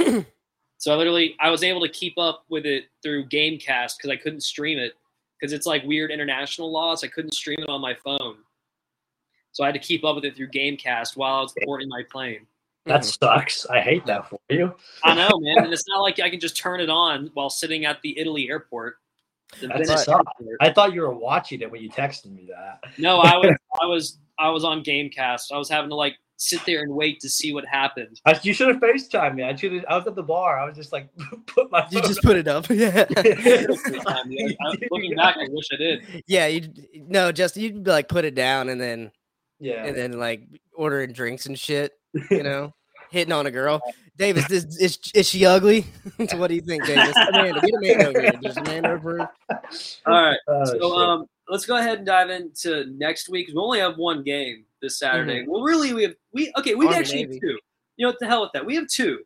so 0.77 0.93
I 0.93 0.95
literally 0.95 1.35
I 1.39 1.49
was 1.49 1.63
able 1.63 1.81
to 1.81 1.89
keep 1.89 2.17
up 2.17 2.45
with 2.49 2.65
it 2.65 2.85
through 3.03 3.27
Gamecast 3.27 3.99
cuz 3.99 4.09
I 4.09 4.15
couldn't 4.15 4.41
stream 4.41 4.79
it 4.79 4.93
cuz 5.41 5.51
it's 5.51 5.65
like 5.65 5.83
weird 5.83 6.11
international 6.11 6.71
laws. 6.71 7.03
I 7.03 7.07
couldn't 7.07 7.33
stream 7.33 7.59
it 7.59 7.69
on 7.69 7.81
my 7.81 7.95
phone. 7.95 8.37
So 9.57 9.63
I 9.63 9.69
had 9.69 9.73
to 9.73 9.79
keep 9.79 10.05
up 10.05 10.13
with 10.13 10.23
it 10.23 10.35
through 10.35 10.49
Gamecast 10.49 11.17
while 11.17 11.37
I 11.37 11.41
was 11.41 11.51
boarding 11.65 11.89
my 11.89 12.03
plane. 12.11 12.45
That 12.85 13.03
hmm. 13.03 13.09
sucks. 13.09 13.65
I 13.65 13.81
hate 13.81 14.05
that 14.05 14.29
for 14.29 14.37
you. 14.51 14.75
I 15.03 15.15
know, 15.15 15.31
man, 15.39 15.63
and 15.63 15.73
it's 15.73 15.87
not 15.87 16.01
like 16.01 16.19
I 16.19 16.29
can 16.29 16.39
just 16.39 16.55
turn 16.55 16.79
it 16.79 16.91
on 16.91 17.31
while 17.33 17.49
sitting 17.49 17.83
at 17.83 17.99
the 18.03 18.19
Italy 18.19 18.51
airport. 18.51 18.97
The 19.59 19.69
That 19.69 19.77
Venice 19.79 20.07
airport. 20.07 20.27
I 20.61 20.71
thought 20.71 20.93
you 20.93 21.01
were 21.01 21.15
watching 21.15 21.61
it 21.61 21.71
when 21.71 21.81
you 21.81 21.89
texted 21.89 22.31
me 22.31 22.47
that. 22.51 22.81
No, 22.99 23.17
I 23.17 23.35
was 23.37 23.55
I 23.81 23.85
was 23.87 24.19
I 24.37 24.49
was 24.51 24.63
on 24.63 24.83
Gamecast. 24.83 25.51
I 25.51 25.57
was 25.57 25.69
having 25.69 25.89
to 25.89 25.95
like 25.95 26.17
sit 26.35 26.63
there 26.67 26.83
and 26.83 26.93
wait 26.93 27.19
to 27.21 27.29
see 27.29 27.51
what 27.51 27.65
happened. 27.65 28.21
I, 28.27 28.39
you 28.43 28.53
should 28.53 28.67
have 28.67 28.77
FaceTimed 28.77 29.33
me. 29.33 29.43
I 29.43 29.55
should 29.55 29.73
have, 29.73 29.85
I 29.89 29.97
was 29.97 30.05
at 30.05 30.13
the 30.13 30.21
bar. 30.21 30.59
I 30.59 30.65
was 30.65 30.75
just 30.75 30.93
like, 30.93 31.09
put 31.47 31.71
my 31.71 31.83
You 31.89 31.99
phone 31.99 32.07
just 32.07 32.21
put 32.21 32.35
it 32.35 32.47
up, 32.47 32.67
yeah. 32.69 33.05
Yeah, 33.09 33.65
I- 34.05 34.77
looking 34.91 35.15
back, 35.15 35.37
I 35.37 35.47
wish 35.49 35.65
I 35.73 35.77
did. 35.77 36.23
yeah, 36.27 36.45
you 36.45 36.71
no, 37.07 37.31
just 37.31 37.57
you'd 37.57 37.83
be 37.83 37.89
like 37.89 38.07
put 38.07 38.23
it 38.23 38.35
down 38.35 38.69
and 38.69 38.79
then 38.79 39.11
Yeah. 39.59 39.85
and 39.85 39.95
then 39.95 40.13
like 40.13 40.41
ordering 40.75 41.11
drinks 41.13 41.45
and 41.47 41.57
shit, 41.59 41.93
you 42.31 42.43
know, 42.43 42.73
hitting 43.11 43.33
on 43.33 43.45
a 43.47 43.51
girl. 43.51 43.81
Davis, 44.17 44.47
this 44.47 44.65
is 44.79 44.99
is 45.13 45.27
she 45.27 45.45
ugly? 45.45 45.85
so 46.27 46.37
what 46.37 46.47
do 46.47 46.55
you 46.55 46.61
think, 46.61 46.85
Davis? 46.85 47.15
Amanda, 47.33 47.61
get 47.61 47.73
Amanda 47.75 48.07
over 48.09 48.21
here. 48.21 48.31
Does 48.41 48.57
Amanda 48.57 48.95
approve? 48.95 49.27
All 49.49 49.59
right, 50.07 50.37
Oh, 50.47 50.65
so 50.65 50.73
shit. 50.73 50.81
um, 50.81 51.25
let's 51.49 51.65
go 51.65 51.77
ahead 51.77 51.99
and 51.99 52.07
dive 52.07 52.29
into 52.31 52.85
next 52.97 53.29
week. 53.29 53.47
We 53.49 53.55
only 53.57 53.79
have 53.79 53.97
one 53.97 54.23
game 54.23 54.65
this 54.81 54.97
Saturday. 54.99 55.45
Well, 55.47 55.61
really, 55.61 55.93
we 55.93 56.03
have 56.03 56.15
we 56.33 56.51
okay. 56.57 56.73
We 56.75 56.85
Mm-hmm. 56.85 56.93
Army, 56.93 56.99
actually 56.99 57.21
have 57.21 57.31
two. 57.31 57.59
You 57.97 58.05
know 58.05 58.09
what 58.09 58.19
the 58.19 58.27
hell 58.27 58.41
with 58.41 58.51
that? 58.53 58.65
We 58.65 58.75
have 58.75 58.87
two 58.87 59.19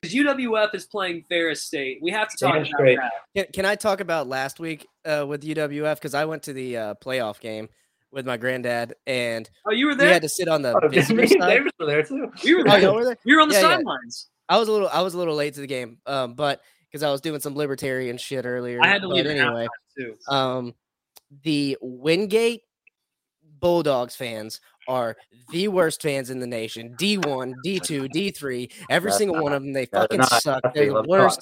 because 0.00 0.14
UWF 0.14 0.74
is 0.74 0.86
playing 0.86 1.24
Ferris 1.28 1.62
State. 1.64 1.98
We 2.02 2.10
have 2.12 2.28
to 2.28 2.36
talk 2.36 2.54
Damn 2.54 2.62
about 2.62 2.66
straight. 2.66 2.98
that. 2.98 3.12
Can, 3.36 3.52
can 3.52 3.64
I 3.66 3.74
talk 3.76 4.00
about 4.00 4.26
last 4.28 4.58
week 4.58 4.86
uh, 5.04 5.24
with 5.28 5.42
UWF? 5.42 5.94
Because 5.96 6.14
I 6.14 6.24
went 6.24 6.42
to 6.44 6.52
the 6.52 6.76
uh, 6.76 6.94
playoff 7.04 7.38
game 7.40 7.68
with 8.12 8.26
my 8.26 8.36
granddad, 8.36 8.94
and 9.06 9.48
Oh, 9.66 9.72
you 9.72 9.86
were 9.86 9.94
there. 9.94 10.08
we 10.08 10.12
had 10.12 10.22
to 10.22 10.28
sit 10.28 10.46
on 10.48 10.62
the 10.62 10.78
Oh, 10.82 10.88
visitor 10.90 11.26
side. 11.26 11.38
Davis 11.48 11.72
were 11.80 11.86
there 11.86 12.02
too. 12.02 12.30
We 12.44 12.54
were 12.54 12.60
Oh, 12.60 12.64
there. 12.72 12.80
y'all 12.80 12.94
were 12.94 13.04
there? 13.04 13.18
We 13.24 13.34
were 13.34 13.40
on 13.40 13.48
the 13.48 13.54
Yeah, 13.54 13.62
yeah. 13.62 13.76
sidelines. 13.76 14.28
I 14.48 14.58
was 14.58 14.68
a 14.68 14.72
little, 14.72 14.88
I 14.88 15.00
was 15.00 15.14
a 15.14 15.18
little 15.18 15.34
late 15.34 15.54
to 15.54 15.60
the 15.60 15.66
game, 15.66 15.98
um, 16.06 16.34
but 16.34 16.60
because 16.90 17.02
I 17.02 17.10
was 17.10 17.20
doing 17.22 17.40
some 17.40 17.54
libertarian 17.56 18.18
shit 18.18 18.44
earlier. 18.44 18.78
I 18.82 18.86
had 18.88 19.00
to 19.02 19.08
leave 19.08 19.24
anyway. 19.24 19.66
too. 19.96 20.14
Um, 20.28 20.74
the 21.42 21.78
Wingate 21.80 22.60
Bulldogs 23.60 24.14
fans 24.16 24.60
are 24.88 25.16
the 25.50 25.68
worst 25.68 26.02
fans 26.02 26.28
in 26.30 26.40
the 26.40 26.46
nation. 26.46 26.94
D1, 26.98 27.54
D2, 27.64 28.08
D3, 28.12 28.72
every 28.90 29.08
That's 29.08 29.18
single 29.18 29.36
not- 29.36 29.42
one 29.44 29.52
of 29.52 29.62
them. 29.62 29.72
They 29.72 29.86
fucking 29.86 30.18
not. 30.18 30.42
suck. 30.42 30.74
They're 30.74 30.92
the 30.92 30.98
I'm 30.98 31.06
worst. 31.06 31.40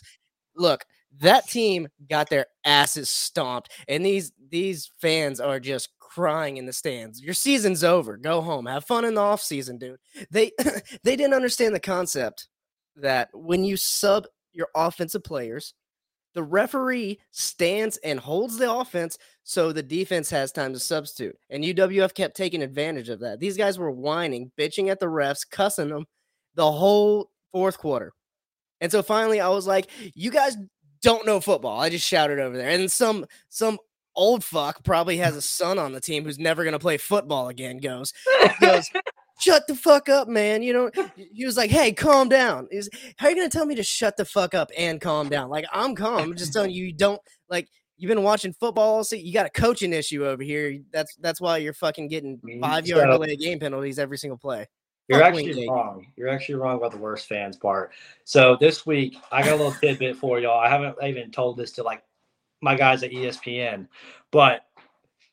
Look, 0.55 0.85
that 1.21 1.49
team 1.49 1.89
got 2.09 2.29
their 2.29 2.47
asses 2.65 3.11
stomped, 3.11 3.71
and 3.89 4.05
these 4.05 4.33
these 4.51 4.91
fans 5.01 5.41
are 5.41 5.59
just 5.59 5.89
crying 6.11 6.57
in 6.57 6.67
the 6.67 6.73
stands. 6.73 7.23
Your 7.23 7.35
season's 7.35 7.85
over. 7.85 8.17
Go 8.17 8.41
home. 8.41 8.67
Have 8.67 8.85
fun 8.85 9.05
in 9.05 9.15
the 9.15 9.21
off 9.21 9.41
season, 9.41 9.79
dude. 9.79 10.01
They 10.31 10.53
they 11.05 11.17
didn't 11.17 11.35
understand 11.35 11.75
the 11.75 11.81
concept 11.81 12.49
that 12.97 13.29
when 13.33 13.65
you 13.65 13.77
sub 13.77 14.27
your 14.53 14.69
offensive 14.75 15.23
players, 15.23 15.75
the 16.35 16.43
referee 16.43 17.19
stands 17.31 17.97
and 17.99 18.19
holds 18.19 18.59
the 18.59 18.73
offense 18.73 19.19
so 19.43 19.73
the 19.73 19.83
defense 19.83 20.31
has 20.31 20.53
time 20.53 20.73
to 20.73 20.79
substitute. 20.79 21.37
And 21.49 21.65
UWF 21.65 22.15
kept 22.15 22.37
taking 22.37 22.63
advantage 22.63 23.09
of 23.09 23.21
that. 23.21 23.41
These 23.41 23.57
guys 23.57 23.79
were 23.79 23.91
whining, 23.91 24.53
bitching 24.59 24.91
at 24.91 25.01
the 25.01 25.07
refs, 25.07 25.49
cussing 25.49 25.89
them 25.89 26.07
the 26.55 26.71
whole 26.71 27.31
fourth 27.53 27.79
quarter. 27.79 28.13
And 28.81 28.91
so 28.91 29.03
finally 29.03 29.41
I 29.41 29.49
was 29.49 29.67
like, 29.67 29.91
you 30.15 30.31
guys 30.31 30.57
don't 31.03 31.27
know 31.27 31.41
football. 31.41 31.81
I 31.81 31.89
just 31.89 32.07
shouted 32.07 32.39
over 32.39 32.57
there. 32.57 32.69
And 32.69 32.91
some 32.91 33.27
some 33.49 33.79
old 34.17 34.45
fuck 34.45 34.83
probably 34.85 35.17
has 35.17 35.37
a 35.37 35.43
son 35.43 35.79
on 35.79 35.93
the 35.93 36.01
team 36.01 36.25
who's 36.25 36.39
never 36.39 36.65
going 36.65 36.73
to 36.73 36.79
play 36.79 36.97
football 36.97 37.49
again 37.49 37.79
goes 37.79 38.13
goes 38.61 38.89
shut 39.39 39.67
the 39.67 39.75
fuck 39.75 40.09
up 40.09 40.29
man 40.29 40.63
you 40.63 40.73
know 40.73 40.91
he 41.17 41.45
was 41.47 41.57
like 41.57 41.71
hey 41.71 41.93
calm 41.93 42.29
down 42.29 42.69
is 42.71 42.91
how 43.17 43.27
are 43.27 43.31
you 43.31 43.37
going 43.37 43.49
to 43.49 43.57
tell 43.57 43.67
me 43.67 43.75
to 43.75 43.83
shut 43.83 44.17
the 44.17 44.25
fuck 44.25 44.55
up 44.55 44.71
and 44.77 45.01
calm 45.01 45.29
down 45.29 45.49
like 45.49 45.65
i'm 45.73 45.95
calm 45.95 46.19
i'm 46.19 46.37
just 46.37 46.53
telling 46.53 46.71
you 46.71 46.85
you 46.85 46.93
don't 46.93 47.21
like 47.49 47.69
you've 47.97 48.09
been 48.09 48.23
watching 48.23 48.53
football 48.53 48.97
all 48.97 49.05
se- 49.05 49.21
you 49.21 49.33
got 49.33 49.47
a 49.47 49.51
coaching 49.51 49.93
issue 49.93 50.27
over 50.27 50.43
here 50.43 50.79
that's 50.93 51.15
that's 51.17 51.41
why 51.41 51.57
you're 51.57 51.73
fucking 51.73 52.09
getting 52.09 52.39
five 52.61 52.87
yard 52.87 53.05
so- 53.05 53.13
delay 53.13 53.37
game 53.37 53.59
penalties 53.59 53.99
every 53.99 54.19
single 54.19 54.39
play 54.39 54.67
You're 55.09 55.21
Fuck 55.21 55.29
actually 55.35 55.69
wrong. 55.69 56.07
You're 56.17 56.29
actually 56.29 56.55
wrong 56.57 56.77
about 56.77 56.93
the 56.93 56.99
worst 56.99 57.27
fans 57.27 57.57
part. 57.57 57.91
So 58.25 58.57
this 58.61 58.87
week, 58.87 59.17
I 59.33 59.43
got 59.43 59.55
a 59.55 59.57
little 59.57 59.73
tidbit 59.73 60.17
for 60.17 60.39
y'all. 60.39 60.61
I 60.61 60.69
haven't 60.69 60.95
even 61.03 61.33
told 61.33 61.57
this 61.57 61.73
to 61.73 61.83
like 61.83 62.05
my 62.61 62.75
guys 62.75 63.03
at 63.03 63.11
ESPN, 63.11 63.87
but 64.31 64.67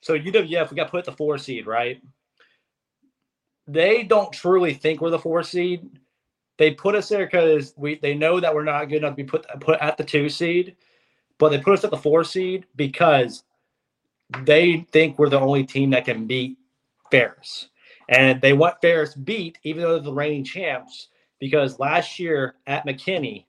so 0.01 0.17
UWF, 0.17 0.69
we 0.69 0.77
got 0.77 0.91
put 0.91 1.05
the 1.05 1.11
four 1.11 1.37
seed, 1.37 1.67
right? 1.67 2.01
They 3.67 4.03
don't 4.03 4.31
truly 4.31 4.73
think 4.73 5.01
we're 5.01 5.09
the 5.09 5.19
four 5.19 5.43
seed. 5.43 5.99
They 6.57 6.71
put 6.71 6.95
us 6.95 7.09
there 7.09 7.25
because 7.25 7.73
we 7.77 7.95
they 7.95 8.13
know 8.13 8.39
that 8.39 8.53
we're 8.53 8.63
not 8.63 8.85
good 8.85 8.97
enough 8.97 9.11
to 9.17 9.23
be 9.23 9.23
put 9.23 9.45
put 9.59 9.79
at 9.79 9.97
the 9.97 10.03
two 10.03 10.29
seed, 10.29 10.75
but 11.37 11.49
they 11.49 11.59
put 11.59 11.73
us 11.73 11.83
at 11.83 11.91
the 11.91 11.97
four 11.97 12.23
seed 12.23 12.65
because 12.75 13.43
they 14.43 14.87
think 14.91 15.17
we're 15.17 15.29
the 15.29 15.39
only 15.39 15.65
team 15.65 15.89
that 15.91 16.05
can 16.05 16.25
beat 16.25 16.57
Ferris. 17.11 17.69
And 18.09 18.41
they 18.41 18.53
want 18.53 18.81
Ferris 18.81 19.15
beat, 19.15 19.57
even 19.63 19.83
though 19.83 19.93
they're 19.93 20.03
the 20.03 20.13
reigning 20.13 20.43
champs, 20.43 21.09
because 21.39 21.79
last 21.79 22.19
year 22.19 22.55
at 22.65 22.85
McKinney, 22.85 23.45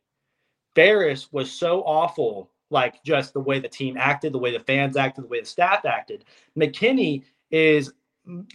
Ferris 0.75 1.33
was 1.33 1.51
so 1.51 1.83
awful, 1.83 2.51
like 2.71 3.03
just 3.05 3.33
the 3.33 3.41
way 3.41 3.59
the 3.59 3.69
team 3.69 3.97
acted, 3.99 4.33
the 4.33 4.39
way 4.39 4.53
the 4.53 4.65
fans 4.65 4.97
acted, 4.97 5.25
the 5.25 5.29
way 5.29 5.41
the 5.41 5.47
staff 5.47 5.85
acted. 5.85 6.25
McKinney 6.57 7.23
is 7.51 7.93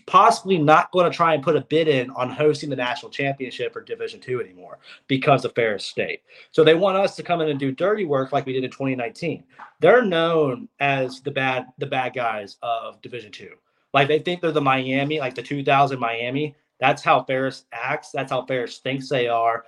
possibly 0.05 0.57
not 0.59 0.91
going 0.91 1.09
to 1.09 1.15
try 1.15 1.33
and 1.33 1.43
put 1.43 1.55
a 1.55 1.61
bid 1.61 1.87
in 1.87 2.11
on 2.11 2.29
hosting 2.29 2.69
the 2.69 2.75
national 2.75 3.09
championship 3.11 3.75
or 3.75 3.81
Division 3.81 4.19
Two 4.19 4.39
anymore 4.39 4.77
because 5.07 5.45
of 5.45 5.55
Ferris 5.55 5.85
State. 5.85 6.21
So 6.51 6.63
they 6.63 6.75
want 6.75 6.97
us 6.97 7.15
to 7.15 7.23
come 7.23 7.41
in 7.41 7.49
and 7.49 7.59
do 7.59 7.71
dirty 7.71 8.05
work 8.05 8.31
like 8.31 8.45
we 8.45 8.53
did 8.53 8.63
in 8.63 8.69
2019. 8.69 9.43
They're 9.79 10.05
known 10.05 10.67
as 10.79 11.21
the 11.21 11.31
bad 11.31 11.65
the 11.79 11.87
bad 11.87 12.13
guys 12.13 12.57
of 12.61 13.01
Division 13.01 13.31
Two. 13.31 13.53
Like 13.93 14.07
they 14.07 14.19
think 14.19 14.41
they're 14.41 14.51
the 14.51 14.61
Miami, 14.61 15.19
like 15.19 15.35
the 15.35 15.41
2000 15.43 15.99
Miami. 15.99 16.55
That's 16.79 17.01
how 17.03 17.23
Ferris 17.23 17.65
acts. 17.71 18.11
That's 18.11 18.31
how 18.31 18.45
Ferris 18.45 18.77
thinks 18.77 19.09
they 19.09 19.27
are. 19.27 19.65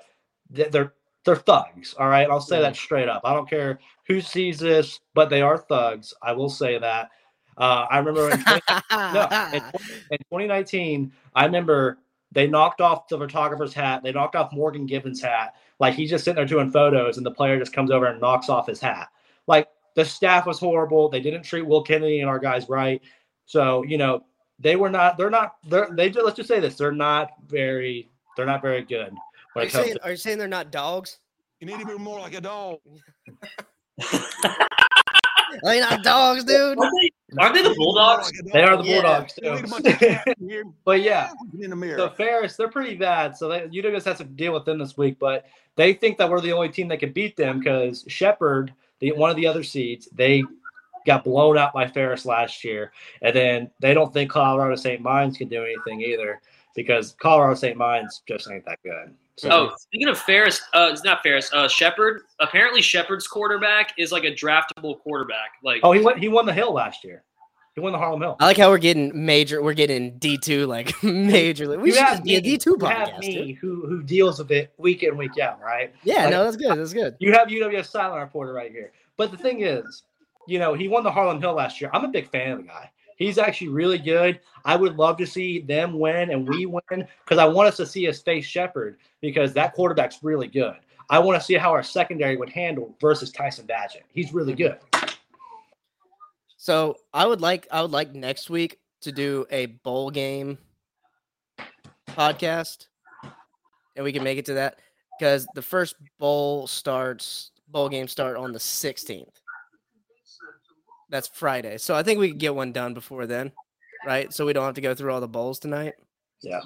They- 0.49 0.69
They're 0.69 0.93
they're 1.25 1.35
thugs. 1.35 1.95
All 1.95 2.07
right, 2.07 2.29
I'll 2.29 2.39
say 2.39 2.61
that 2.61 2.75
straight 2.75 3.09
up. 3.09 3.21
I 3.25 3.33
don't 3.33 3.49
care 3.49 3.79
who 4.07 4.21
sees 4.21 4.59
this, 4.59 4.99
but 5.13 5.29
they 5.29 5.41
are 5.41 5.57
thugs. 5.57 6.13
I 6.21 6.31
will 6.31 6.49
say 6.49 6.77
that. 6.77 7.09
Uh, 7.57 7.87
I 7.89 7.97
remember 7.97 8.29
in 8.29 8.41
20, 8.43 8.61
no, 8.91 9.27
in, 9.53 9.63
in 10.11 10.17
2019, 10.17 11.11
I 11.33 11.45
remember 11.45 11.97
they 12.31 12.47
knocked 12.47 12.81
off 12.81 13.07
the 13.07 13.17
photographer's 13.17 13.73
hat. 13.73 14.03
They 14.03 14.11
knocked 14.11 14.35
off 14.35 14.53
Morgan 14.53 14.85
Gibbons' 14.85 15.21
hat. 15.21 15.55
Like 15.79 15.95
he's 15.95 16.09
just 16.09 16.23
sitting 16.23 16.35
there 16.35 16.45
doing 16.45 16.71
photos, 16.71 17.17
and 17.17 17.25
the 17.25 17.31
player 17.31 17.57
just 17.57 17.73
comes 17.73 17.91
over 17.91 18.05
and 18.05 18.21
knocks 18.21 18.49
off 18.49 18.67
his 18.67 18.79
hat. 18.79 19.07
Like 19.47 19.67
the 19.95 20.05
staff 20.05 20.45
was 20.45 20.59
horrible. 20.59 21.09
They 21.09 21.21
didn't 21.21 21.43
treat 21.43 21.65
Will 21.65 21.81
Kennedy 21.81 22.19
and 22.19 22.29
our 22.29 22.39
guys 22.39 22.69
right. 22.69 23.01
So 23.45 23.83
you 23.83 23.97
know 23.97 24.25
they 24.59 24.75
were 24.75 24.89
not. 24.89 25.17
They're 25.17 25.29
not. 25.29 25.55
They're 25.67 25.89
they. 25.91 26.11
Let's 26.11 26.37
just 26.37 26.49
say 26.49 26.59
this. 26.59 26.75
They're 26.75 26.91
not 26.91 27.31
very. 27.47 28.09
They're 28.37 28.45
not 28.45 28.61
very 28.61 28.83
good 28.83 29.13
Are 29.55 29.63
you, 29.63 29.69
saying, 29.69 29.93
to. 29.95 30.03
are 30.03 30.11
you 30.11 30.17
saying 30.17 30.37
they're 30.37 30.47
not 30.47 30.71
dogs? 30.71 31.19
You 31.59 31.67
need 31.67 31.79
to 31.79 31.85
be 31.85 31.97
more 31.97 32.19
like 32.19 32.33
a 32.33 32.41
dog. 32.41 32.79
Are 34.01 34.09
they 35.63 35.79
not 35.79 36.03
dogs, 36.03 36.43
dude? 36.43 36.77
Aren't 36.77 36.91
they, 37.01 37.11
aren't 37.39 37.55
they 37.55 37.61
the 37.63 37.73
Bulldogs? 37.75 38.31
They 38.51 38.63
are 38.63 38.75
the 38.77 38.83
Yeah. 38.83 39.01
Bulldogs 39.01 39.33
You 39.41 39.57
too. 39.57 39.67
bunch 39.67 39.87
of 39.87 39.99
cats 39.99 40.33
in 40.41 40.49
here. 40.49 40.63
but 40.85 41.01
yeah, 41.01 41.31
in 41.59 41.69
the 41.69 41.75
mirror. 41.75 41.97
So 41.97 42.09
Ferris, 42.09 42.57
they're 42.57 42.67
pretty 42.69 42.95
bad. 42.95 43.37
So 43.37 43.47
they, 43.47 43.61
UWS 43.61 44.03
has 44.05 44.17
to 44.17 44.25
deal 44.25 44.53
with 44.53 44.65
them 44.65 44.77
this 44.79 44.97
week, 44.97 45.17
but 45.19 45.45
they 45.77 45.93
think 45.93 46.17
that 46.17 46.29
we're 46.29 46.41
the 46.41 46.51
only 46.51 46.69
team 46.69 46.89
that 46.89 46.99
can 46.99 47.13
beat 47.13 47.37
them 47.37 47.59
because 47.59 48.03
Shepherd, 48.07 48.73
the 48.99 49.13
one 49.13 49.29
of 49.29 49.37
the 49.37 49.47
other 49.47 49.63
seeds, 49.63 50.09
they 50.13 50.43
got 51.05 51.23
blown 51.23 51.57
out 51.57 51.71
by 51.73 51.87
Ferris 51.87 52.25
last 52.25 52.63
year, 52.63 52.91
and 53.21 53.33
then 53.35 53.71
they 53.79 53.93
don't 53.93 54.11
think 54.13 54.29
Colorado 54.31 54.75
St. 54.75 55.01
Mines 55.01 55.37
can 55.37 55.47
do 55.47 55.63
anything 55.63 56.01
either 56.01 56.41
because 56.75 57.15
Colorado 57.21 57.55
St. 57.55 57.77
Mines 57.77 58.21
just 58.27 58.49
ain't 58.51 58.65
that 58.65 58.79
good. 58.83 59.13
So 59.37 59.49
Oh, 59.51 59.75
speaking 59.77 60.07
of 60.07 60.17
Ferris, 60.17 60.61
uh, 60.73 60.89
it's 60.91 61.03
not 61.03 61.21
Ferris. 61.21 61.51
Uh, 61.53 61.67
Shepherd. 61.67 62.21
Apparently, 62.39 62.81
Shepherd's 62.81 63.27
quarterback 63.27 63.91
is 63.97 64.11
like 64.11 64.23
a 64.23 64.31
draftable 64.31 64.99
quarterback. 65.01 65.51
Like, 65.63 65.81
oh, 65.83 65.91
he 65.91 65.99
went. 66.01 66.19
He 66.19 66.27
won 66.29 66.45
the 66.45 66.53
Hill 66.53 66.73
last 66.73 67.03
year. 67.03 67.23
He 67.75 67.81
won 67.81 67.91
the 67.91 67.97
Harlon 67.97 68.21
Hill. 68.21 68.37
I 68.39 68.45
like 68.45 68.55
how 68.57 68.69
we're 68.69 68.77
getting 68.77 69.25
major. 69.25 69.61
We're 69.61 69.73
getting 69.73 70.17
D 70.17 70.37
two 70.37 70.65
like 70.65 70.87
majorly. 71.01 71.77
We 71.77 71.89
You 71.89 71.95
should 71.95 72.03
have 72.03 72.11
just 72.13 72.23
be 72.23 72.35
a 72.35 72.37
me- 72.37 72.41
D 72.43 72.57
two 72.57 72.77
you 72.79 72.85
have 72.85 73.17
me 73.19 73.47
dude. 73.47 73.57
who 73.57 73.85
who 73.85 74.01
deals 74.03 74.39
with 74.39 74.51
it 74.51 74.73
week 74.77 75.03
in 75.03 75.17
week 75.17 75.37
out, 75.39 75.59
right? 75.61 75.93
Yeah, 76.05 76.23
Like- 76.23 76.29
no, 76.31 76.43
that's 76.45 76.55
good. 76.55 76.77
That's 76.77 76.93
good. 76.93 77.17
You 77.19 77.33
have 77.33 77.49
UWS 77.49 77.87
silent 77.87 78.21
reporter 78.21 78.53
right 78.53 78.71
here. 78.71 78.93
But 79.17 79.31
the 79.31 79.37
thing 79.37 79.63
is, 79.63 80.03
you 80.47 80.59
know, 80.59 80.73
he 80.73 80.87
won 80.87 81.03
the 81.03 81.11
Harlon 81.11 81.41
Hill 81.41 81.53
last 81.53 81.81
year. 81.81 81.89
I'm 81.93 82.05
a 82.05 82.07
big 82.07 82.29
fan 82.31 82.51
of 82.53 82.57
the 82.59 82.63
guy. 82.63 82.89
He's 83.15 83.37
actually 83.37 83.69
really 83.69 83.97
good. 83.97 84.39
I 84.65 84.75
would 84.75 84.97
love 84.97 85.17
to 85.17 85.27
see 85.27 85.61
them 85.61 85.99
win 85.99 86.31
and 86.31 86.47
we 86.47 86.65
win 86.65 86.81
because 86.89 87.37
I 87.37 87.45
want 87.45 87.69
us 87.69 87.77
to 87.77 87.85
see 87.85 88.07
us 88.07 88.21
face 88.21 88.45
Shepherd 88.45 88.97
because 89.21 89.53
that 89.53 89.73
quarterback's 89.73 90.23
really 90.23 90.47
good. 90.47 90.75
I 91.09 91.19
want 91.19 91.39
to 91.39 91.45
see 91.45 91.53
how 91.53 91.71
our 91.71 91.83
secondary 91.83 92.35
would 92.35 92.49
handle 92.49 92.95
versus 92.99 93.31
Tyson 93.31 93.67
Bagent. 93.67 94.03
He's 94.13 94.33
really 94.33 94.53
mm-hmm. 94.53 94.75
good. 94.99 95.11
So 96.57 96.95
I 97.13 97.27
would 97.27 97.41
like 97.41 97.67
I 97.71 97.81
would 97.81 97.91
like 97.91 98.15
next 98.15 98.49
week 98.49 98.79
to 99.01 99.11
do 99.11 99.45
a 99.51 99.67
bowl 99.67 100.09
game 100.09 100.57
podcast, 102.09 102.87
and 103.95 104.03
we 104.03 104.11
can 104.11 104.23
make 104.23 104.39
it 104.39 104.45
to 104.45 104.55
that 104.55 104.79
because 105.19 105.45
the 105.53 105.61
first 105.61 105.95
bowl 106.17 106.65
starts 106.65 107.51
bowl 107.67 107.87
game 107.87 108.07
start 108.07 108.35
on 108.35 108.51
the 108.51 108.59
sixteenth. 108.59 109.41
That's 111.15 111.29
Friday, 111.29 111.77
so 111.77 111.95
I 111.95 112.03
think 112.03 112.19
we 112.19 112.27
can 112.27 112.37
get 112.37 112.53
one 112.53 112.73
done 112.73 112.93
before 112.93 113.25
then, 113.25 113.53
right? 114.05 114.33
So 114.33 114.45
we 114.45 114.51
don't 114.51 114.65
have 114.65 114.75
to 114.75 114.81
go 114.81 114.93
through 114.93 115.13
all 115.13 115.21
the 115.21 115.29
bowls 115.29 115.59
tonight. 115.59 115.93
Yeah. 116.41 116.59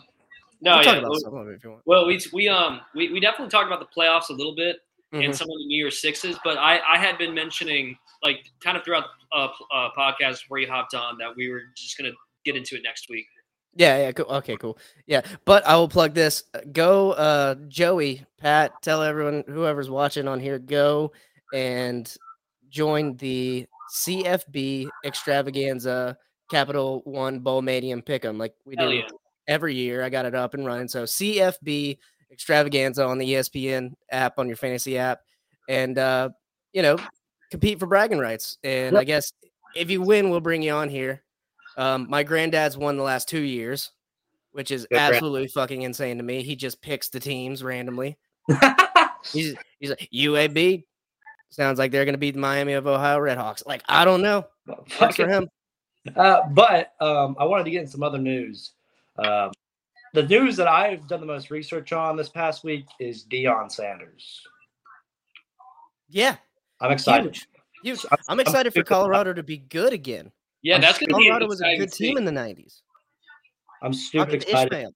no, 0.60 0.72
we'll 0.72 0.78
yeah. 0.78 0.84
talk 0.84 0.98
about 0.98 1.10
well- 1.12 1.20
some 1.20 1.36
of 1.38 1.48
it 1.50 1.52
if 1.54 1.64
you 1.64 1.70
want. 1.70 1.84
Well, 1.86 2.08
we 2.08 2.20
we 2.34 2.48
um 2.48 2.82
we, 2.96 3.12
we 3.14 3.20
definitely 3.20 3.52
talked 3.52 3.68
about 3.68 3.80
the 3.80 3.86
playoffs 3.96 4.30
a 4.30 4.34
little 4.34 4.56
bit 4.56 4.78
and 5.12 5.22
Mhm. 5.22 5.36
some 5.36 5.46
of 5.46 5.54
the 5.60 5.66
New 5.68 5.78
Year's 5.78 6.02
sixes, 6.02 6.36
but 6.44 6.58
I 6.58 6.80
I 6.80 6.98
had 6.98 7.20
been 7.20 7.36
mentioning 7.36 7.96
like 8.24 8.40
kind 8.60 8.76
of 8.76 8.84
throughout 8.84 9.04
the 9.32 9.38
uh, 9.38 9.52
uh, 9.72 9.90
podcast 9.96 10.40
where 10.48 10.60
you 10.62 10.68
hopped 10.68 10.96
on 10.96 11.20
that 11.20 11.36
we 11.36 11.48
were 11.50 11.62
just 11.78 11.96
gonna 11.96 12.10
get 12.44 12.56
into 12.56 12.76
it 12.76 12.82
next 12.84 13.08
week. 13.08 13.28
Yeah, 13.76 13.98
yeah, 14.00 14.12
cool. 14.14 14.26
Okay, 14.26 14.58
cool. 14.58 14.80
Yeah, 15.06 15.22
but 15.46 15.64
I 15.68 15.76
will 15.76 15.88
plug 15.88 16.16
this. 16.16 16.44
Uh, 16.56 16.62
Go, 16.72 17.12
uh, 17.12 17.54
Joey, 17.68 18.26
Pat, 18.40 18.74
tell 18.82 19.04
everyone, 19.04 19.44
whoever's 19.48 19.92
watching 19.92 20.28
on 20.28 20.40
here, 20.40 20.58
go 20.58 21.12
and 21.54 22.12
join 22.70 23.16
the 23.18 23.66
CFB 23.94 24.88
Extravaganza 25.04 26.18
Capital 26.50 27.02
One 27.06 27.40
Bowl 27.40 27.62
Mania 27.62 27.98
Pick'em, 27.98 28.38
like 28.38 28.54
we 28.66 28.76
Hell 28.78 28.90
do 28.90 28.98
yeah. 28.98 29.08
every 29.48 29.76
year. 29.76 30.04
I 30.04 30.10
got 30.10 30.26
it 30.26 30.36
up 30.36 30.54
and 30.54 30.66
running. 30.66 30.88
So 30.88 31.04
CFB 31.04 31.98
Extravaganza 32.32 33.06
on 33.06 33.18
the 33.18 33.34
ESPN 33.34 33.94
app 34.12 34.38
on 34.38 34.48
your 34.48 34.58
fantasy 34.58 34.98
app, 34.98 35.22
and 35.68 35.98
uh, 35.98 36.30
you 36.74 36.82
know, 36.82 36.98
compete 37.52 37.80
for 37.80 37.88
bragging 37.88 38.20
rights. 38.20 38.58
And 38.64 38.98
I 38.98 39.04
guess 39.04 39.34
if 39.76 39.90
you 39.90 40.02
win, 40.02 40.30
we'll 40.30 40.40
bring 40.40 40.62
you 40.62 40.74
on 40.74 40.90
here. 40.90 41.24
Um, 41.78 42.08
my 42.10 42.24
granddad's 42.24 42.78
won 42.78 42.98
the 42.98 43.04
last 43.04 43.28
two 43.30 43.42
years, 43.42 43.92
which 44.52 44.72
is 44.72 44.84
Good 44.84 44.96
grand- 44.96 45.16
absolutely 45.16 45.48
fucking 45.48 45.82
insane 45.84 46.18
to 46.18 46.24
me. 46.24 46.44
He 46.44 46.56
just 46.56 46.82
picks 46.82 47.10
the 47.10 47.20
teams 47.20 47.64
randomly. 47.64 48.18
He's 49.34 49.54
he's 49.80 49.90
like 49.90 50.10
UAB. 50.14 50.86
Sounds 51.50 51.80
like 51.80 51.92
they're 51.92 52.06
going 52.06 52.14
to 52.14 52.20
beat 52.20 52.36
the 52.36 52.40
Miami 52.40 52.74
of 52.74 52.86
Ohio 52.88 53.20
Redhawks. 53.20 53.66
Like 53.66 53.84
I 53.90 54.06
don't 54.06 54.22
know. 54.22 54.46
Works 55.02 55.16
for 55.16 55.28
him. 55.28 55.50
Uh, 56.16 56.42
but 56.52 56.94
um, 57.02 57.36
I 57.40 57.46
wanted 57.46 57.64
to 57.66 57.72
get 57.72 57.82
in 57.82 57.88
some 57.88 58.04
other 58.04 58.18
news. 58.18 58.72
Um, 59.18 59.52
the 60.14 60.24
news 60.24 60.56
that 60.58 60.68
I've 60.68 61.08
done 61.08 61.20
the 61.20 61.26
most 61.26 61.52
research 61.52 61.92
on 61.92 62.16
this 62.16 62.30
past 62.30 62.64
week 62.64 62.86
is 63.00 63.26
Deion 63.26 63.72
Sanders. 63.72 64.42
Yeah, 66.08 66.38
I'm 66.82 66.92
excited. 66.92 67.36
huge, 67.36 67.48
huge. 67.84 68.06
I'm- 68.12 68.20
I'm 68.30 68.40
excited 68.40 68.74
for 68.74 68.84
Colorado 68.84 69.34
to 69.34 69.44
be 69.44 69.58
good 69.58 69.94
again. 69.94 70.32
Yeah, 70.62 70.76
I'm 70.76 70.82
that's 70.82 70.98
gonna 70.98 71.16
be 71.18 71.26
Colorado 71.26 71.48
was 71.48 71.62
a 71.62 71.78
good 71.78 71.92
to 71.92 71.98
team 71.98 72.18
in 72.18 72.26
the 72.26 72.32
'90s. 72.32 72.82
I'm 73.82 73.94
stupid 73.94 74.36
excited. 74.36 74.74
Ishmael. 74.74 74.94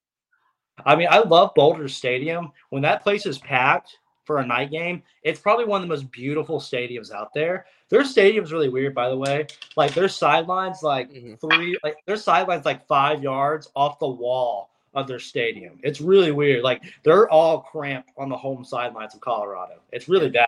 I 0.86 0.96
mean, 0.96 1.08
I 1.12 1.20
love 1.20 1.52
Boulder 1.56 1.88
Stadium. 1.88 2.52
When 2.70 2.82
that 2.82 3.04
place 3.04 3.26
is 3.26 3.38
packed 3.38 3.98
for 4.26 4.38
a 4.40 4.46
night 4.46 4.72
game, 4.72 5.04
it's 5.24 5.40
probably 5.40 5.66
one 5.66 5.82
of 5.82 5.88
the 5.88 5.94
most 5.94 6.12
beautiful 6.12 6.60
stadiums 6.60 7.12
out 7.12 7.34
there. 7.34 7.66
Their 7.90 8.04
stadium's 8.06 8.52
really 8.52 8.70
weird, 8.70 8.96
by 8.96 9.10
the 9.10 9.18
way. 9.18 9.48
Like 9.76 9.94
their 9.94 10.08
sidelines, 10.08 10.82
like 10.84 11.12
Mhm. 11.12 11.40
three, 11.40 11.78
like 11.84 11.98
their 12.06 12.18
sidelines, 12.18 12.66
like 12.66 12.86
five 12.88 13.22
yards 13.22 13.70
off 13.76 14.00
the 14.00 14.08
wall 14.08 14.70
of 14.94 15.08
their 15.08 15.20
stadium. 15.20 15.80
It's 15.84 16.00
really 16.02 16.32
weird. 16.32 16.64
Like 16.64 16.84
they're 17.04 17.30
all 17.30 17.60
cramped 17.62 18.12
on 18.18 18.30
the 18.30 18.38
home 18.38 18.64
sidelines 18.64 19.14
of 19.16 19.22
Colorado. 19.22 19.80
It's 19.92 20.08
really 20.08 20.30
bad. 20.30 20.48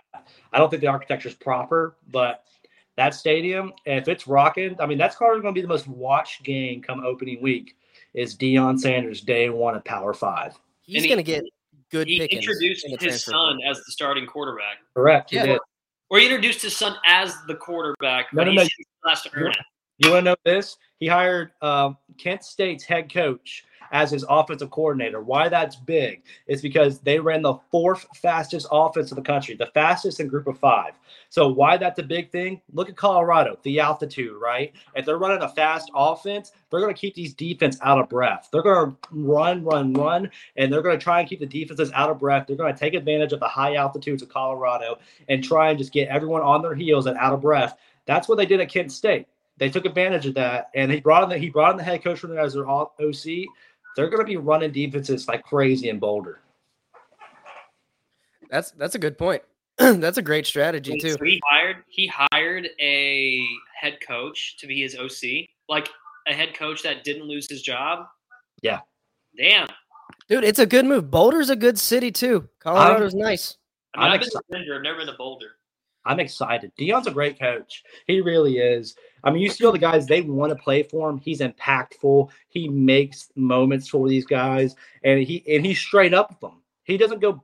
I 0.52 0.58
don't 0.58 0.70
think 0.70 0.80
the 0.80 0.86
architecture's 0.88 1.34
proper, 1.34 1.96
but 2.10 2.44
that 2.96 3.12
stadium, 3.14 3.72
if 3.84 4.08
it's 4.08 4.26
rocking, 4.26 4.76
I 4.80 4.86
mean, 4.86 4.98
that's 4.98 5.16
probably 5.16 5.42
going 5.42 5.52
to 5.54 5.58
be 5.58 5.62
the 5.62 5.68
most 5.68 5.86
watched 5.86 6.44
game 6.44 6.80
come 6.80 7.04
opening 7.04 7.42
week. 7.42 7.76
Is 8.14 8.34
Deion 8.36 8.78
Sanders 8.78 9.20
day 9.20 9.50
one 9.50 9.74
at 9.76 9.84
Power 9.84 10.14
Five? 10.14 10.56
He's 10.82 11.02
he- 11.02 11.08
going 11.08 11.18
to 11.18 11.22
get 11.22 11.44
good 11.90 12.06
He 12.08 12.18
pickings. 12.18 12.44
introduced 12.44 12.84
in 12.84 12.92
the 12.92 12.98
his 13.04 13.24
son 13.24 13.34
portal. 13.34 13.70
as 13.70 13.78
the 13.78 13.92
starting 13.92 14.26
quarterback, 14.26 14.78
Correct. 14.94 15.30
he 15.30 15.36
Yeah. 15.36 15.46
did. 15.46 15.60
or 16.10 16.18
he 16.18 16.26
introduced 16.26 16.62
his 16.62 16.76
son 16.76 16.96
as 17.04 17.34
the 17.48 17.54
quarterback, 17.54 18.32
No, 18.32 18.40
but 18.40 18.44
no, 18.44 18.50
he 18.52 18.56
no. 18.58 18.62
still 18.64 18.84
has 19.08 19.22
to 19.22 19.30
earn 19.34 19.50
it. 19.52 19.58
You 19.98 20.10
want 20.12 20.24
to 20.26 20.30
know 20.30 20.36
this? 20.44 20.76
He 21.00 21.06
hired 21.08 21.52
um, 21.62 21.96
Kent 22.18 22.44
State's 22.44 22.84
head 22.84 23.12
coach 23.12 23.64
as 23.92 24.10
his 24.10 24.24
offensive 24.28 24.70
coordinator. 24.70 25.20
Why 25.20 25.48
that's 25.48 25.76
big 25.76 26.22
is 26.46 26.62
because 26.62 27.00
they 27.00 27.18
ran 27.18 27.42
the 27.42 27.58
fourth 27.70 28.06
fastest 28.16 28.66
offense 28.70 29.10
in 29.10 29.16
the 29.16 29.22
country, 29.22 29.54
the 29.54 29.66
fastest 29.66 30.20
in 30.20 30.28
group 30.28 30.46
of 30.46 30.58
five. 30.58 30.94
So 31.28 31.48
why 31.48 31.76
that's 31.76 31.98
a 31.98 32.04
big 32.04 32.30
thing? 32.30 32.60
Look 32.72 32.88
at 32.88 32.96
Colorado, 32.96 33.58
the 33.62 33.80
altitude, 33.80 34.40
right? 34.40 34.72
If 34.94 35.04
they're 35.04 35.18
running 35.18 35.42
a 35.42 35.48
fast 35.48 35.90
offense, 35.94 36.52
they're 36.70 36.80
going 36.80 36.94
to 36.94 37.00
keep 37.00 37.14
these 37.14 37.34
defense 37.34 37.78
out 37.82 37.98
of 37.98 38.08
breath. 38.08 38.48
They're 38.52 38.62
going 38.62 38.90
to 38.90 38.96
run, 39.10 39.64
run, 39.64 39.92
run, 39.92 40.30
and 40.56 40.72
they're 40.72 40.82
going 40.82 40.98
to 40.98 41.02
try 41.02 41.20
and 41.20 41.28
keep 41.28 41.40
the 41.40 41.46
defenses 41.46 41.90
out 41.94 42.10
of 42.10 42.18
breath. 42.18 42.46
They're 42.46 42.56
going 42.56 42.72
to 42.72 42.78
take 42.78 42.94
advantage 42.94 43.32
of 43.32 43.40
the 43.40 43.48
high 43.48 43.74
altitudes 43.74 44.22
of 44.22 44.28
Colorado 44.28 44.98
and 45.28 45.42
try 45.42 45.70
and 45.70 45.78
just 45.78 45.92
get 45.92 46.08
everyone 46.08 46.42
on 46.42 46.62
their 46.62 46.74
heels 46.74 47.06
and 47.06 47.16
out 47.18 47.32
of 47.32 47.40
breath. 47.40 47.76
That's 48.06 48.28
what 48.28 48.36
they 48.36 48.46
did 48.46 48.60
at 48.60 48.70
Kent 48.70 48.92
State. 48.92 49.26
They 49.58 49.70
took 49.70 49.86
advantage 49.86 50.26
of 50.26 50.34
that, 50.34 50.70
and 50.74 50.92
he 50.92 51.00
brought 51.00 51.22
in 51.22 51.30
the 51.30 51.38
he 51.38 51.48
brought 51.48 51.70
in 51.72 51.78
the 51.78 51.82
head 51.82 52.04
coach 52.04 52.18
from 52.18 52.30
there 52.30 52.40
as 52.40 52.52
their 52.54 52.68
OC. 52.68 53.46
They're 53.96 54.10
going 54.10 54.20
to 54.20 54.26
be 54.26 54.36
running 54.36 54.72
defenses 54.72 55.26
like 55.26 55.42
crazy 55.42 55.88
in 55.88 55.98
Boulder. 55.98 56.40
That's 58.50 58.70
that's 58.72 58.94
a 58.94 58.98
good 58.98 59.18
point. 59.18 59.42
that's 59.78 60.18
a 60.18 60.22
great 60.22 60.46
strategy 60.46 60.98
too. 60.98 61.16
He 61.22 61.42
hired 61.50 61.76
he 61.88 62.06
hired 62.06 62.68
a 62.80 63.44
head 63.74 63.98
coach 64.06 64.56
to 64.58 64.66
be 64.66 64.82
his 64.82 64.96
OC. 64.96 65.48
Like 65.68 65.88
a 66.28 66.32
head 66.32 66.54
coach 66.54 66.82
that 66.82 67.02
didn't 67.02 67.24
lose 67.24 67.48
his 67.50 67.62
job. 67.62 68.06
Yeah. 68.62 68.80
Damn. 69.36 69.66
Dude, 70.28 70.44
it's 70.44 70.58
a 70.58 70.66
good 70.66 70.86
move. 70.86 71.10
Boulder's 71.10 71.50
a 71.50 71.56
good 71.56 71.78
city 71.78 72.12
too. 72.12 72.48
Colorado's 72.60 73.14
nice. 73.14 73.56
I 73.94 74.00
mean, 74.00 74.06
I'm 74.06 74.12
I've 74.14 74.20
been 74.20 74.30
to 74.30 74.42
Denver. 74.52 74.76
I've 74.76 74.82
never 74.82 74.98
been 74.98 75.06
to 75.06 75.14
Boulder. 75.14 75.52
I'm 76.06 76.20
excited. 76.20 76.72
Deion's 76.78 77.06
a 77.06 77.10
great 77.10 77.38
coach. 77.38 77.84
He 78.06 78.20
really 78.20 78.58
is. 78.58 78.96
I 79.24 79.30
mean, 79.30 79.42
you 79.42 79.50
see 79.50 79.64
all 79.64 79.72
the 79.72 79.78
guys 79.78 80.06
they 80.06 80.20
want 80.22 80.50
to 80.50 80.56
play 80.56 80.84
for 80.84 81.10
him. 81.10 81.18
He's 81.18 81.40
impactful. 81.40 82.30
He 82.48 82.68
makes 82.68 83.30
moments 83.34 83.88
for 83.88 84.08
these 84.08 84.24
guys, 84.24 84.76
and 85.02 85.20
he 85.20 85.44
and 85.52 85.66
he's 85.66 85.78
straight 85.78 86.14
up 86.14 86.30
with 86.30 86.40
them. 86.40 86.62
He 86.84 86.96
doesn't 86.96 87.20
go 87.20 87.42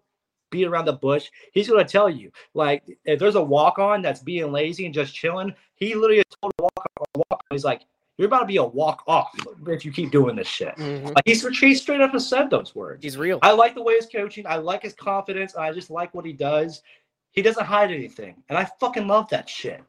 beat 0.51 0.67
around 0.67 0.85
the 0.85 0.93
bush. 0.93 1.29
He's 1.53 1.69
going 1.69 1.85
to 1.85 1.91
tell 1.91 2.09
you, 2.09 2.31
like, 2.55 2.85
if 3.05 3.19
there's 3.19 3.35
a 3.35 3.43
walk 3.43 3.79
on 3.79 4.03
that's 4.03 4.21
being 4.21 4.53
lazy 4.53 4.85
and 4.85 4.95
just 4.95 5.15
chilling, 5.15 5.55
he 5.75 5.95
literally 5.95 6.23
told 6.41 6.53
a 6.59 6.63
walk 6.63 6.73
on. 6.77 7.07
Walk 7.17 7.27
on. 7.33 7.39
He's 7.51 7.65
like, 7.65 7.83
"You're 8.17 8.29
about 8.29 8.41
to 8.41 8.47
be 8.47 8.59
a 8.59 8.65
walk 8.65 9.03
off 9.09 9.35
if 9.67 9.85
you 9.85 9.91
keep 9.91 10.13
doing 10.13 10.37
this 10.37 10.47
shit." 10.47 10.77
Mhm. 10.77 11.07
Like 11.07 11.25
he's, 11.25 11.45
he 11.59 11.75
straight 11.75 12.01
up 12.01 12.13
has 12.13 12.29
said 12.29 12.49
those 12.49 12.75
words. 12.77 13.03
He's 13.03 13.17
real. 13.17 13.41
I 13.43 13.51
like 13.53 13.75
the 13.75 13.83
way 13.83 13.95
he's 13.95 14.07
coaching. 14.07 14.47
I 14.47 14.57
like 14.57 14.83
his 14.83 14.93
confidence. 14.93 15.57
I 15.57 15.73
just 15.73 15.91
like 15.91 16.15
what 16.15 16.25
he 16.25 16.33
does. 16.33 16.83
He 17.33 17.43
doesn't 17.43 17.65
hide 17.65 17.91
anything, 17.91 18.43
and 18.49 18.59
I 18.59 18.69
fucking 18.79 19.07
love 19.07 19.29
that 19.31 19.49
shit. 19.49 19.83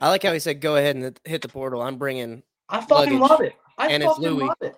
I 0.00 0.08
like 0.08 0.22
how 0.22 0.32
he 0.32 0.38
said, 0.38 0.60
"Go 0.60 0.76
ahead 0.76 0.96
and 0.96 1.20
hit 1.24 1.42
the 1.42 1.48
portal. 1.48 1.82
I'm 1.82 1.96
bringing," 1.98 2.42
I 2.68 2.80
fucking 2.80 3.18
love 3.18 3.40
it. 3.40 3.54
I 3.78 3.88
And 3.88 4.02
it's 4.02 4.12
fucking 4.12 4.24
Louis. 4.30 4.44
love 4.46 4.56
it. 4.60 4.76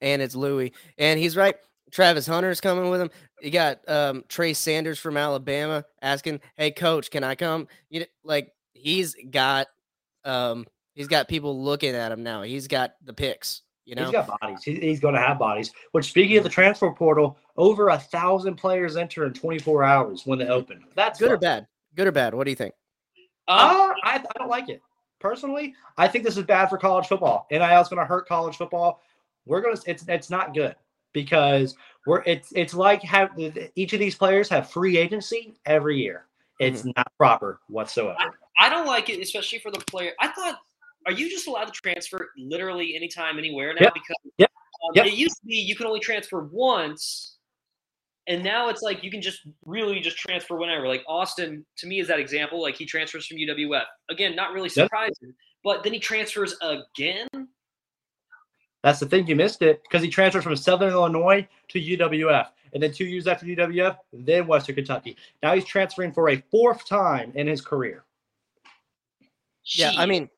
and 0.00 0.20
it's 0.22 0.34
Louis, 0.34 0.72
and 0.98 1.18
he's 1.18 1.36
right. 1.36 1.54
Travis 1.90 2.26
Hunter's 2.26 2.60
coming 2.60 2.88
with 2.90 3.00
him. 3.00 3.10
You 3.42 3.50
got 3.50 3.86
um, 3.88 4.24
Trey 4.28 4.52
Sanders 4.52 4.98
from 4.98 5.16
Alabama 5.16 5.84
asking, 6.02 6.40
"Hey, 6.56 6.70
coach, 6.70 7.10
can 7.10 7.24
I 7.24 7.34
come?" 7.34 7.68
You 7.88 8.00
know, 8.00 8.06
like 8.24 8.52
he's 8.74 9.14
got, 9.30 9.66
um, 10.24 10.66
he's 10.94 11.08
got 11.08 11.28
people 11.28 11.62
looking 11.62 11.94
at 11.94 12.12
him 12.12 12.22
now. 12.22 12.42
He's 12.42 12.68
got 12.68 12.94
the 13.04 13.12
picks. 13.12 13.62
You 13.90 13.96
know, 13.96 14.04
He's 14.04 14.12
got 14.12 14.40
bodies. 14.40 14.62
He- 14.62 14.78
he's 14.78 15.00
going 15.00 15.14
to 15.14 15.20
have 15.20 15.36
bodies. 15.36 15.72
Which, 15.90 16.08
speaking 16.10 16.36
of 16.36 16.44
the 16.44 16.48
transfer 16.48 16.92
portal, 16.92 17.36
over 17.56 17.88
a 17.88 17.98
thousand 17.98 18.54
players 18.54 18.96
enter 18.96 19.26
in 19.26 19.32
24 19.32 19.82
hours 19.82 20.22
when 20.24 20.38
they 20.38 20.46
open. 20.46 20.84
That's 20.94 21.18
good 21.18 21.32
or 21.32 21.36
bad? 21.38 21.66
Good 21.96 22.06
or 22.06 22.12
bad? 22.12 22.32
What 22.32 22.44
do 22.44 22.50
you 22.50 22.56
think? 22.56 22.72
Uh, 23.48 23.90
I, 24.04 24.24
I 24.24 24.38
don't 24.38 24.48
like 24.48 24.68
it 24.68 24.80
personally. 25.18 25.74
I 25.98 26.06
think 26.06 26.24
this 26.24 26.36
is 26.36 26.44
bad 26.44 26.66
for 26.68 26.78
college 26.78 27.08
football. 27.08 27.48
NIL 27.50 27.80
is 27.80 27.88
going 27.88 27.98
to 27.98 28.04
hurt 28.06 28.28
college 28.28 28.56
football. 28.56 29.02
We're 29.44 29.60
gonna. 29.60 29.80
It's 29.86 30.04
it's 30.06 30.30
not 30.30 30.54
good 30.54 30.76
because 31.12 31.74
we're 32.06 32.22
it's 32.26 32.52
it's 32.54 32.74
like 32.74 33.02
have 33.02 33.30
each 33.74 33.92
of 33.92 33.98
these 33.98 34.14
players 34.14 34.48
have 34.50 34.70
free 34.70 34.98
agency 34.98 35.54
every 35.66 35.98
year. 36.00 36.26
It's 36.60 36.82
Mm-hmm. 36.82 36.90
not 36.96 37.10
proper 37.18 37.58
whatsoever. 37.68 38.16
I 38.60 38.68
don't 38.68 38.86
like 38.86 39.08
it, 39.08 39.20
especially 39.20 39.58
for 39.58 39.72
the 39.72 39.80
player. 39.80 40.12
I 40.20 40.28
thought, 40.28 40.60
are 41.06 41.12
you 41.12 41.30
just 41.30 41.46
allowed 41.46 41.64
to 41.66 41.72
transfer 41.72 42.30
literally 42.36 42.94
anytime, 42.96 43.38
anywhere 43.38 43.74
now? 43.74 43.82
Yep. 43.82 43.94
Because 43.94 44.16
Yep. 44.38 44.50
um, 44.84 44.90
Yep. 44.94 45.06
it 45.06 45.14
used 45.14 45.36
to 45.40 45.46
be 45.46 45.56
you 45.56 45.74
could 45.74 45.86
only 45.86 46.00
transfer 46.00 46.44
once, 46.44 47.38
and 48.26 48.42
now 48.44 48.68
it's 48.68 48.82
like 48.82 49.02
you 49.02 49.10
can 49.10 49.22
just 49.22 49.40
really 49.64 50.00
just 50.00 50.16
transfer 50.16 50.56
whenever. 50.56 50.86
Like 50.86 51.02
Austin, 51.08 51.64
to 51.78 51.86
me, 51.86 52.00
is 52.00 52.08
that 52.08 52.20
example. 52.20 52.60
Like 52.60 52.76
he 52.76 52.86
transfers 52.86 53.26
from 53.26 53.38
UWF 53.38 53.86
again, 54.08 54.36
not 54.36 54.52
really 54.52 54.68
Yep. 54.68 54.86
surprising, 54.86 55.34
but 55.64 55.82
then 55.82 55.92
he 55.92 55.98
transfers 55.98 56.56
again. 56.62 57.28
That's 58.82 59.00
the 59.00 59.06
thing. 59.06 59.26
You 59.26 59.36
missed 59.36 59.60
it 59.62 59.82
because 59.82 60.02
he 60.02 60.08
transferred 60.08 60.42
from 60.42 60.56
Southern 60.56 60.90
Illinois 60.92 61.46
to 61.68 61.78
UWF. 61.78 62.48
And 62.72 62.82
then 62.82 62.92
two 62.92 63.04
years 63.04 63.26
after 63.26 63.44
UWF, 63.44 63.98
then 64.12 64.46
Western 64.46 64.76
Kentucky. 64.76 65.16
Now 65.42 65.54
he's 65.54 65.64
transferring 65.64 66.12
for 66.12 66.30
a 66.30 66.36
fourth 66.50 66.86
time 66.86 67.32
in 67.34 67.46
his 67.46 67.60
career. 67.60 68.04
Yeah, 69.64 69.92
I 69.96 70.06
mean, 70.06 70.30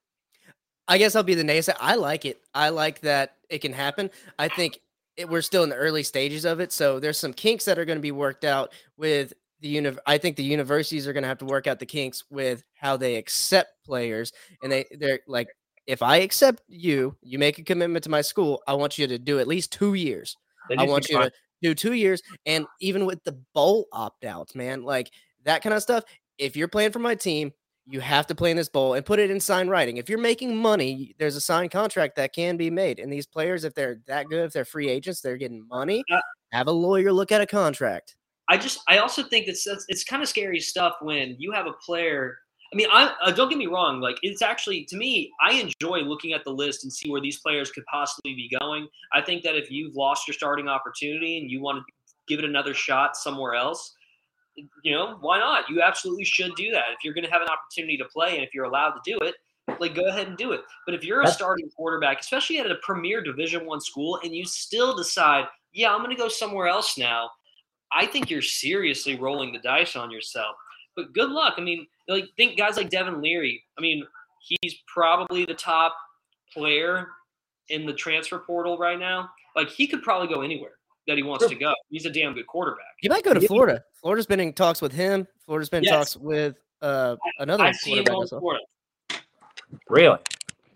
I 0.89 0.99
guess 0.99 1.15
I'll 1.15 1.23
be 1.23 1.35
the 1.35 1.43
naysayer. 1.43 1.77
I 1.81 1.95
like 1.95 2.25
it. 2.25 2.41
I 2.55 2.71
like 2.71 3.01
that 3.01 3.37
it 3.49 3.59
can 3.59 3.73
happen. 3.73 4.11
I 4.39 4.49
think 4.49 4.81
it, 5.17 5.29
we're 5.29 5.43
still 5.43 5.63
in 5.63 5.69
the 5.69 5.77
early 5.77 6.03
stages 6.03 6.45
of 6.45 6.61
it, 6.61 6.73
so 6.73 6.99
there's 6.99 7.19
some 7.19 7.33
kinks 7.33 7.65
that 7.67 7.79
are 7.79 7.85
going 7.85 7.99
to 7.99 8.03
be 8.03 8.13
worked 8.13 8.45
out 8.45 8.73
with 8.97 9.33
the 9.61 9.69
uni- 9.69 9.97
I 10.07 10.19
think 10.19 10.37
the 10.37 10.43
universities 10.43 11.07
are 11.07 11.13
going 11.13 11.23
to 11.23 11.29
have 11.29 11.39
to 11.39 11.45
work 11.45 11.67
out 11.67 11.79
the 11.79 11.87
kinks 11.87 12.25
with 12.31 12.65
how 12.75 12.97
they 12.97 13.17
accept 13.17 13.71
players, 13.85 14.33
and 14.63 14.73
they 14.73 14.87
they're 14.99 15.21
like, 15.27 15.49
if 15.87 16.03
I 16.03 16.19
accept 16.19 16.63
you, 16.69 17.17
you 17.23 17.39
make 17.39 17.59
a 17.59 17.65
commitment 17.65 18.05
to 18.05 18.11
my 18.11 18.23
school. 18.23 18.63
I 18.67 18.75
want 18.75 18.99
you 18.99 19.07
to 19.07 19.19
do 19.19 19.39
at 19.39 19.49
least 19.49 19.73
two 19.73 19.95
years. 19.95 20.37
I 20.79 20.85
want 20.85 21.09
you 21.09 21.19
to 21.19 21.33
do 21.63 21.75
two 21.75 21.93
years, 21.93 22.23
and 22.47 22.67
even 22.81 23.07
with 23.07 23.23
the 23.25 23.39
bowl 23.55 23.87
opt 23.93 24.25
outs, 24.25 24.55
man, 24.55 24.83
like 24.83 25.11
that 25.45 25.63
kind 25.63 25.75
of 25.75 25.83
stuff. 25.83 26.05
If 26.39 26.57
you're 26.57 26.69
playing 26.69 26.93
for 26.93 26.99
my 26.99 27.15
team, 27.15 27.53
you 27.89 28.01
have 28.01 28.27
to 28.29 28.35
play 28.35 28.51
in 28.51 28.57
this 28.57 28.69
bowl 28.69 28.95
and 28.95 29.05
put 29.05 29.19
it 29.19 29.31
in 29.31 29.41
sign 29.41 29.69
writing. 29.69 29.97
If 29.97 30.09
you're 30.09 30.19
making 30.19 30.57
money, 30.57 31.15
there's 31.19 31.37
a 31.37 31.41
signed 31.41 31.71
contract 31.71 32.17
that 32.17 32.33
can 32.33 32.57
be 32.57 32.71
made. 32.71 33.01
And 33.01 33.13
these 33.13 33.27
players, 33.27 33.65
if 33.65 33.75
they're 33.75 34.01
that 34.07 34.27
good, 34.27 34.45
if 34.45 34.53
they're 34.53 34.65
free 34.65 34.89
agents, 34.89 35.21
they're 35.21 35.37
getting 35.37 35.67
money. 35.69 36.05
Uh, 36.11 36.21
Have 36.53 36.69
a 36.69 36.73
lawyer 36.73 37.13
look 37.13 37.33
at 37.33 37.41
a 37.41 37.47
contract. 37.47 38.17
I 38.49 38.57
just 38.57 38.81
I 38.89 38.99
also 38.99 39.23
think 39.23 39.47
that's, 39.47 39.67
it's 39.89 40.05
kind 40.05 40.23
of 40.23 40.29
scary 40.29 40.61
stuff 40.61 40.95
when 41.01 41.37
you 41.39 41.53
have 41.53 41.67
a 41.67 41.73
player. 41.73 42.39
I 42.73 42.77
mean, 42.77 42.89
I 42.93 43.15
uh, 43.23 43.31
don't 43.31 43.49
get 43.49 43.59
me 43.59 43.67
wrong. 43.67 44.01
Like 44.01 44.17
it's 44.23 44.43
actually 44.43 44.85
to 44.87 44.97
me, 44.97 45.31
I 45.41 45.53
enjoy 45.55 46.01
looking 46.01 46.33
at 46.33 46.45
the 46.45 46.51
list 46.51 46.85
and 46.85 46.93
see 46.93 47.11
where 47.11 47.21
these 47.21 47.41
players 47.41 47.71
could 47.71 47.85
possibly 47.87 48.35
be 48.35 48.51
going. 48.59 48.89
I 49.13 49.21
think 49.21 49.43
that 49.45 49.57
if 49.57 49.71
you've 49.71 49.95
lost 49.95 50.27
your 50.27 50.35
starting 50.35 50.69
opportunity 50.69 51.39
and 51.39 51.51
you 51.51 51.61
want 51.61 51.79
to 51.79 51.85
give 52.29 52.39
it 52.39 52.45
another 52.45 52.75
shot 52.75 53.17
somewhere 53.17 53.55
else, 53.55 53.95
you 54.57 54.93
know, 54.93 55.17
why 55.21 55.39
not? 55.39 55.69
You 55.69 55.83
absolutely 55.83 56.25
should 56.25 56.55
do 56.57 56.71
that. 56.73 56.87
If 56.93 57.05
you're 57.05 57.15
going 57.15 57.25
to 57.25 57.31
have 57.31 57.43
an 57.43 57.49
opportunity 57.49 57.97
to 57.97 58.05
play 58.05 58.37
and 58.37 58.45
if 58.45 58.55
you're 58.55 58.65
allowed 58.65 58.93
to 58.93 59.01
do 59.05 59.19
it, 59.19 59.35
like 59.81 59.95
go 59.95 60.07
ahead 60.07 60.29
and 60.29 60.37
do 60.37 60.53
it. 60.53 60.61
But 60.87 60.95
if 60.95 61.05
you're 61.05 61.23
a 61.23 61.29
starting 61.29 61.71
quarterback, 61.71 62.21
especially 62.21 62.59
at 62.59 62.71
a 62.71 62.77
premier 62.83 63.23
Division 63.23 63.65
One 63.65 63.81
school, 63.81 64.19
and 64.23 64.35
you 64.35 64.45
still 64.45 64.97
decide, 64.97 65.47
yeah, 65.73 65.93
I'm 65.93 66.03
going 66.03 66.15
to 66.15 66.21
go 66.21 66.29
somewhere 66.29 66.67
else 66.67 66.99
now, 66.99 67.31
I 67.93 68.07
think 68.07 68.31
you're 68.31 68.43
seriously 68.43 69.17
rolling 69.17 69.53
the 69.53 69.59
dice 69.61 69.97
on 69.97 70.11
yourself. 70.11 70.57
But 70.97 71.13
good 71.15 71.31
luck. 71.31 71.55
I 71.57 71.63
mean, 71.63 71.87
like 72.09 72.27
think 72.37 72.59
guys 72.59 72.77
like 72.77 72.91
Devin 72.91 73.23
Leary. 73.23 73.63
I 73.79 73.81
mean, 73.81 74.05
he's 74.41 74.75
probably 74.93 75.45
the 75.45 75.55
top 75.55 75.95
player 76.53 77.09
in 77.69 77.87
the 77.87 77.95
transfer 77.95 78.39
portal 78.39 78.77
right 78.77 78.99
now. 78.99 79.31
Like 79.57 79.69
he 79.69 79.87
could 79.87 80.03
probably 80.03 80.29
go 80.29 80.43
anywhere 80.43 80.73
that 81.07 81.17
he 81.17 81.23
wants 81.23 81.47
to 81.47 81.55
go. 81.55 81.75
He's 81.91 82.07
a 82.07 82.11
damn 82.11 82.35
good 82.35 82.47
quarterback. 82.47 82.95
He 82.99 83.09
might 83.09 83.25
go 83.25 83.35
to 83.35 83.41
Yeah. 83.41 83.49
Florida. 83.49 83.83
Florida's 83.95 84.27
been 84.27 84.41
in 84.41 84.53
talks 84.53 84.81
with 84.81 84.93
him. 84.93 85.27
Florida's 85.45 85.69
been 85.69 85.79
in 85.79 85.85
Yes. 85.85 85.93
talks 85.93 86.17
with 86.17 86.57
uh, 86.81 87.17
another 87.39 87.65
I 87.65 87.73
see 87.73 87.99
him 87.99 88.05
quarterback 88.05 88.13
going 88.13 88.23
as 88.25 88.33
well. 88.33 88.41
Florida. 88.41 88.65
Really? 89.89 90.19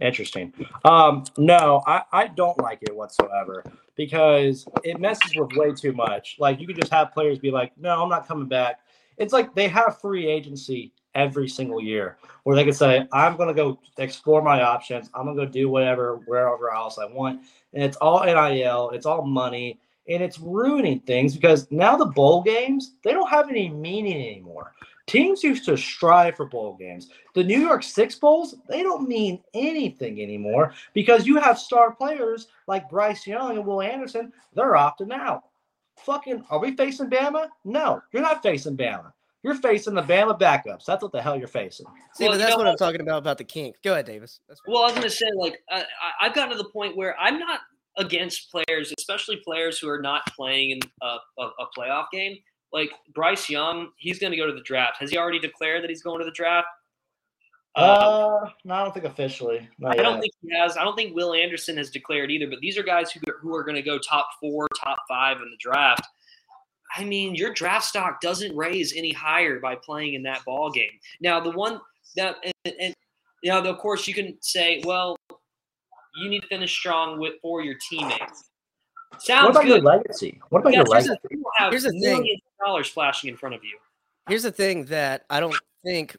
Interesting. 0.01 0.53
Um, 0.85 1.25
no, 1.39 1.83
I, 1.87 2.03
I 2.13 2.27
don't 2.29 2.59
like 2.59 2.81
it 2.83 2.95
whatsoever 2.95 3.65
because 3.97 4.67
it 4.85 5.01
messes 5.01 5.35
with 5.35 5.51
way 5.57 5.73
too 5.73 5.93
much. 5.93 6.37
Like 6.39 6.61
you 6.61 6.67
could 6.67 6.77
just 6.77 6.93
have 6.93 7.13
players 7.13 7.39
be 7.39 7.51
like, 7.51 7.73
no, 7.79 8.03
I'm 8.03 8.09
not 8.11 8.29
coming 8.29 8.47
back. 8.47 8.81
It's 9.17 9.33
like 9.33 9.55
they 9.55 9.69
have 9.69 9.99
free 10.01 10.27
agency 10.27 10.93
every 11.15 11.49
single 11.49 11.81
year 11.81 12.19
where 12.43 12.55
they 12.55 12.65
could 12.65 12.77
say, 12.77 13.09
I'm 13.11 13.37
gonna 13.39 13.55
go 13.55 13.81
explore 13.97 14.43
my 14.43 14.63
options, 14.63 15.09
I'm 15.15 15.25
gonna 15.25 15.47
go 15.47 15.47
do 15.51 15.71
whatever 15.71 16.17
wherever 16.27 16.71
else 16.71 16.99
I 16.99 17.07
want. 17.07 17.41
And 17.73 17.83
it's 17.83 17.97
all 17.97 18.23
NIL, 18.23 18.91
it's 18.91 19.07
all 19.07 19.23
money, 19.23 19.81
and 20.09 20.23
it's 20.23 20.39
ruining 20.39 21.01
things 21.01 21.35
because 21.35 21.71
now 21.71 21.97
the 21.97 22.07
bowl 22.07 22.43
games, 22.43 22.95
they 23.03 23.13
don't 23.13 23.29
have 23.31 23.49
any 23.49 23.69
meaning 23.69 24.15
anymore. 24.15 24.73
Teams 25.07 25.45
used 25.45 25.65
to 25.67 25.77
strive 25.77 26.37
for 26.37 26.47
bowl 26.47 26.77
games. 26.77 27.11
The 27.35 27.45
New 27.45 27.61
York 27.61 27.83
Six 27.85 28.17
Bowls, 28.17 28.57
they 28.69 28.83
don't 28.83 29.09
mean 29.09 29.41
anything 29.55 30.21
anymore 30.21 30.75
because 30.95 31.27
you 31.27 31.37
have 31.37 31.59
star 31.59 31.95
players 31.95 32.49
like 32.67 32.91
Bryce 32.91 33.27
Young 33.27 33.57
and 33.57 33.65
Will 33.65 33.83
Anderson, 33.83 34.33
they're 34.55 34.73
opting 34.73 35.13
out. 35.13 35.45
Fucking, 35.99 36.45
are 36.51 36.59
we 36.59 36.77
facing 36.77 37.09
Bama? 37.09 37.49
No, 37.65 38.03
you're 38.13 38.23
not 38.23 38.43
facing 38.43 38.77
Bama. 38.77 39.13
You're 39.43 39.55
facing 39.55 39.95
the 39.95 40.03
Bama 40.03 40.39
backups. 40.39 40.85
That's 40.85 41.05
what 41.05 41.13
the 41.13 41.23
hell 41.23 41.39
you're 41.39 41.47
facing. 41.47 41.87
See, 42.15 42.25
Well, 42.25 42.33
but 42.33 42.39
you 42.39 42.39
that's 42.39 42.51
know 42.51 42.57
what 42.59 42.67
I'm 42.67 42.77
talking 42.77 43.01
about 43.01 43.19
about 43.19 43.39
the 43.39 43.45
kink. 43.45 43.77
Go 43.85 43.93
ahead, 43.93 44.07
Davis. 44.07 44.41
That's 44.49 44.61
Well, 44.67 44.83
I 44.83 44.87
was 44.87 44.93
going 44.95 45.05
to 45.05 45.11
say, 45.11 45.27
like, 45.37 45.63
I, 45.71 45.83
I- 45.83 46.27
I've 46.27 46.35
gotten 46.35 46.51
to 46.57 46.61
the 46.61 46.69
point 46.69 46.97
where 46.97 47.17
I'm 47.19 47.39
not 47.39 47.61
against 47.97 48.51
players, 48.51 48.93
especially 48.99 49.37
players 49.45 49.79
who 49.79 49.89
are 49.89 50.01
not 50.01 50.23
playing 50.35 50.71
in 50.71 50.81
a, 51.03 51.17
a, 51.39 51.43
a 51.43 51.67
playoff 51.77 52.07
game. 52.13 52.37
Like 52.73 52.91
Bryce 53.15 53.49
Young, 53.49 53.89
he's 53.97 54.19
going 54.19 54.33
to 54.33 54.37
go 54.37 54.47
to 54.47 54.53
the 54.53 54.63
draft. 54.63 54.99
Has 55.01 55.11
he 55.11 55.19
already 55.19 55.39
declared 55.39 55.83
that 55.83 55.91
he's 55.91 56.03
going 56.03 56.19
to 56.19 56.25
the 56.25 56.33
draft? 56.33 56.67
Uh, 57.75 57.81
Uh, 57.81 58.51
no, 58.65 58.75
I 58.75 58.83
don't 58.83 58.93
think 58.93 59.07
officially. 59.07 59.69
Not 59.79 59.99
I 59.99 60.03
don't 60.03 60.21
think 60.21 60.33
he 60.43 60.55
has. 60.55 60.77
I 60.77 60.85
don't 60.85 60.97
think 60.97 61.15
Will 61.15 61.35
Anderson 61.35 61.77
has 61.77 61.91
declared 61.91 62.31
either. 62.31 62.49
But 62.49 62.61
these 62.61 62.77
are 62.79 62.83
guys 62.83 63.13
who 63.13 63.21
who 63.41 63.55
are 63.55 63.63
going 63.63 63.77
to 63.77 63.83
go 63.83 63.99
top 63.99 64.29
four, 64.41 64.67
top 64.83 64.99
five 65.09 65.37
in 65.39 65.51
the 65.51 65.57
draft. 65.59 66.07
I 66.97 67.05
mean, 67.05 67.35
your 67.35 67.53
draft 67.53 67.85
stock 67.85 68.21
doesn't 68.21 68.57
raise 68.57 68.95
any 68.95 69.13
higher 69.13 69.61
by 69.61 69.75
playing 69.75 70.15
in 70.15 70.23
that 70.23 70.45
ball 70.45 70.71
game. 70.71 70.93
Now, 71.21 71.41
the 71.41 71.51
one 71.51 71.81
that 72.17 72.37
and, 72.65 72.75
and 72.81 72.95
you 73.43 73.51
know, 73.51 73.63
of 73.63 73.79
course, 73.79 74.09
you 74.09 74.15
can 74.15 74.37
say, 74.41 74.83
well, 74.85 75.17
you 76.17 76.29
need 76.29 76.41
to 76.43 76.49
finish 76.49 76.73
strong 76.73 77.19
with 77.19 77.35
for 77.43 77.63
your 77.63 77.75
teammates. 77.89 78.51
What 79.11 79.23
Sounds 79.23 79.51
about 79.51 79.67
your 79.67 79.79
good. 79.79 79.85
legacy? 79.85 80.41
What 80.51 80.61
about 80.61 80.73
Yeah, 80.73 80.81
your 80.81 80.87
here's 80.95 81.07
legacy? 81.09 81.21
the- 81.31 81.37
you 81.37 81.45
have 81.57 81.73
Here's 81.73 81.83
the 81.85 81.91
thing. 81.93 82.41
dollars 82.65 82.89
flashing 82.89 83.31
in 83.31 83.37
front 83.37 83.55
of 83.55 83.63
you. 83.65 83.79
Here's 84.29 84.43
the 84.43 84.51
thing 84.53 84.87
that 84.87 85.25
I 85.31 85.41
don't 85.41 85.55
think 85.85 86.17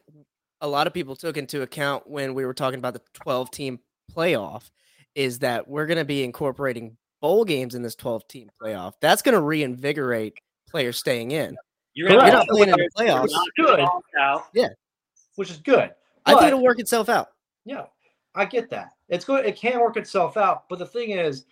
a 0.60 0.66
lot 0.68 0.86
of 0.86 0.94
people 0.94 1.14
took 1.14 1.36
into 1.36 1.62
account 1.62 2.08
when 2.08 2.34
we 2.34 2.44
were 2.44 2.54
talking 2.54 2.78
about 2.78 2.94
the 2.94 3.02
12 3.14 3.50
team 3.50 3.80
playoff 4.12 4.70
is 5.14 5.40
that 5.40 5.68
we're 5.68 5.86
going 5.86 5.98
to 5.98 6.04
be 6.04 6.24
incorporating 6.24 6.96
bowl 7.20 7.44
games 7.44 7.74
in 7.74 7.82
this 7.82 7.94
12 7.94 8.26
team 8.28 8.50
playoff. 8.62 8.94
That's 9.00 9.22
going 9.22 9.34
to 9.34 9.40
reinvigorate 9.40 10.38
players 10.70 10.96
staying 10.98 11.30
in. 11.32 11.56
You're 11.94 12.08
Correct. 12.08 12.24
You're 12.26 12.32
not 12.32 12.48
playing 12.48 12.68
in 12.70 12.74
the 12.76 12.90
playoffs. 12.96 13.30
not 13.30 13.48
Good. 13.56 13.80
opt 13.80 14.06
out. 14.18 14.46
which 15.36 15.50
is 15.50 15.58
good. 15.58 15.92
I 16.26 16.32
think 16.34 16.44
it'll 16.48 16.62
work 16.62 16.78
itself 16.80 17.08
out. 17.08 17.28
Yeah, 17.64 17.86
I 18.34 18.44
get 18.44 18.70
that. 18.70 18.90
It's 19.08 19.24
good. 19.24 19.46
It 19.46 19.56
can 19.56 19.80
work 19.80 19.96
itself 19.96 20.36
out. 20.36 20.68
But 20.68 20.78
the 20.78 20.86
thing 20.86 21.10
is, 21.10 21.46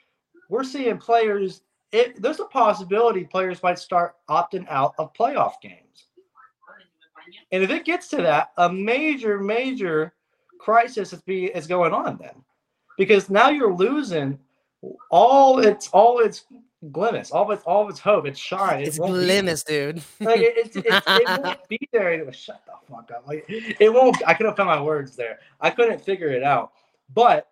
we're 0.49 0.65
seeing 0.65 0.99
players. 0.99 1.63
It, 1.93 2.21
there's 2.21 2.41
a 2.41 2.45
possibility 2.45 3.25
players 3.25 3.63
might 3.63 3.79
start 3.79 4.17
opting 4.29 4.67
out 4.69 4.95
of 4.99 5.15
playoff 5.15 5.61
games. 5.63 6.07
And 7.53 7.63
if 7.63 7.71
it 7.71 7.85
gets 7.85 8.09
to 8.09 8.17
that, 8.19 8.53
a 8.57 8.73
major, 8.73 9.41
major 9.41 10.15
crisis 10.59 11.13
is 11.13 11.23
be 11.23 11.47
is 11.47 11.67
going 11.67 11.93
on 11.93 12.19
then, 12.19 12.43
because 12.97 13.31
now 13.31 13.49
you're 13.49 13.75
losing 13.75 14.39
all 15.11 15.59
its 15.61 15.89
all 15.93 16.21
its 16.21 16.45
glimmers, 16.93 17.31
all 17.31 17.51
of 17.51 17.51
its 17.51 17.65
all 17.65 17.85
of 17.85 17.91
its 17.91 18.01
hope, 18.01 18.27
its 18.27 18.39
shine. 18.39 18.83
It 18.83 18.89
It's 18.89 18.99
glimmers, 18.99 19.65
dude. 19.65 20.03
like 20.21 20.41
it, 20.41 20.77
it, 20.77 20.77
it, 20.77 20.87
it 21.07 21.43
won't 21.43 21.69
be 21.69 21.79
there. 21.93 22.13
It 22.13 22.27
was 22.27 22.37
shut 22.37 22.63
the 22.67 22.73
fuck 22.93 23.11
up. 23.11 23.27
Like 23.27 23.45
it 23.49 23.93
won't. 23.93 24.17
I 24.27 24.35
couldn't 24.35 24.57
find 24.57 24.69
my 24.69 24.81
words 24.81 25.17
there. 25.17 25.41
I 25.61 25.71
couldn't 25.71 26.01
figure 26.01 26.29
it 26.29 26.43
out. 26.43 26.73
But 27.13 27.49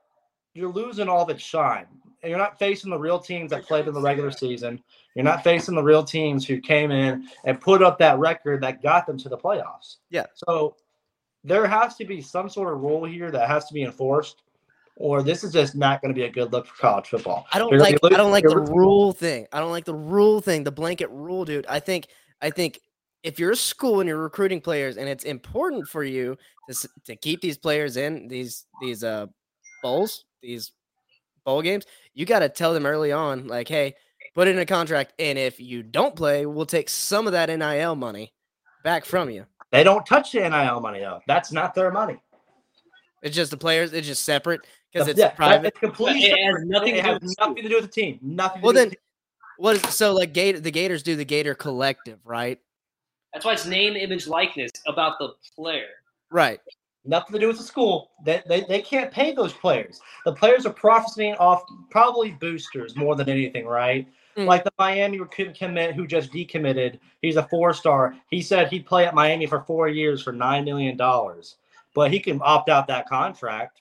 you're 0.55 0.73
losing 0.73 1.09
all 1.09 1.23
of 1.23 1.31
its 1.31 1.43
shine, 1.43 1.87
and 2.23 2.31
you're 2.31 2.39
not 2.39 2.59
facing 2.59 2.91
the 2.91 2.99
real 2.99 3.19
teams 3.19 3.51
that 3.51 3.65
played 3.65 3.87
in 3.87 3.95
the 3.95 4.01
regular 4.01 4.31
season. 4.31 4.83
You're 5.15 5.25
not 5.25 5.45
facing 5.45 5.75
the 5.75 5.83
real 5.83 6.05
teams 6.05 6.47
who 6.47 6.61
came 6.61 6.91
in 6.91 7.29
and 7.45 7.61
put 7.61 7.83
up 7.83 7.99
that 7.99 8.19
record 8.19 8.63
that 8.63 8.83
got 8.83 9.07
them 9.07 9.19
to 9.19 9.29
the 9.29 9.39
playoffs. 9.39 9.97
Yeah. 10.11 10.27
So 10.35 10.77
there 11.45 11.67
has 11.67 11.97
to 11.97 12.05
be 12.05 12.21
some 12.21 12.49
sort 12.49 12.73
of 12.73 12.81
rule 12.81 13.05
here 13.05 13.31
that 13.31 13.49
has 13.49 13.67
to 13.67 13.75
be 13.75 13.83
enforced, 13.83 14.43
or 14.97 15.23
this 15.23 15.45
is 15.45 15.53
just 15.53 15.75
not 15.75 16.01
going 16.01 16.13
to 16.13 16.19
be 16.19 16.25
a 16.27 16.31
good 16.31 16.53
look 16.53 16.67
for 16.67 16.77
college 16.77 17.09
football. 17.09 17.47
I 17.53 17.59
don't 17.59 17.71
You're- 17.71 17.83
like 17.83 17.99
I 18.05 18.11
don't 18.11 18.33
like 18.33 18.45
the 18.45 18.59
rule 18.59 19.13
thing. 19.13 19.47
I 19.53 19.61
don't 19.61 19.71
like 19.71 19.85
the 19.85 19.95
rule 19.95 20.41
thing, 20.41 20.65
the 20.65 20.73
blanket 20.73 21.11
rule, 21.11 21.45
dude. 21.45 21.67
I 21.67 21.81
think 21.81 22.07
I 22.41 22.51
think 22.51 22.81
if 23.23 23.39
you're 23.39 23.53
a 23.53 23.57
school 23.57 24.01
and 24.01 24.09
you're 24.09 24.19
recruiting 24.19 24.61
players 24.61 24.97
and 24.99 25.09
it's 25.09 25.25
important 25.25 25.89
for 25.89 26.05
you 26.05 26.37
to 26.71 26.89
to 27.07 27.17
keep 27.17 27.41
these 27.41 27.59
players 27.59 27.97
in 27.97 28.29
these 28.29 28.67
these 28.81 29.03
uh 29.03 29.27
bowls, 29.85 30.25
these 30.43 30.73
bowl 31.45 31.63
games, 31.63 31.85
you 32.15 32.27
got 32.27 32.41
to 32.41 32.49
tell 32.49 32.75
them 32.75 32.87
early 32.87 33.13
on 33.13 33.47
like, 33.47 33.69
"Hey, 33.69 33.95
put 34.35 34.49
it 34.49 34.57
in 34.57 34.59
a 34.59 34.67
contract 34.67 35.13
and 35.21 35.39
if 35.39 35.61
you 35.61 35.85
don't 35.85 36.17
play, 36.17 36.47
we'll 36.47 36.67
take 36.67 36.89
some 36.89 37.27
of 37.29 37.35
that 37.35 37.51
NIL 37.51 37.95
money 37.95 38.33
back 38.83 39.05
from 39.05 39.31
you." 39.31 39.47
They 39.71 39.85
don't 39.85 40.05
touch 40.05 40.33
the 40.33 40.41
NIL 40.41 40.81
money 40.81 41.01
though. 41.01 41.21
That's 41.29 41.53
not 41.53 41.75
their 41.75 41.93
money. 41.93 42.17
It's 43.23 43.37
just 43.37 43.51
the 43.51 43.57
players, 43.57 43.93
it's 43.93 44.07
just 44.07 44.25
separate 44.25 44.63
because 44.93 45.07
it's 45.07 45.19
yeah, 45.19 45.31
private. 45.31 45.69
It's 45.69 45.79
completely 45.79 46.25
It 46.25 46.55
has 46.55 46.65
nothing 46.65 46.95
It 46.95 46.97
to 46.97 47.03
do 47.03 47.09
has 47.09 47.21
with 47.21 47.35
nothing 47.39 47.63
to 47.63 47.69
do 47.69 47.75
with 47.77 47.85
the 47.85 47.91
team. 47.91 48.19
Nothing. 48.23 48.61
To 48.61 48.65
Well 48.65 48.73
do 48.73 48.81
with 48.81 48.91
then 48.91 48.99
what 49.57 49.77
is 49.77 49.95
so 49.95 50.15
like 50.15 50.33
Gator 50.33 50.61
the 50.61 50.71
Gators 50.71 51.03
do 51.03 51.15
the 51.15 51.25
Gator 51.25 51.55
collective, 51.55 52.19
right? 52.25 52.59
That's 53.33 53.45
why 53.45 53.53
it's 53.53 53.67
name, 53.67 53.97
image, 53.97 54.27
likeness 54.27 54.71
about 54.87 55.19
the 55.19 55.35
player. 55.57 55.89
Right. 56.31 56.61
Nothing 57.05 57.35
to 57.35 57.39
do 57.39 57.49
with 57.49 57.59
the 57.59 57.63
school. 57.63 58.11
They, 58.25 58.43
they, 58.47 58.63
they 58.63 58.81
can't 58.81 59.11
pay 59.11 59.33
those 59.33 59.53
players. 59.53 60.01
The 60.25 60.33
players 60.33 60.67
are 60.67 60.73
profiting 60.73 61.35
off 61.35 61.63
probably 61.91 62.33
boosters 62.33 62.97
more 62.97 63.15
than 63.15 63.29
anything, 63.29 63.67
right? 63.67 64.09
Mm. 64.37 64.47
Like 64.47 64.65
the 64.65 64.73
Miami 64.79 65.21
recruit 65.21 65.55
commit 65.55 65.95
who 65.95 66.07
just 66.07 66.33
decommitted. 66.33 66.99
He's 67.23 67.37
a 67.37 67.45
four 67.45 67.73
star. 67.73 68.17
He 68.31 68.43
said 68.43 68.69
he'd 68.69 68.87
play 68.87 69.07
at 69.07 69.15
Miami 69.15 69.47
for 69.47 69.63
four 69.63 69.89
years 69.89 70.23
for 70.23 70.33
nine 70.33 70.65
million 70.65 70.97
dollars, 70.97 71.57
but 71.95 72.11
he 72.11 72.19
can 72.19 72.41
opt 72.43 72.69
out 72.69 72.87
that 72.89 73.09
contract. 73.09 73.81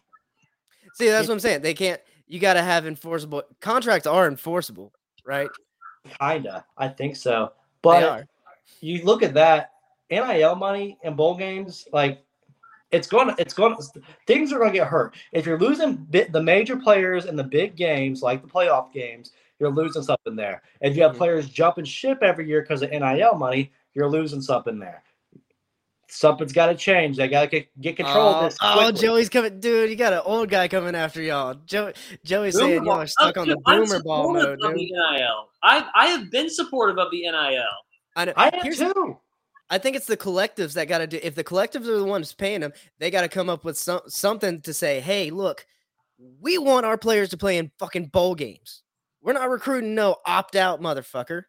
See, 0.93 1.07
that's 1.07 1.27
what 1.27 1.33
I'm 1.33 1.39
saying. 1.39 1.61
They 1.61 1.73
can't. 1.73 1.99
You 2.27 2.39
got 2.39 2.53
to 2.53 2.61
have 2.61 2.85
enforceable 2.85 3.43
contracts. 3.61 4.05
Are 4.05 4.27
enforceable, 4.27 4.93
right? 5.25 5.49
Kinda, 6.19 6.65
I 6.77 6.87
think 6.87 7.15
so. 7.15 7.53
But 7.81 8.27
you 8.79 9.03
look 9.03 9.23
at 9.23 9.33
that 9.33 9.71
NIL 10.11 10.55
money 10.55 10.97
in 11.03 11.15
bowl 11.15 11.35
games, 11.35 11.87
like 11.91 12.23
it's 12.93 13.07
going 13.07 13.27
to, 13.27 13.35
it's 13.41 13.53
going 13.53 13.75
to, 13.75 13.83
things 14.27 14.53
are 14.53 14.59
going 14.59 14.71
to 14.71 14.77
get 14.77 14.87
hurt. 14.87 15.15
If 15.31 15.45
you're 15.45 15.59
losing 15.59 16.07
the 16.11 16.41
major 16.41 16.77
players 16.77 17.25
in 17.25 17.35
the 17.35 17.43
big 17.43 17.75
games, 17.75 18.21
like 18.21 18.41
the 18.41 18.47
playoff 18.47 18.93
games, 18.93 19.31
you're 19.59 19.71
losing 19.71 20.03
something 20.03 20.35
there. 20.35 20.61
If 20.81 20.95
you 20.95 21.03
have 21.03 21.13
Mhm. 21.13 21.17
players 21.17 21.49
jumping 21.49 21.85
ship 21.85 22.19
every 22.21 22.47
year 22.47 22.61
because 22.61 22.81
of 22.81 22.91
NIL 22.91 23.35
money, 23.35 23.71
you're 23.93 24.09
losing 24.09 24.41
something 24.41 24.79
there. 24.79 25.03
Something's 26.09 26.53
got 26.53 26.67
to 26.67 26.75
change. 26.75 27.17
They 27.17 27.27
got 27.27 27.41
to 27.41 27.47
get, 27.47 27.81
get 27.81 27.95
control 27.95 28.27
oh, 28.27 28.35
of 28.35 28.43
this. 28.45 28.57
oh. 28.61 28.91
Joey's 28.91 29.29
coming, 29.29 29.59
dude. 29.59 29.89
You 29.89 29.95
got 29.95 30.13
an 30.13 30.21
old 30.25 30.49
guy 30.49 30.67
coming 30.67 30.93
after 30.95 31.21
y'all. 31.21 31.55
Joey, 31.65 31.93
Joey's 32.23 32.55
saying 32.57 32.79
Boomer 32.79 32.85
y'all 32.85 32.99
are 33.01 33.07
stuck 33.07 33.37
on 33.37 33.47
the 33.47 33.55
I'm- 33.65 33.81
I'm 33.81 33.85
boomer 33.85 34.03
ball 34.03 34.33
mode, 34.33 34.45
of 34.45 34.59
dude. 34.59 34.75
the 34.75 34.91
NIL. 34.91 35.49
I 35.63 35.89
I 35.95 36.07
have 36.07 36.29
been 36.29 36.49
supportive 36.49 36.99
of 36.99 37.09
the 37.09 37.21
NIL. 37.21 37.63
I, 38.15 38.25
know. 38.25 38.33
I 38.35 38.49
am 38.49 38.73
too. 38.73 39.17
I 39.73 39.79
think 39.79 39.95
it's 39.95 40.05
the 40.05 40.15
collectives 40.15 40.73
that 40.73 40.87
got 40.87 40.99
to 40.99 41.07
do. 41.07 41.19
If 41.23 41.33
the 41.33 41.43
collectives 41.43 41.87
are 41.87 41.97
the 41.97 42.05
ones 42.05 42.31
paying 42.31 42.59
them, 42.59 42.73
they 42.99 43.09
got 43.09 43.23
to 43.23 43.27
come 43.27 43.49
up 43.49 43.65
with 43.65 43.75
some 43.75 44.01
something 44.07 44.61
to 44.61 44.71
say, 44.71 44.99
"Hey, 44.99 45.31
look, 45.31 45.65
we 46.39 46.59
want 46.59 46.85
our 46.85 46.95
players 46.95 47.29
to 47.29 47.37
play 47.37 47.57
in 47.57 47.71
fucking 47.79 48.05
bowl 48.07 48.35
games. 48.35 48.83
We're 49.23 49.33
not 49.33 49.49
recruiting 49.49 49.95
no 49.95 50.17
opt 50.27 50.55
out 50.55 50.79
motherfucker." 50.79 51.45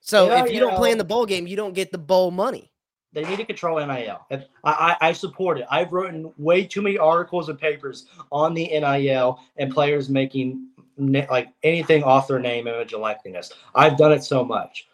So 0.00 0.26
Yeah, 0.26 0.44
if 0.44 0.52
you 0.52 0.58
don't 0.58 0.74
play 0.74 0.90
in 0.90 0.98
the 0.98 1.04
bowl 1.04 1.24
game, 1.24 1.46
you 1.46 1.54
don't 1.54 1.72
get 1.72 1.92
the 1.92 1.98
bowl 1.98 2.32
money. 2.32 2.72
They 3.12 3.24
need 3.24 3.36
to 3.36 3.44
control 3.44 3.78
NIL. 3.78 4.26
I, 4.32 4.44
I, 4.64 4.96
I 5.00 5.12
support 5.12 5.58
it. 5.58 5.66
I've 5.70 5.92
written 5.92 6.32
way 6.36 6.64
too 6.64 6.82
many 6.82 6.98
articles 6.98 7.48
and 7.48 7.56
papers 7.56 8.06
on 8.32 8.54
the 8.54 8.64
NIL 8.66 9.38
and 9.56 9.72
players 9.72 10.08
making 10.08 10.66
like 10.98 11.48
anything 11.62 12.02
off 12.02 12.26
their 12.26 12.40
name, 12.40 12.66
image, 12.66 12.92
and 12.92 13.00
likeness. 13.00 13.52
I've 13.76 13.96
done 13.96 14.10
it 14.10 14.24
so 14.24 14.44
much. 14.44 14.88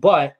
But 0.00 0.36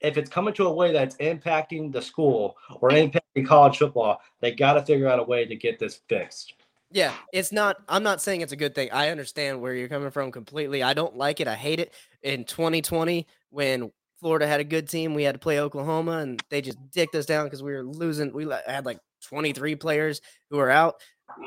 if 0.00 0.16
it's 0.16 0.30
coming 0.30 0.54
to 0.54 0.66
a 0.66 0.72
way 0.72 0.92
that's 0.92 1.16
impacting 1.16 1.92
the 1.92 2.00
school 2.02 2.56
or 2.80 2.90
impacting 2.90 3.46
college 3.46 3.78
football, 3.78 4.20
they 4.40 4.52
got 4.52 4.74
to 4.74 4.82
figure 4.82 5.08
out 5.08 5.18
a 5.18 5.22
way 5.22 5.44
to 5.44 5.56
get 5.56 5.78
this 5.78 6.00
fixed. 6.08 6.54
Yeah, 6.92 7.14
it's 7.32 7.52
not. 7.52 7.76
I'm 7.88 8.02
not 8.02 8.20
saying 8.20 8.40
it's 8.40 8.52
a 8.52 8.56
good 8.56 8.74
thing. 8.74 8.90
I 8.90 9.10
understand 9.10 9.60
where 9.60 9.74
you're 9.74 9.88
coming 9.88 10.10
from 10.10 10.32
completely. 10.32 10.82
I 10.82 10.92
don't 10.92 11.16
like 11.16 11.40
it. 11.40 11.46
I 11.46 11.54
hate 11.54 11.78
it. 11.78 11.94
In 12.22 12.44
2020, 12.44 13.26
when 13.50 13.92
Florida 14.18 14.46
had 14.46 14.60
a 14.60 14.64
good 14.64 14.88
team, 14.88 15.14
we 15.14 15.22
had 15.22 15.36
to 15.36 15.38
play 15.38 15.60
Oklahoma, 15.60 16.18
and 16.18 16.42
they 16.50 16.60
just 16.60 16.78
dicked 16.90 17.14
us 17.14 17.26
down 17.26 17.44
because 17.44 17.62
we 17.62 17.72
were 17.72 17.84
losing. 17.84 18.32
We 18.32 18.48
had 18.66 18.86
like 18.86 18.98
23 19.22 19.76
players 19.76 20.20
who 20.50 20.56
were 20.56 20.70
out. 20.70 20.96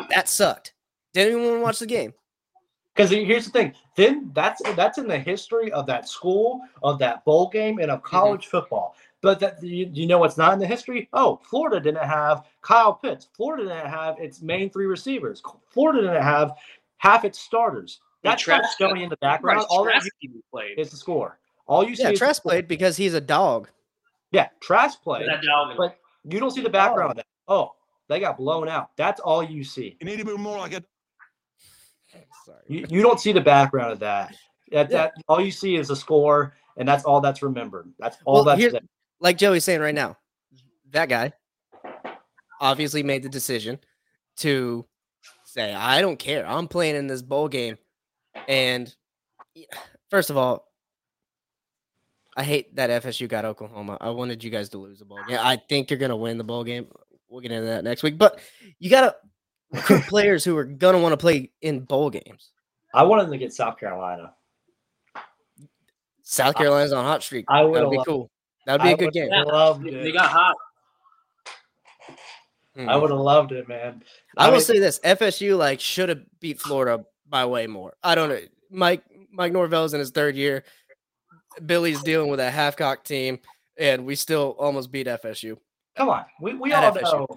That 0.10 0.30
sucked. 0.30 0.74
Didn't 1.14 1.34
even 1.34 1.44
want 1.46 1.58
to 1.58 1.64
watch 1.64 1.80
the 1.80 1.88
game. 1.88 2.14
Because 2.96 3.10
here's 3.10 3.46
the 3.46 3.52
thing, 3.52 3.74
then 3.96 4.30
that's 4.34 4.62
that's 4.76 5.00
in 5.00 5.08
the 5.08 5.18
history 5.18 5.72
of 5.72 5.88
that 5.88 6.08
school, 6.08 6.62
of 6.84 7.00
that 7.00 7.26
bowl 7.26 7.50
game, 7.50 7.80
and 7.80 7.90
of 7.90 8.00
mm-hmm. 8.00 8.16
college 8.16 8.48
football. 8.48 8.96
But 9.22 9.40
that 9.40 9.64
you, 9.64 9.90
you 9.92 10.06
know 10.06 10.20
what's 10.20 10.38
not 10.38 10.54
in 10.54 10.60
the 10.60 10.68
history? 10.68 11.10
Oh, 11.14 11.40
Florida 11.44 11.80
didn't 11.80 12.08
have 12.08 12.46
Kyle 12.62 12.94
Pitts. 12.94 13.30
Florida 13.34 13.64
didn't 13.64 13.90
have 13.90 14.20
its 14.20 14.42
main 14.42 14.70
three 14.70 14.86
receivers. 14.86 15.42
Florida 15.70 16.02
didn't 16.02 16.22
have 16.22 16.52
half 16.98 17.26
its 17.26 17.40
starters. 17.40 18.00
That's 18.22 18.46
not 18.48 18.62
Trask- 18.62 18.78
showing 18.78 19.02
in 19.02 19.10
the 19.10 19.18
background. 19.18 19.60
Right, 19.60 19.68
All 19.70 19.86
that 19.86 19.92
Trask 19.92 20.10
you 20.20 20.30
even 20.30 20.44
played. 20.52 20.78
is 20.78 20.92
the 20.92 20.98
score. 20.98 21.40
All 21.68 21.88
you 21.88 21.96
see 21.96 22.04
Yeah, 22.04 22.10
is 22.10 22.20
the 22.20 22.26
Trask 22.26 22.44
played 22.44 22.68
because 22.68 22.98
he's 22.98 23.14
a 23.14 23.22
dog. 23.22 23.70
Yeah, 24.32 24.50
Trask 24.62 25.02
played, 25.02 25.28
That 25.28 25.42
but 25.78 25.98
you 26.26 26.40
don't 26.40 26.52
see 26.52 26.62
the 26.62 26.70
background 26.70 27.12
of 27.12 27.18
that. 27.18 27.26
Oh, 27.48 27.74
they 28.08 28.20
got 28.20 28.38
blown 28.38 28.68
out. 28.68 28.92
That's 28.98 29.20
all 29.20 29.44
you 29.44 29.64
see. 29.64 29.98
You 30.00 30.06
need 30.06 30.20
to 30.20 30.26
be 30.26 30.36
more 30.36 30.58
like 30.58 30.74
a 30.74 30.84
Sorry. 32.46 32.60
You, 32.68 32.86
you 32.90 33.02
don't 33.02 33.20
see 33.20 33.32
the 33.32 33.42
background 33.42 33.92
of 33.92 34.00
that. 34.00 34.36
That, 34.72 34.90
Yeah. 34.90 34.98
that 34.98 35.14
all 35.28 35.42
you 35.42 35.52
see 35.52 35.76
is 35.76 35.90
a 35.90 35.96
score, 35.96 36.56
and 36.78 36.88
that's 36.88 37.04
all 37.04 37.22
that's 37.22 37.42
remembered. 37.44 37.92
That's 38.00 38.18
all 38.26 38.44
Well, 38.46 38.58
that's 38.58 38.76
like 39.20 39.38
Joey's 39.38 39.64
saying 39.64 39.82
right 39.82 39.96
now, 39.96 40.18
that 40.92 41.10
guy 41.10 41.34
obviously 42.60 43.04
made 43.04 43.24
the 43.24 43.30
decision 43.30 43.80
to 44.38 44.86
say, 45.46 45.74
I 45.74 46.02
don't 46.02 46.18
care. 46.18 46.46
I'm 46.46 46.68
playing 46.68 46.96
in 46.96 47.08
this 47.08 47.22
bowl 47.22 47.48
game. 47.48 47.78
And 48.48 48.94
first 50.10 50.30
of 50.30 50.38
all, 50.38 50.68
I 52.36 52.44
hate 52.44 52.76
that 52.76 53.04
FSU 53.04 53.30
got 53.30 53.46
Oklahoma. 53.46 53.98
I 54.02 54.10
wanted 54.10 54.44
you 54.44 54.50
guys 54.50 54.70
to 54.70 54.80
lose 54.80 55.00
the 55.00 55.06
bowl 55.06 55.20
game. 55.28 55.38
I 55.40 55.56
think 55.70 55.92
you're 55.92 56.00
going 56.00 56.10
to 56.10 56.16
win 56.16 56.40
the 56.40 56.44
bowl 56.44 56.64
game. 56.64 56.88
We'll 57.30 57.42
get 57.42 57.52
into 57.52 57.68
that 57.68 57.84
next 57.84 58.02
week. 58.02 58.18
But 58.18 58.40
you 58.80 58.90
got 58.90 59.02
to 59.02 59.16
recruit 59.16 59.33
players 60.08 60.44
who 60.44 60.56
are 60.58 60.64
going 60.66 60.96
to 60.96 61.02
want 61.02 61.14
to 61.14 61.18
play 61.18 61.52
in 61.62 61.82
bowl 61.82 62.10
games. 62.10 62.52
I 62.94 63.04
wanted 63.04 63.24
them 63.24 63.32
to 63.34 63.38
get 63.38 63.54
South 63.54 63.78
Carolina. 63.80 64.34
South 66.24 66.56
Carolina's 66.56 66.94
on 66.94 67.04
hot 67.04 67.24
streak. 67.24 67.46
I 67.50 67.64
That 67.64 67.70
would've 67.70 67.90
would 67.90 67.98
be 67.98 68.04
cool. 68.06 68.30
That 68.66 68.74
would 68.74 68.84
be 68.84 68.90
a 68.90 68.94
I 68.94 68.96
good 68.98 69.14
game. 69.14 69.30
have 69.32 69.48
loved 69.48 69.84
They 69.86 70.12
got 70.12 70.30
hot. 70.30 70.56
Hmm. 72.76 72.90
I 72.90 72.96
would 72.96 73.12
have 73.12 73.20
loved 73.20 73.52
it, 73.52 73.68
man. 73.68 74.04
I 74.38 74.48
will 74.48 74.54
mean, 74.54 74.62
say 74.62 74.80
this: 74.80 75.00
FSU 75.02 75.58
like 75.58 75.80
should 75.80 76.10
have 76.10 76.22
beat 76.40 76.60
Florida 76.60 77.06
by 77.30 77.46
way 77.46 77.68
more. 77.68 77.94
I 78.04 78.16
don't 78.16 78.30
know. 78.30 78.40
Mike 78.72 79.04
Mike 79.32 79.54
Norvell's 79.54 79.94
in 79.94 80.00
his 80.00 80.10
third 80.12 80.36
year. 80.36 80.64
Billy's 81.66 82.02
dealing 82.02 82.32
with 82.32 82.40
a 82.40 82.50
half 82.50 82.76
cock 82.76 83.04
team, 83.04 83.40
and 83.78 84.06
we 84.06 84.16
still 84.16 84.56
almost 84.58 84.92
beat 84.92 85.06
FSU. 85.06 85.58
come 85.96 86.10
on. 86.10 86.26
We, 86.42 86.56
we 86.56 86.74
all 86.74 86.92
FSU. 86.92 87.02
know 87.04 87.28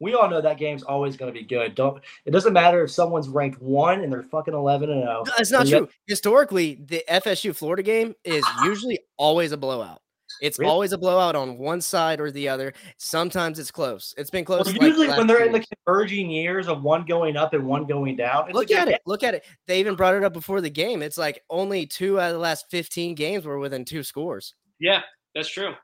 we 0.00 0.14
all 0.14 0.28
know 0.28 0.40
that 0.40 0.58
game's 0.58 0.82
always 0.82 1.16
going 1.16 1.32
to 1.32 1.38
be 1.38 1.44
good. 1.44 1.74
Don't. 1.74 2.02
It 2.24 2.30
doesn't 2.30 2.52
matter 2.52 2.82
if 2.84 2.90
someone's 2.90 3.28
ranked 3.28 3.60
one 3.62 4.02
and 4.02 4.12
they're 4.12 4.22
fucking 4.24 4.54
eleven 4.54 4.90
and 4.90 5.02
zero. 5.02 5.24
That's 5.36 5.50
not 5.50 5.62
And 5.62 5.70
yet- 5.70 5.78
true. 5.78 5.88
Historically, 6.06 6.74
the 6.86 7.02
FSU 7.08 7.54
Florida 7.56 7.82
game 7.82 8.14
is 8.24 8.44
usually 8.64 8.98
always 9.16 9.52
a 9.52 9.56
blowout. 9.56 10.00
It's 10.42 10.58
Really? 10.58 10.70
always 10.70 10.92
a 10.92 10.98
blowout 10.98 11.34
on 11.36 11.56
one 11.56 11.80
side 11.80 12.20
or 12.20 12.30
the 12.32 12.48
other. 12.48 12.74
Sometimes 12.98 13.58
it's 13.60 13.70
close. 13.70 14.12
It's 14.18 14.28
been 14.28 14.44
close. 14.44 14.66
like, 14.66 14.82
usually 14.82 15.06
last 15.06 15.18
when 15.18 15.26
they're 15.28 15.38
two 15.38 15.44
in 15.46 15.52
the 15.52 15.64
converging 15.86 16.28
years 16.30 16.66
of 16.68 16.82
one 16.82 17.04
going 17.06 17.36
up 17.36 17.54
and 17.54 17.64
one 17.64 17.86
going 17.86 18.16
down, 18.16 18.46
it's 18.48 18.54
look 18.54 18.66
good 18.68 18.76
at 18.76 18.84
game. 18.86 18.94
it. 18.96 19.00
Look 19.06 19.22
at 19.22 19.34
it. 19.34 19.44
They 19.68 19.78
even 19.80 19.94
brought 19.94 20.14
it 20.14 20.24
up 20.24 20.32
before 20.32 20.60
the 20.60 20.68
game. 20.68 21.00
It's 21.00 21.16
like 21.16 21.42
only 21.48 21.86
two 21.86 22.20
out 22.20 22.26
of 22.26 22.32
the 22.34 22.40
last 22.40 22.66
15 22.70 23.14
games 23.14 23.46
were 23.46 23.58
within 23.60 23.84
two 23.84 24.02
scores. 24.02 24.54
Yeah, 24.80 25.02
that's 25.34 25.48
true. 25.48 25.74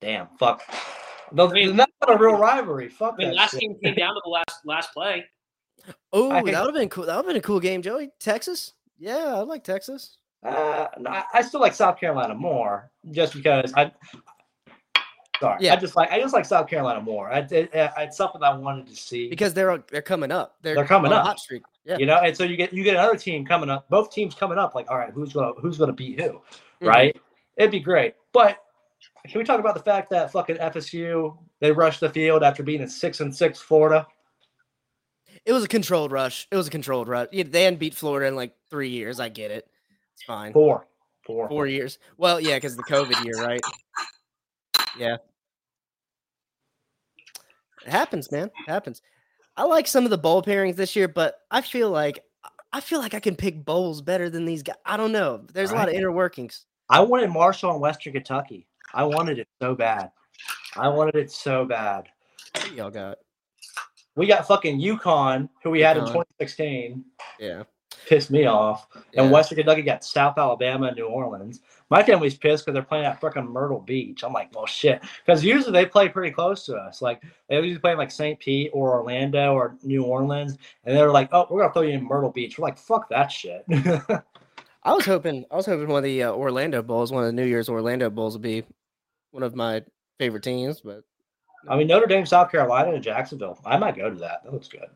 Damn, 0.00 0.28
fuck. 0.38 0.62
No, 1.34 1.48
mean- 1.48 1.76
that's 1.76 1.92
not 2.06 2.14
a 2.14 2.18
real 2.22 2.36
rivalry. 2.36 2.88
Fuck 2.88 3.14
I 3.18 3.24
mean, 3.24 3.34
last 3.34 3.52
shit. 3.52 3.60
game 3.60 3.76
came 3.82 3.94
down 3.94 4.14
to 4.14 4.20
the 4.24 4.30
last 4.30 4.60
last 4.64 4.92
play. 4.92 5.24
Oh, 6.12 6.30
that 6.32 6.44
would 6.44 6.54
have 6.54 6.74
been 6.74 6.88
cool. 6.88 7.04
That 7.06 7.16
would 7.16 7.24
have 7.24 7.26
been 7.26 7.36
a 7.36 7.40
cool 7.42 7.60
game, 7.60 7.82
Joey. 7.82 8.10
Texas? 8.20 8.72
Yeah, 8.98 9.34
I 9.36 9.40
like 9.40 9.64
Texas. 9.64 10.16
Uh, 10.42 10.86
no, 10.98 11.10
I- 11.10 11.24
I 11.34 11.42
still 11.42 11.60
like 11.60 11.74
South 11.74 11.98
Carolina 11.98 12.34
more, 12.34 12.90
just 13.10 13.34
because 13.34 13.72
I. 13.76 13.92
Sorry, 15.40 15.58
Yeah. 15.64 15.72
I 15.74 15.76
just 15.76 15.96
like 15.96 16.10
I 16.12 16.20
just 16.20 16.32
like 16.32 16.44
South 16.44 16.68
Carolina 16.68 17.00
more. 17.00 17.28
I, 17.30 17.38
it, 17.40 17.68
it's 17.72 18.16
something 18.16 18.40
I 18.42 18.54
wanted 18.56 18.86
to 18.86 18.94
see 18.94 19.28
Because 19.28 19.52
they're 19.52 19.82
they're 19.90 20.00
coming 20.00 20.30
up. 20.30 20.56
They're, 20.62 20.76
They're 20.76 20.84
coming 20.86 21.12
on 21.12 21.18
up. 21.18 21.26
hot 21.26 21.40
streak. 21.40 21.62
Yeah. 21.84 21.98
you 21.98 22.06
know. 22.06 22.18
And 22.18 22.36
so 22.36 22.44
you 22.44 22.56
get 22.56 22.72
you 22.72 22.84
get 22.84 22.94
another 22.94 23.16
team 23.16 23.44
coming 23.44 23.68
up, 23.68 23.88
both 23.90 24.12
teams 24.12 24.34
coming 24.34 24.58
up. 24.58 24.74
Like, 24.76 24.88
all 24.90 24.96
right, 24.96 25.10
who's 25.12 25.32
gonna 25.32 25.52
who's 25.60 25.76
gonna 25.76 25.92
beat 25.92 26.20
who, 26.20 26.40
Mhm. 26.80 26.88
right? 26.88 27.16
It'd 27.56 27.72
be 27.72 27.80
great. 27.80 28.14
But 28.32 28.58
can 29.26 29.38
we 29.38 29.44
talk 29.44 29.60
about 29.60 29.74
the 29.74 29.82
fact 29.82 30.10
that 30.10 30.32
fucking 30.32 30.56
FSU 30.56 31.36
they 31.60 31.72
rushed 31.72 32.00
the 32.00 32.10
field 32.10 32.42
after 32.42 32.62
being 32.62 32.82
in 32.82 32.88
six 32.88 33.20
and 33.20 33.34
six 33.34 33.58
Florida? 33.60 34.06
It 35.44 35.52
was 35.52 35.64
a 35.64 35.68
controlled 35.68 36.12
rush. 36.12 36.48
It 36.50 36.56
was 36.56 36.68
a 36.68 36.70
controlled 36.70 37.08
rush. 37.08 37.28
Yeah, 37.32 37.44
They 37.46 37.64
hadn't 37.64 37.78
beat 37.78 37.94
Florida 37.94 38.26
in 38.28 38.36
like 38.36 38.54
three 38.70 38.90
years. 38.90 39.20
I 39.20 39.28
get 39.28 39.50
it. 39.50 39.66
It's 40.14 40.22
fine. 40.24 40.52
Four, 40.52 40.86
four. 41.26 41.48
Four 41.48 41.66
years. 41.66 41.98
Well, 42.16 42.40
yeah, 42.40 42.56
because 42.56 42.76
the 42.76 42.82
COVID 42.84 43.24
year, 43.24 43.44
right? 43.44 43.60
Yeah. 44.98 45.16
It 47.84 47.90
happens, 47.90 48.30
man. 48.32 48.46
It 48.46 48.70
happens. 48.70 49.02
I 49.56 49.64
like 49.64 49.86
some 49.86 50.04
of 50.04 50.10
the 50.10 50.18
bowl 50.18 50.42
pairings 50.42 50.76
this 50.76 50.96
year, 50.96 51.08
but 51.08 51.40
I 51.50 51.60
feel 51.60 51.90
like 51.90 52.24
I 52.72 52.80
feel 52.80 52.98
like 52.98 53.14
I 53.14 53.20
can 53.20 53.36
pick 53.36 53.64
bowls 53.64 54.02
better 54.02 54.28
than 54.28 54.44
these 54.44 54.62
guys. 54.62 54.76
I 54.84 54.96
don't 54.96 55.12
know. 55.12 55.44
There's 55.52 55.70
a 55.70 55.74
lot 55.74 55.88
of 55.88 55.94
inner 55.94 56.10
workings. 56.10 56.66
I 56.88 57.00
wanted 57.00 57.30
Marshall 57.30 57.70
and 57.70 57.80
Western 57.80 58.12
Kentucky. 58.12 58.66
I 58.94 59.02
wanted 59.04 59.38
it 59.38 59.48
so 59.60 59.74
bad. 59.74 60.10
I 60.76 60.88
wanted 60.88 61.16
it 61.16 61.30
so 61.30 61.64
bad. 61.64 62.08
What 62.54 62.72
y'all 62.72 62.90
got? 62.90 63.18
We 64.16 64.26
got 64.26 64.46
fucking 64.46 64.80
UConn, 64.80 65.48
who 65.62 65.70
we 65.70 65.80
had 65.80 65.96
in 65.96 66.04
2016, 66.04 67.04
Yeah. 67.40 67.64
pissed 68.06 68.30
me 68.30 68.46
off. 68.46 68.86
And. 69.16 69.30
Western 69.32 69.56
Kentucky 69.56 69.82
got 69.82 70.04
South 70.04 70.38
Alabama 70.38 70.86
and 70.86 70.96
New 70.96 71.06
Orleans. 71.06 71.60
My 71.90 72.02
family's 72.02 72.36
pissed 72.36 72.64
because 72.64 72.74
they're 72.74 72.82
playing 72.84 73.06
at 73.06 73.20
fucking 73.20 73.44
Myrtle 73.44 73.80
Beach. 73.80 74.22
I'm 74.22 74.32
like, 74.32 74.54
well, 74.54 74.66
shit. 74.66 75.02
Because 75.24 75.44
usually 75.44 75.72
they 75.72 75.86
play 75.86 76.08
pretty 76.08 76.32
close 76.32 76.64
to 76.66 76.76
us. 76.76 77.02
Like, 77.02 77.22
they 77.48 77.56
usually 77.56 77.78
play 77.78 77.96
like 77.96 78.12
St. 78.12 78.38
Pete 78.38 78.70
or 78.72 78.92
Orlando 78.98 79.52
or 79.52 79.76
New 79.82 80.04
Orleans. 80.04 80.56
And 80.84 80.96
they're 80.96 81.10
like, 81.10 81.28
oh, 81.32 81.46
we're 81.50 81.60
going 81.60 81.70
to 81.70 81.72
throw 81.74 81.82
you 81.82 81.94
in 81.94 82.04
Myrtle 82.04 82.30
Beach. 82.30 82.56
We're 82.58 82.66
like, 82.66 82.78
fuck 82.78 83.08
that 83.10 83.32
shit. 83.32 83.64
I 84.84 84.92
was 84.92 85.06
hoping 85.06 85.46
I 85.50 85.56
was 85.56 85.64
hoping 85.66 85.88
one 85.88 85.98
of 85.98 86.04
the 86.04 86.24
uh, 86.24 86.32
Orlando 86.32 86.82
Bulls, 86.82 87.10
one 87.10 87.22
of 87.22 87.26
the 87.26 87.32
New 87.32 87.46
Year's 87.46 87.70
Orlando 87.70 88.10
Bulls 88.10 88.34
would 88.34 88.42
be 88.42 88.64
one 89.34 89.42
of 89.42 89.56
my 89.56 89.82
favorite 90.18 90.44
teams, 90.44 90.80
but 90.80 91.02
I 91.68 91.76
mean, 91.76 91.88
Notre 91.88 92.06
Dame, 92.06 92.24
South 92.24 92.52
Carolina, 92.52 92.92
and 92.92 93.02
Jacksonville. 93.02 93.58
I 93.64 93.76
might 93.76 93.96
go 93.96 94.08
to 94.08 94.16
that. 94.16 94.44
That 94.44 94.52
looks 94.52 94.68
good. 94.68 94.86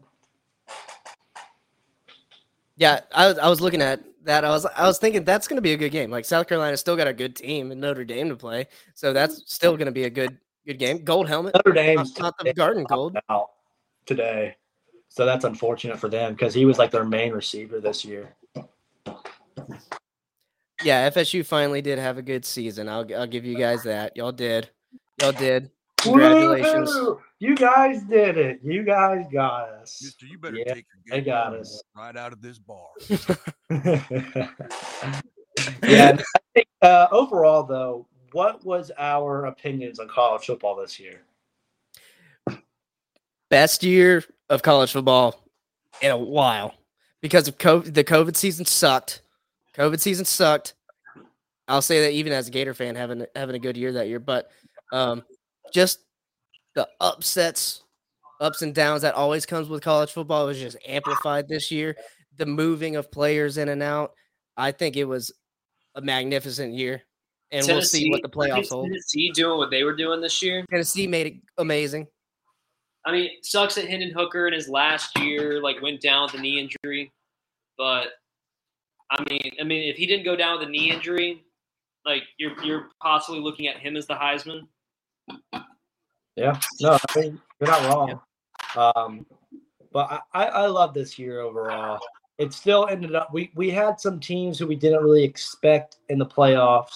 Yeah, 2.77 3.01
I 3.13 3.27
was 3.27 3.39
I 3.39 3.49
was 3.49 3.61
looking 3.61 3.83
at 3.83 4.01
that. 4.25 4.45
I 4.45 4.51
was 4.51 4.65
I 4.65 4.87
was 4.87 4.99
thinking 4.99 5.25
that's 5.25 5.49
going 5.49 5.57
to 5.57 5.63
be 5.63 5.73
a 5.73 5.77
good 5.77 5.91
game. 5.91 6.11
Like 6.11 6.25
South 6.25 6.47
Carolina 6.47 6.77
still 6.77 6.97
got 6.97 7.09
a 7.09 7.13
good 7.13 7.35
team 7.35 7.73
and 7.73 7.81
Notre 7.81 8.05
Dame 8.05 8.29
to 8.29 8.37
play, 8.37 8.69
so 8.95 9.13
that's 9.13 9.43
still 9.53 9.77
going 9.77 9.87
to 9.87 9.93
be 9.93 10.05
a 10.05 10.11
good 10.11 10.39
good 10.65 10.79
game. 10.79 11.03
Gold 11.03 11.29
helmet, 11.29 11.55
Notre 11.55 11.75
not, 11.75 11.83
Dame's 11.83 12.19
not 12.19 12.35
the 12.39 12.55
Garden 12.55 12.85
Gold. 12.85 13.17
out 13.29 13.51
today. 14.07 14.57
So 15.09 15.27
that's 15.27 15.45
unfortunate 15.45 15.99
for 15.99 16.09
them 16.09 16.35
because 16.35 16.55
he 16.55 16.65
was 16.65 16.79
like 16.79 16.93
their 16.93 17.05
main 17.05 17.33
receiver 17.33 17.81
this 17.81 18.05
year. 18.05 18.37
Yeah, 20.85 21.11
FSU 21.11 21.45
finally 21.45 21.83
did 21.83 21.99
have 21.99 22.19
a 22.19 22.23
good 22.23 22.45
season. 22.45 22.89
I'll 22.89 23.07
I'll 23.17 23.27
give 23.27 23.45
you 23.45 23.57
guys 23.57 23.83
that. 23.85 24.17
Y'all 24.17 24.33
did, 24.33 24.71
y'all 25.21 25.33
did. 25.33 25.71
Congratulations. 25.99 26.95
Woo! 26.95 27.21
You 27.41 27.57
guys 27.57 28.03
did 28.05 28.37
it. 28.39 28.61
You 28.63 28.85
guys 28.85 29.27
got 29.33 29.69
us. 29.71 30.01
Mister, 30.03 30.27
you 30.27 30.39
better 30.39 30.57
Yeah, 30.57 30.75
take 30.75 30.87
your 31.05 31.17
they 31.17 31.21
good 31.23 31.31
got 31.31 31.55
us. 31.55 31.83
right 31.97 32.17
out 32.17 32.33
of 32.33 32.41
this 32.41 32.59
bar. 32.59 32.87
yeah. 35.83 36.17
I 36.17 36.41
think, 36.55 36.69
uh, 36.83 37.09
overall, 37.11 37.65
though, 37.65 38.07
what 38.33 38.65
was 38.65 38.93
our 38.99 39.47
opinions 39.47 39.99
on 39.99 40.09
college 40.09 40.47
football 40.47 40.77
this 40.77 41.01
year? 41.01 41.23
Best 43.51 43.83
year 43.83 44.23
of 44.51 44.63
college 44.63 44.93
football 44.93 45.43
in 46.01 46.11
a 46.11 46.19
while 46.19 46.75
because 47.21 47.49
of 47.49 47.59
COVID. 47.59 47.95
The 47.95 48.05
COVID 48.05 48.37
season 48.37 48.65
sucked. 48.67 49.23
COVID 49.79 50.01
season 50.01 50.25
sucked. 50.25 50.75
I'll 51.69 51.83
say 51.83 52.01
that 52.03 52.13
even 52.13 52.33
as 52.33 52.49
a 52.49 52.51
Gator 52.51 52.75
fan, 52.75 52.97
having 52.97 53.27
having 53.37 53.55
a 53.55 53.59
good 53.59 53.77
year 53.77 53.93
that 53.93 54.09
year, 54.09 54.19
but 54.19 54.51
um, 54.93 55.23
just 55.73 56.01
the 56.75 56.89
upsets, 57.01 57.83
ups 58.41 58.63
and 58.63 58.75
downs 58.75 59.03
that 59.03 59.15
always 59.15 59.45
comes 59.45 59.69
with 59.69 59.83
college 59.83 60.11
football 60.11 60.47
was 60.47 60.59
just 60.59 60.79
amplified 60.87 61.49
this 61.49 61.71
year. 61.71 61.97
The 62.37 62.47
moving 62.47 62.97
of 62.97 63.11
players 63.11 63.59
in 63.59 63.69
and 63.69 63.83
out. 63.83 64.13
I 64.57 64.73
think 64.73 64.97
it 64.97 65.05
was 65.05 65.33
a 65.95 66.01
magnificent 66.01 66.73
year, 66.73 67.03
and 67.51 67.67
we'll 67.67 67.83
see 67.83 68.11
what 68.11 68.23
the 68.23 68.29
playoffs 68.29 68.71
hold. 68.71 68.87
Tennessee 68.87 69.31
doing 69.33 69.59
what 69.59 69.71
they 69.71 69.85
were 69.85 69.95
doing 69.95 70.21
this 70.21 70.43
year. 70.43 70.65
Tennessee 70.71 71.07
made 71.07 71.27
it 71.27 71.35
amazing. 71.59 72.07
I 73.05 73.13
mean, 73.13 73.31
sucks 73.43 73.77
that 73.77 73.89
Hendon 73.89 74.11
Hooker 74.11 74.49
in 74.49 74.55
his 74.55 74.69
last 74.69 75.17
year 75.19 75.63
like 75.63 75.81
went 75.83 76.01
down 76.01 76.25
with 76.25 76.35
a 76.35 76.43
knee 76.43 76.59
injury, 76.59 77.13
but 77.77 78.09
I 79.11 79.25
mean, 79.29 79.53
I 79.61 79.65
mean, 79.65 79.89
if 79.89 79.97
he 79.97 80.07
didn't 80.07 80.25
go 80.25 80.37
down 80.37 80.59
with 80.59 80.69
a 80.69 80.71
knee 80.71 80.91
injury, 80.91 81.45
like 82.05 82.23
you're 82.39 82.53
you're 82.65 82.89
possibly 83.03 83.41
looking 83.41 83.67
at 83.67 83.79
him 83.79 83.97
as 83.97 84.07
the 84.07 84.15
Heisman. 84.15 84.67
Yeah, 86.37 86.59
no, 86.81 86.93
I 86.93 87.19
mean, 87.21 87.41
you're 87.61 87.71
not 87.71 87.83
wrong. 87.89 88.21
Um, 88.77 89.27
but 89.93 90.23
I, 90.33 90.45
I, 90.45 90.47
I 90.47 90.67
love 90.67 90.95
this 90.95 91.19
year 91.19 91.41
overall. 91.41 91.99
It 92.39 92.53
still 92.53 92.87
ended 92.87 93.15
up 93.15 93.33
we 93.33 93.51
we 93.55 93.71
had 93.71 93.99
some 93.99 94.21
teams 94.21 94.59
who 94.59 94.67
we 94.67 94.77
didn't 94.77 95.03
really 95.03 95.25
expect 95.25 95.97
in 96.09 96.19
the 96.19 96.27
playoffs. 96.27 96.95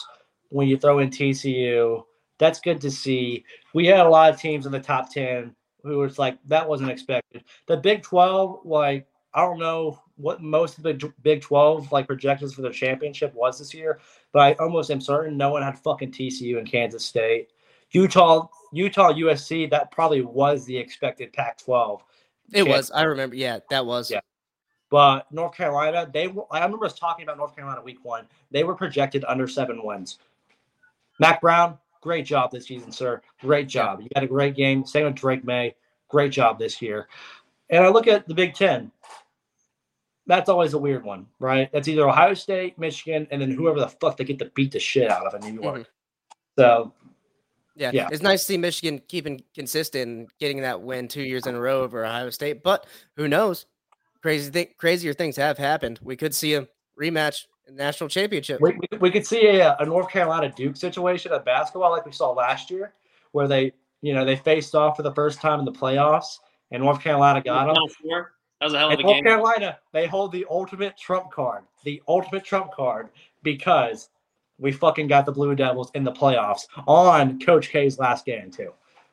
When 0.51 0.69
you 0.69 0.77
throw 0.77 0.99
in 0.99 1.09
TCU, 1.09 2.05
that's 2.39 2.61
good 2.61 2.81
to 2.83 2.91
see. 2.91 3.45
We 3.75 3.87
had 3.87 4.01
a 4.01 4.09
lot 4.09 4.33
of 4.33 4.41
teams 4.41 4.67
in 4.67 4.73
the 4.73 4.81
top 4.81 5.11
ten 5.11 5.55
who 5.83 5.99
was 5.99 6.19
like 6.19 6.39
that 6.47 6.69
wasn't 6.69 6.91
expected. 6.91 7.45
The 7.67 7.77
Big 7.77 8.03
Twelve, 8.03 8.61
like 8.65 9.07
I 9.35 9.41
don't 9.41 9.59
know 9.59 10.01
what 10.17 10.43
most 10.43 10.77
of 10.77 10.85
the 10.85 10.95
Big- 10.95 11.13
Big 11.23 11.41
Twelve 11.43 11.91
like 11.91 12.07
projections 12.07 12.55
for 12.55 12.63
the 12.63 12.71
championship 12.71 13.35
was 13.35 13.59
this 13.59 13.73
year, 13.73 14.01
but 14.33 14.41
I 14.41 14.53
almost 14.55 14.91
am 14.91 15.01
certain 15.01 15.37
no 15.37 15.51
one 15.51 15.63
had 15.63 15.79
fucking 15.79 16.13
TCU 16.13 16.59
and 16.59 16.71
Kansas 16.71 17.05
State. 17.05 17.49
Utah, 17.93 18.49
Utah, 18.73 19.13
USC, 19.13 19.69
that 19.71 19.91
probably 19.91 20.23
was 20.23 20.65
the 20.65 20.77
expected 20.77 21.33
Pac-12. 21.33 22.01
It 22.53 22.67
was. 22.67 22.91
I 22.91 23.03
remember. 23.03 23.37
Yeah, 23.37 23.59
that 23.71 23.85
was. 23.85 24.11
Yeah. 24.11 24.21
But 24.91 25.31
North 25.33 25.55
Carolina, 25.57 26.09
they 26.13 26.29
were, 26.29 26.45
I 26.51 26.63
remember 26.63 26.85
us 26.85 26.99
talking 26.99 27.23
about 27.23 27.39
North 27.39 27.57
Carolina 27.57 27.81
week 27.81 27.99
one. 28.03 28.27
They 28.51 28.63
were 28.63 28.75
projected 28.75 29.25
under 29.27 29.49
seven 29.49 29.83
wins. 29.83 30.19
Mack 31.19 31.41
Brown, 31.41 31.79
great 32.03 32.27
job 32.27 32.51
this 32.51 32.67
season, 32.67 32.93
sir. 32.93 33.23
Great 33.41 33.69
job. 33.69 34.01
You 34.03 34.09
had 34.15 34.25
a 34.25 34.29
great 34.29 34.55
game. 34.55 34.85
Same 34.85 35.07
with 35.07 35.15
Drake 35.15 35.45
Maye. 35.45 35.75
Great 36.09 36.33
job 36.33 36.59
this 36.59 36.83
year. 36.83 37.09
And 37.71 37.85
I 37.85 37.89
look 37.89 38.07
at 38.07 38.29
the 38.29 38.35
Big 38.35 38.55
Ten. 38.55 38.91
That's 40.27 40.49
always 40.49 40.73
a 40.73 40.79
weird 40.79 41.05
one, 41.05 41.27
right? 41.41 41.69
That's 41.73 41.89
either 41.89 42.09
Ohio 42.09 42.35
State, 42.35 42.79
Michigan, 42.79 43.27
and 43.31 43.43
then 43.43 43.51
mm-hmm. 43.51 43.59
whoever 43.59 43.81
the 43.81 43.89
fuck 43.89 44.17
they 44.17 44.25
get 44.25 44.39
to 44.39 44.47
beat 44.55 44.73
the 44.73 44.79
shit 44.79 45.11
out 45.11 45.27
of 45.27 45.35
in 45.35 45.55
New 45.55 45.61
York. 45.61 45.81
Mm-hmm. 45.81 45.83
So 46.59 46.93
Yeah, 47.75 47.91
Yeah. 47.93 48.09
it's 48.13 48.23
nice 48.23 48.41
to 48.43 48.47
see 48.47 48.59
Michigan 48.59 49.01
keeping 49.09 49.43
consistent, 49.55 50.31
getting 50.39 50.61
that 50.61 50.83
win 50.83 51.09
two 51.09 51.23
years 51.23 51.47
in 51.47 51.55
a 51.55 51.61
row 51.61 51.83
over 51.83 52.05
Ohio 52.05 52.31
State. 52.31 52.63
But 52.63 52.87
who 53.17 53.27
knows? 53.29 53.67
Crazy, 54.21 54.51
th- 54.51 54.77
crazier 54.77 55.13
things 55.15 55.37
have 55.37 55.59
happened. 55.59 55.99
We 56.03 56.15
could 56.17 56.35
see 56.35 56.55
a 56.55 56.69
rematch 57.01 57.47
in 57.67 57.75
the 57.75 57.83
national 57.83 58.09
championship. 58.09 58.61
We, 58.61 58.77
we, 58.93 58.99
we 58.99 59.11
could 59.11 59.27
see 59.27 59.47
a, 59.47 59.71
uh, 59.71 59.77
a 59.81 59.87
North 59.87 60.09
Carolina 60.09 60.53
Duke 60.55 60.77
situation 60.77 61.33
of 61.33 61.45
basketball 61.45 61.91
like 61.91 62.07
we 62.07 62.13
saw 62.13 62.31
last 62.31 62.71
year, 62.71 62.93
where 63.33 63.49
they, 63.49 63.73
you 64.03 64.15
know, 64.15 64.25
they 64.25 64.37
faced 64.37 64.75
off 64.77 64.97
for 64.97 65.03
the 65.03 65.15
first 65.15 65.41
time 65.41 65.59
in 65.59 65.65
the 65.65 65.73
playoffs, 65.73 66.39
and 66.71 66.83
North 66.83 67.01
Carolina 67.01 67.43
got 67.43 67.67
them. 67.67 67.77
Final 68.63 68.71
four. 68.71 68.71
That 68.71 68.73
was 68.73 68.75
a 68.75 68.79
hell 68.79 68.87
of 68.89 68.93
And 68.93 69.01
a 69.01 69.03
North 69.03 69.17
game. 69.17 69.25
Carolina, 69.25 69.79
they 69.93 70.07
hold 70.07 70.33
the 70.33 70.47
ultimate 70.51 70.97
trump 70.97 71.31
card, 71.31 71.65
the 71.85 72.03
ultimate 72.09 72.45
trump 72.45 72.73
card, 72.73 73.09
because 73.43 74.09
we 74.59 74.73
fucking 74.73 75.09
got 75.09 75.27
the 75.27 75.33
Blue 75.33 75.55
Devils 75.55 75.91
in 75.95 76.05
the 76.05 76.13
playoffs 76.13 76.67
on 76.87 77.41
Coach 77.41 77.71
K's 77.71 77.99
last 77.99 78.25
game 78.25 78.51
too. 78.51 78.73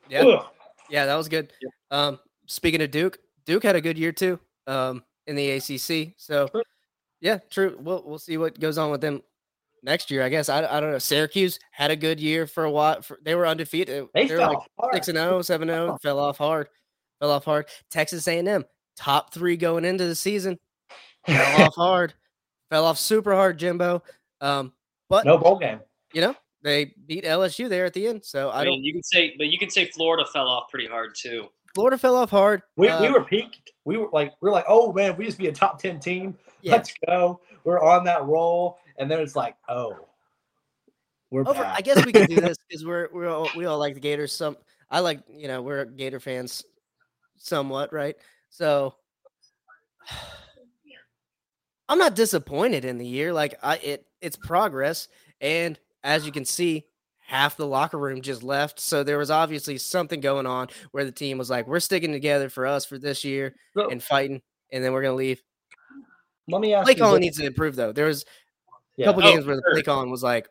Yeah, 0.10 0.22
Ugh. 0.22 0.46
yeah, 0.90 1.06
that 1.06 1.16
was 1.16 1.28
good. 1.28 1.52
Um, 1.92 2.20
speaking 2.46 2.82
of 2.82 2.92
Duke, 2.92 3.20
Duke 3.46 3.64
had 3.64 3.76
a 3.76 3.82
good 3.82 3.98
year 3.98 4.12
too 4.12 4.40
um, 4.68 5.04
in 5.28 5.36
the 5.36 5.52
ACC. 5.52 6.14
So, 6.18 6.48
yeah, 7.22 7.40
true. 7.50 7.78
We'll 7.80 8.04
we'll 8.06 8.20
see 8.20 8.38
what 8.38 8.60
goes 8.60 8.78
on 8.78 8.92
with 8.92 9.02
them 9.02 9.24
next 9.84 10.12
year. 10.12 10.24
I 10.24 10.30
guess 10.30 10.50
I, 10.50 10.60
I 10.60 10.80
don't 10.80 10.92
know. 10.92 11.00
Syracuse 11.00 11.60
had 11.72 11.92
a 11.92 11.96
good 11.96 12.20
year 12.20 12.46
for 12.48 12.66
a 12.66 12.72
while. 12.72 13.02
For, 13.02 13.20
they 13.24 13.36
were 13.36 13.48
undefeated. 13.48 14.08
They 14.14 14.24
were 14.24 14.38
fell 14.38 14.54
like 14.54 14.60
hard. 14.80 14.94
six 14.94 15.08
and 15.08 15.18
0, 15.18 15.42
7 15.42 15.68
0, 15.68 15.98
fell 16.02 16.20
off 16.20 16.38
hard, 16.38 16.70
fell 17.20 17.32
off 17.32 17.46
hard. 17.46 17.68
Texas 17.90 18.28
A&M 18.28 18.66
top 19.00 19.34
three 19.34 19.56
going 19.58 19.86
into 19.86 20.06
the 20.06 20.16
season, 20.16 20.60
fell 21.26 21.62
off 21.68 21.76
hard, 21.76 22.14
fell 22.70 22.86
off 22.86 22.98
super 23.00 23.34
hard. 23.34 23.58
Jimbo, 23.58 24.04
um, 24.42 24.74
but 25.08 25.26
No 25.26 25.38
bowl 25.38 25.58
game. 25.58 25.80
you 26.14 26.22
know 26.22 26.36
they 26.62 26.94
beat 27.08 27.24
LSU 27.24 27.70
there 27.70 27.86
at 27.86 27.94
the 27.94 28.06
end. 28.08 28.24
So 28.26 28.50
I 28.50 28.62
I 28.62 28.64
don't. 28.66 28.74
mean, 28.76 28.84
you 28.84 28.94
can 28.94 29.04
say, 29.04 29.34
but 29.38 29.48
you 29.48 29.58
can 29.58 29.70
say 29.70 29.86
Florida 29.86 30.26
fell 30.32 30.48
off 30.48 30.70
pretty 30.70 30.88
hard 30.88 31.16
too. 31.16 31.48
Florida 31.74 31.98
fell 31.98 32.16
off 32.16 32.30
hard. 32.32 32.62
We, 32.76 32.88
we 32.88 32.92
Uh, 32.94 33.14
were 33.14 33.24
peaked. 33.24 33.72
We 33.86 33.96
were 33.98 34.10
like 34.12 34.34
we 34.42 34.50
were 34.50 34.54
like, 34.54 34.66
oh 34.68 34.92
man, 34.92 35.16
we 35.16 35.26
just 35.26 35.38
be 35.38 35.48
a 35.48 35.52
top 35.52 35.80
ten 35.80 36.00
team. 36.00 36.38
Yeah. 36.62 36.74
Let's 36.74 36.94
go. 37.08 37.40
We're 37.64 37.80
on 37.82 38.04
that 38.06 38.26
roll, 38.26 38.80
and 38.98 39.10
then 39.10 39.20
it's 39.22 39.36
like, 39.36 39.56
oh, 39.70 39.96
we're 41.32 41.48
over. 41.48 41.64
I 41.64 41.80
guess 41.82 42.06
we 42.06 42.12
can 42.12 42.26
do 42.28 42.36
this 42.42 42.58
because 42.68 42.86
we're 42.86 43.08
we're 43.14 43.30
all, 43.30 43.50
we 43.56 43.66
all 43.66 43.78
like 43.78 43.94
the 43.94 44.00
Gators. 44.00 44.34
Some 44.34 44.58
I 44.92 45.00
like 45.00 45.22
you 45.30 45.48
know 45.48 45.62
we're 45.62 45.86
Gator 45.86 46.20
fans, 46.20 46.66
somewhat 47.38 47.94
right. 47.94 48.16
So 48.50 48.96
I'm 51.88 51.98
not 51.98 52.16
disappointed 52.16 52.86
in 52.86 52.98
the 52.98 53.06
year. 53.08 53.34
Like 53.34 53.56
I 53.64 53.78
it 53.78 54.06
it's 54.22 54.38
progress, 54.38 55.08
and 55.42 55.80
as 56.04 56.26
you 56.26 56.32
can 56.32 56.46
see, 56.46 56.86
half 57.18 57.58
the 57.58 57.66
locker 57.66 57.98
room 57.98 58.22
just 58.22 58.44
left. 58.44 58.80
So 58.80 59.04
there 59.04 59.18
was 59.18 59.32
obviously 59.32 59.78
something 59.78 60.20
going 60.20 60.46
on 60.46 60.68
where 60.92 61.06
the 61.06 61.12
team 61.12 61.38
was 61.38 61.50
like, 61.50 61.68
we're 61.68 61.80
sticking 61.80 62.12
together 62.12 62.50
for 62.50 62.66
us 62.66 62.86
for 62.86 62.98
this 62.98 63.24
year 63.24 63.56
So, 63.76 63.90
and 63.90 64.02
fighting, 64.04 64.42
and 64.72 64.84
then 64.84 64.94
we're 64.94 65.02
gonna 65.04 65.16
leave. 65.16 65.42
let 66.48 66.62
me 66.62 66.74
ask 66.74 66.86
Play 66.86 66.94
you. 66.94 67.00
calling 67.00 67.22
needs 67.22 67.38
to 67.38 67.46
improve 67.46 67.76
though. 67.76 67.92
There 67.92 68.06
was 68.08 68.24
a 68.24 68.26
Yeah. 68.98 69.06
couple 69.08 69.24
Oh, 69.24 69.34
games 69.34 69.46
where 69.46 69.56
the 69.56 69.62
sure. 69.66 69.74
play 69.76 69.84
calling 69.84 70.10
was 70.12 70.24
like, 70.24 70.48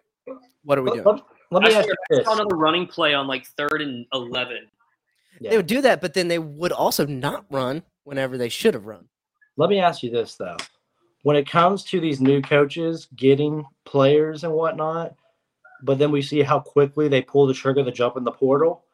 what 0.65 0.79
are 0.79 0.83
we 0.83 0.91
Let, 0.91 1.05
doing? 1.05 1.17
let- 1.17 1.25
let 1.51 1.63
me 1.63 1.71
I 1.75 1.79
ask 1.79 1.87
swear, 1.87 1.97
you 2.11 2.17
this. 2.19 2.29
another 2.29 2.57
running 2.57 2.87
play 2.87 3.15
on 3.15 3.27
like 3.27 3.47
third 3.47 3.81
and 3.81 4.05
eleven. 4.13 4.69
Yeah. 5.41 5.51
They 5.51 5.57
would 5.57 5.67
do 5.67 5.83
that, 5.83 6.01
but 6.01 6.15
then 6.15 6.29
they 6.29 6.39
would 6.39 6.73
also 6.73 7.07
not 7.07 7.45
run 7.51 7.83
whenever 8.05 8.39
they 8.39 8.49
should 8.49 8.75
have 8.75 8.87
run. 8.87 9.09
Let 9.57 9.71
me 9.71 9.81
ask 9.81 10.03
you 10.03 10.11
this 10.11 10.35
though. 10.35 10.57
When 11.23 11.37
it 11.37 11.49
comes 11.49 11.85
to 11.85 12.01
these 12.01 12.21
new 12.21 12.41
coaches 12.41 13.09
getting 13.17 13.65
players 13.85 14.45
and 14.45 14.53
whatnot, 14.53 15.15
but 15.83 15.99
then 15.99 16.11
we 16.11 16.23
see 16.23 16.43
how 16.43 16.61
quickly 16.61 17.09
they 17.09 17.23
pull 17.23 17.47
the 17.47 17.55
trigger 17.55 17.85
to 17.85 17.93
jump 17.93 18.17
in 18.17 18.25
the 18.25 18.33
portal, 18.33 18.85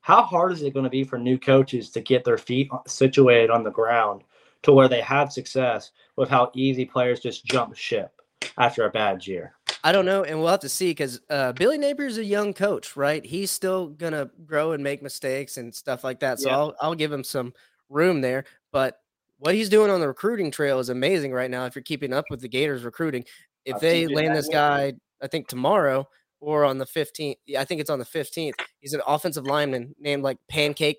how 0.00 0.22
hard 0.22 0.52
is 0.52 0.62
it 0.62 0.74
going 0.74 0.84
to 0.84 0.90
be 0.90 1.04
for 1.04 1.18
new 1.18 1.38
coaches 1.38 1.90
to 1.90 2.00
get 2.00 2.24
their 2.24 2.38
feet 2.38 2.70
situated 2.86 3.50
on 3.50 3.62
the 3.62 3.70
ground 3.70 4.22
to 4.62 4.72
where 4.72 4.88
they 4.88 5.00
have 5.00 5.32
success 5.32 5.90
with 6.16 6.28
how 6.28 6.50
easy 6.54 6.84
players 6.84 7.20
just 7.20 7.44
jump 7.44 7.76
ship 7.76 8.12
after 8.58 8.84
a 8.84 8.90
bad 8.90 9.26
year? 9.26 9.54
I 9.82 9.92
don't 9.92 10.04
know, 10.04 10.24
and 10.24 10.38
we'll 10.38 10.48
have 10.48 10.60
to 10.60 10.68
see 10.68 10.90
because 10.90 11.20
uh, 11.30 11.52
Billy 11.52 11.78
Napier's 11.78 12.18
a 12.18 12.24
young 12.24 12.52
coach, 12.52 12.96
right? 12.96 13.24
He's 13.24 13.50
still 13.50 13.88
gonna 13.88 14.30
grow 14.44 14.72
and 14.72 14.84
make 14.84 15.02
mistakes 15.02 15.56
and 15.56 15.74
stuff 15.74 16.04
like 16.04 16.20
that. 16.20 16.40
So 16.40 16.48
Yeah. 16.48 16.56
I'll 16.56 16.74
I'll 16.80 16.94
give 16.94 17.12
him 17.12 17.24
some 17.24 17.54
room 17.88 18.20
there. 18.20 18.44
But 18.72 19.00
what 19.38 19.54
he's 19.54 19.68
doing 19.68 19.90
on 19.90 20.00
the 20.00 20.08
recruiting 20.08 20.50
trail 20.50 20.78
is 20.78 20.90
amazing 20.90 21.32
right 21.32 21.50
now. 21.50 21.64
If 21.64 21.74
you're 21.74 21.82
keeping 21.82 22.12
up 22.12 22.26
with 22.30 22.40
the 22.40 22.48
Gators 22.48 22.84
recruiting, 22.84 23.24
if 23.64 23.76
I've 23.76 23.80
they 23.80 24.06
land 24.06 24.36
this 24.36 24.48
way. 24.48 24.52
guy, 24.52 24.92
I 25.22 25.26
think 25.26 25.48
tomorrow 25.48 26.06
or 26.40 26.64
on 26.64 26.78
the 26.78 26.86
15th, 26.86 27.36
yeah, 27.46 27.60
I 27.60 27.64
think 27.64 27.80
it's 27.80 27.90
on 27.90 27.98
the 27.98 28.04
15th. 28.04 28.54
He's 28.80 28.94
an 28.94 29.02
offensive 29.06 29.44
lineman 29.44 29.94
named 29.98 30.22
like 30.22 30.38
Pancake, 30.48 30.98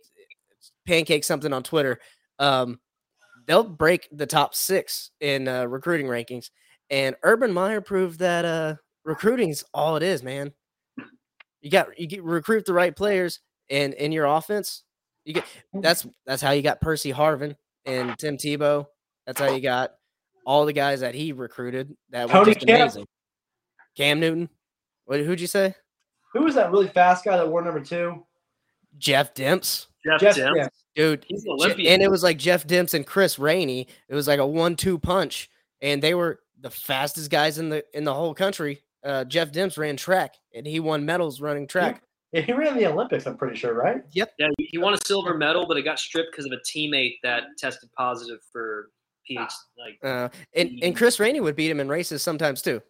Pancake 0.86 1.24
something 1.24 1.54
on 1.54 1.64
Twitter. 1.64 2.00
Um, 2.40 2.80
they'll 3.48 3.64
break 3.64 4.08
the 4.12 4.28
top 4.28 4.54
six 4.56 5.12
in 5.20 5.48
uh, 5.48 5.66
recruiting 5.66 6.08
rankings. 6.08 6.50
And 6.92 7.16
Urban 7.24 7.52
Meyer 7.54 7.82
proved 7.82 8.20
that 8.20 8.46
uh, 8.46 8.76
recruiting's 9.06 9.64
all 9.74 9.96
it 9.96 10.04
is, 10.04 10.22
man. 10.22 10.52
You 11.62 11.72
got 11.72 11.98
you 12.00 12.06
get 12.06 12.24
recruit 12.24 12.66
the 12.66 12.74
right 12.74 12.96
players, 12.96 13.40
and 13.70 13.94
in 13.94 14.12
your 14.12 14.26
offense, 14.26 14.84
you 15.26 15.34
get 15.36 15.46
that's 15.74 16.06
that's 16.26 16.42
how 16.42 16.52
you 16.52 16.62
got 16.62 16.82
Percy 16.82 17.12
Harvin 17.14 17.56
and 17.86 18.18
Tim 18.20 18.36
Tebow. 18.38 18.86
That's 19.26 19.40
how 19.40 19.50
you 19.52 19.62
got 19.62 19.92
all 20.46 20.66
the 20.66 20.74
guys 20.74 21.00
that 21.02 21.16
he 21.16 21.32
recruited 21.34 21.96
that 22.10 22.28
were 22.28 22.34
Tony 22.34 22.54
just 22.56 22.66
Kemp. 22.66 22.82
amazing. 22.82 23.08
Cam 23.96 24.20
Newton. 24.20 24.50
What 25.06 25.20
who'd 25.22 25.40
you 25.40 25.48
say? 25.48 25.76
Who 26.34 26.44
was 26.44 26.56
that 26.56 26.72
really 26.72 26.88
fast 26.88 27.24
guy 27.26 27.38
that 27.38 27.48
wore 27.48 27.62
number 27.62 27.82
two? 27.82 28.26
Jeff 28.98 29.34
Demps. 29.34 29.88
Jeff, 30.04 30.20
Jeff 30.20 30.36
Demps. 30.36 30.56
Demps. 30.58 30.70
Dude, 30.96 31.26
He's 31.28 31.46
an 31.46 31.52
Olympian. 31.52 31.94
and 31.94 32.02
it 32.02 32.10
was 32.12 32.24
like 32.24 32.38
Jeff 32.38 32.66
Demps 32.68 32.94
and 32.94 33.06
Chris 33.06 33.38
Rainey. 33.40 33.88
It 34.10 34.16
was 34.16 34.28
like 34.28 34.40
a 34.40 34.46
one-two 34.48 34.98
punch, 35.00 35.50
and 35.82 36.02
they 36.02 36.14
were 36.16 36.40
the 36.62 36.70
fastest 36.70 37.30
guys 37.30 37.58
in 37.58 37.70
the 37.70 37.84
in 37.94 38.04
the 38.04 38.14
whole 38.14 38.34
country. 38.34 38.82
Uh, 39.04 39.24
Jeff 39.26 39.52
Demps 39.52 39.78
ran 39.78 39.98
track, 39.98 40.36
and 40.54 40.66
he 40.66 40.80
won 40.80 41.04
medals 41.06 41.42
running 41.42 41.66
track. 41.68 42.04
Yeah, 42.32 42.42
he 42.42 42.54
ran 42.54 42.78
the 42.78 42.86
Olympics, 42.86 43.26
I'm 43.26 43.36
pretty 43.36 43.58
sure, 43.58 43.74
right? 43.74 44.02
Yep. 44.12 44.34
Yeah, 44.40 44.48
he- 44.58 44.70
he 44.72 44.78
won 44.78 44.94
a 44.94 44.98
silver 45.06 45.34
medal, 45.36 45.66
but 45.68 45.76
it 45.76 45.82
got 45.82 46.00
stripped 46.00 46.32
because 46.32 46.46
of 46.46 46.52
a 46.54 46.58
teammate 46.66 47.16
that 47.24 47.44
tested 47.58 47.90
positive 47.98 48.40
for 48.54 48.90
pH. 49.28 49.52
Like, 49.78 49.98
Uh, 50.04 50.30
and 50.56 50.80
and 50.84 50.96
Chris 50.96 51.20
Rainey 51.20 51.42
would 51.42 51.56
beat 51.56 51.70
him 51.72 51.80
in 51.82 51.90
races 51.90 52.22
sometimes 52.24 52.62
too. 52.62 52.82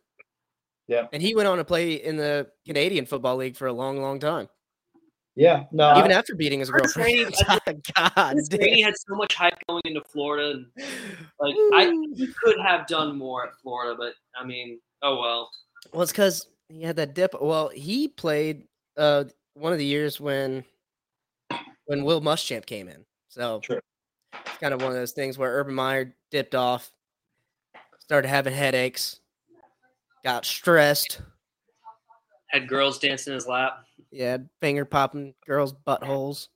Yeah. 0.88 1.08
and 1.14 1.22
he 1.24 1.34
went 1.36 1.48
on 1.48 1.58
to 1.58 1.64
play 1.64 1.94
in 1.94 2.18
the 2.18 2.52
Canadian 2.68 3.06
Football 3.06 3.38
League 3.38 3.56
for 3.56 3.68
a 3.68 3.74
long, 3.74 4.02
long 4.02 4.20
time, 4.20 4.50
Yeah. 5.36 5.64
No. 5.72 5.98
even 5.98 6.12
I- 6.12 6.16
after 6.16 6.36
beating 6.36 6.60
his 6.60 6.70
girlfriend. 6.70 7.34
God. 7.96 8.38
Rainey 8.52 8.82
had 8.82 8.96
so 8.98 9.16
much 9.16 9.34
hype 9.36 9.58
going 9.68 9.82
into 9.86 10.02
Florida, 10.12 10.52
and 10.52 10.66
like 11.40 11.56
I 11.74 11.86
he 12.16 12.28
could 12.44 12.60
have 12.60 12.88
done 12.88 13.18
more 13.18 13.48
at 13.48 13.54
Florida, 13.62 13.96
but 13.98 14.14
I 14.40 14.46
mean, 14.46 14.80
oh 15.02 15.20
well. 15.20 15.50
Well, 15.94 16.02
it's 16.04 16.12
because 16.12 16.48
he 16.70 16.82
had 16.84 16.98
that 16.98 17.16
dip. 17.16 17.34
Well, 17.42 17.70
he 17.70 18.08
played 18.08 18.64
uh 18.98 19.24
one 19.54 19.72
of 19.72 19.80
the 19.80 19.86
years 19.86 20.20
when 20.20 20.64
when 21.86 22.04
Will 22.04 22.22
Muschamp 22.22 22.66
came 22.66 22.88
in. 22.88 23.06
So 23.30 23.60
True. 23.62 23.80
it's 24.34 24.58
kind 24.58 24.74
of 24.74 24.82
one 24.82 24.92
of 24.92 24.98
those 24.98 25.14
things 25.14 25.38
where 25.38 25.52
Urban 25.54 25.74
Meyer 25.74 26.14
dipped 26.30 26.56
off, 26.56 26.92
started 28.00 28.28
having 28.28 28.54
headaches, 28.54 29.22
got 30.24 30.46
stressed. 30.46 31.22
Had 32.48 32.68
girls 32.68 33.00
dancing 33.00 33.32
in 33.32 33.36
his 33.36 33.48
lap. 33.48 33.86
Yeah, 34.12 34.38
finger 34.60 34.86
popping 34.86 35.34
girls' 35.46 35.74
buttholes. 35.74 36.50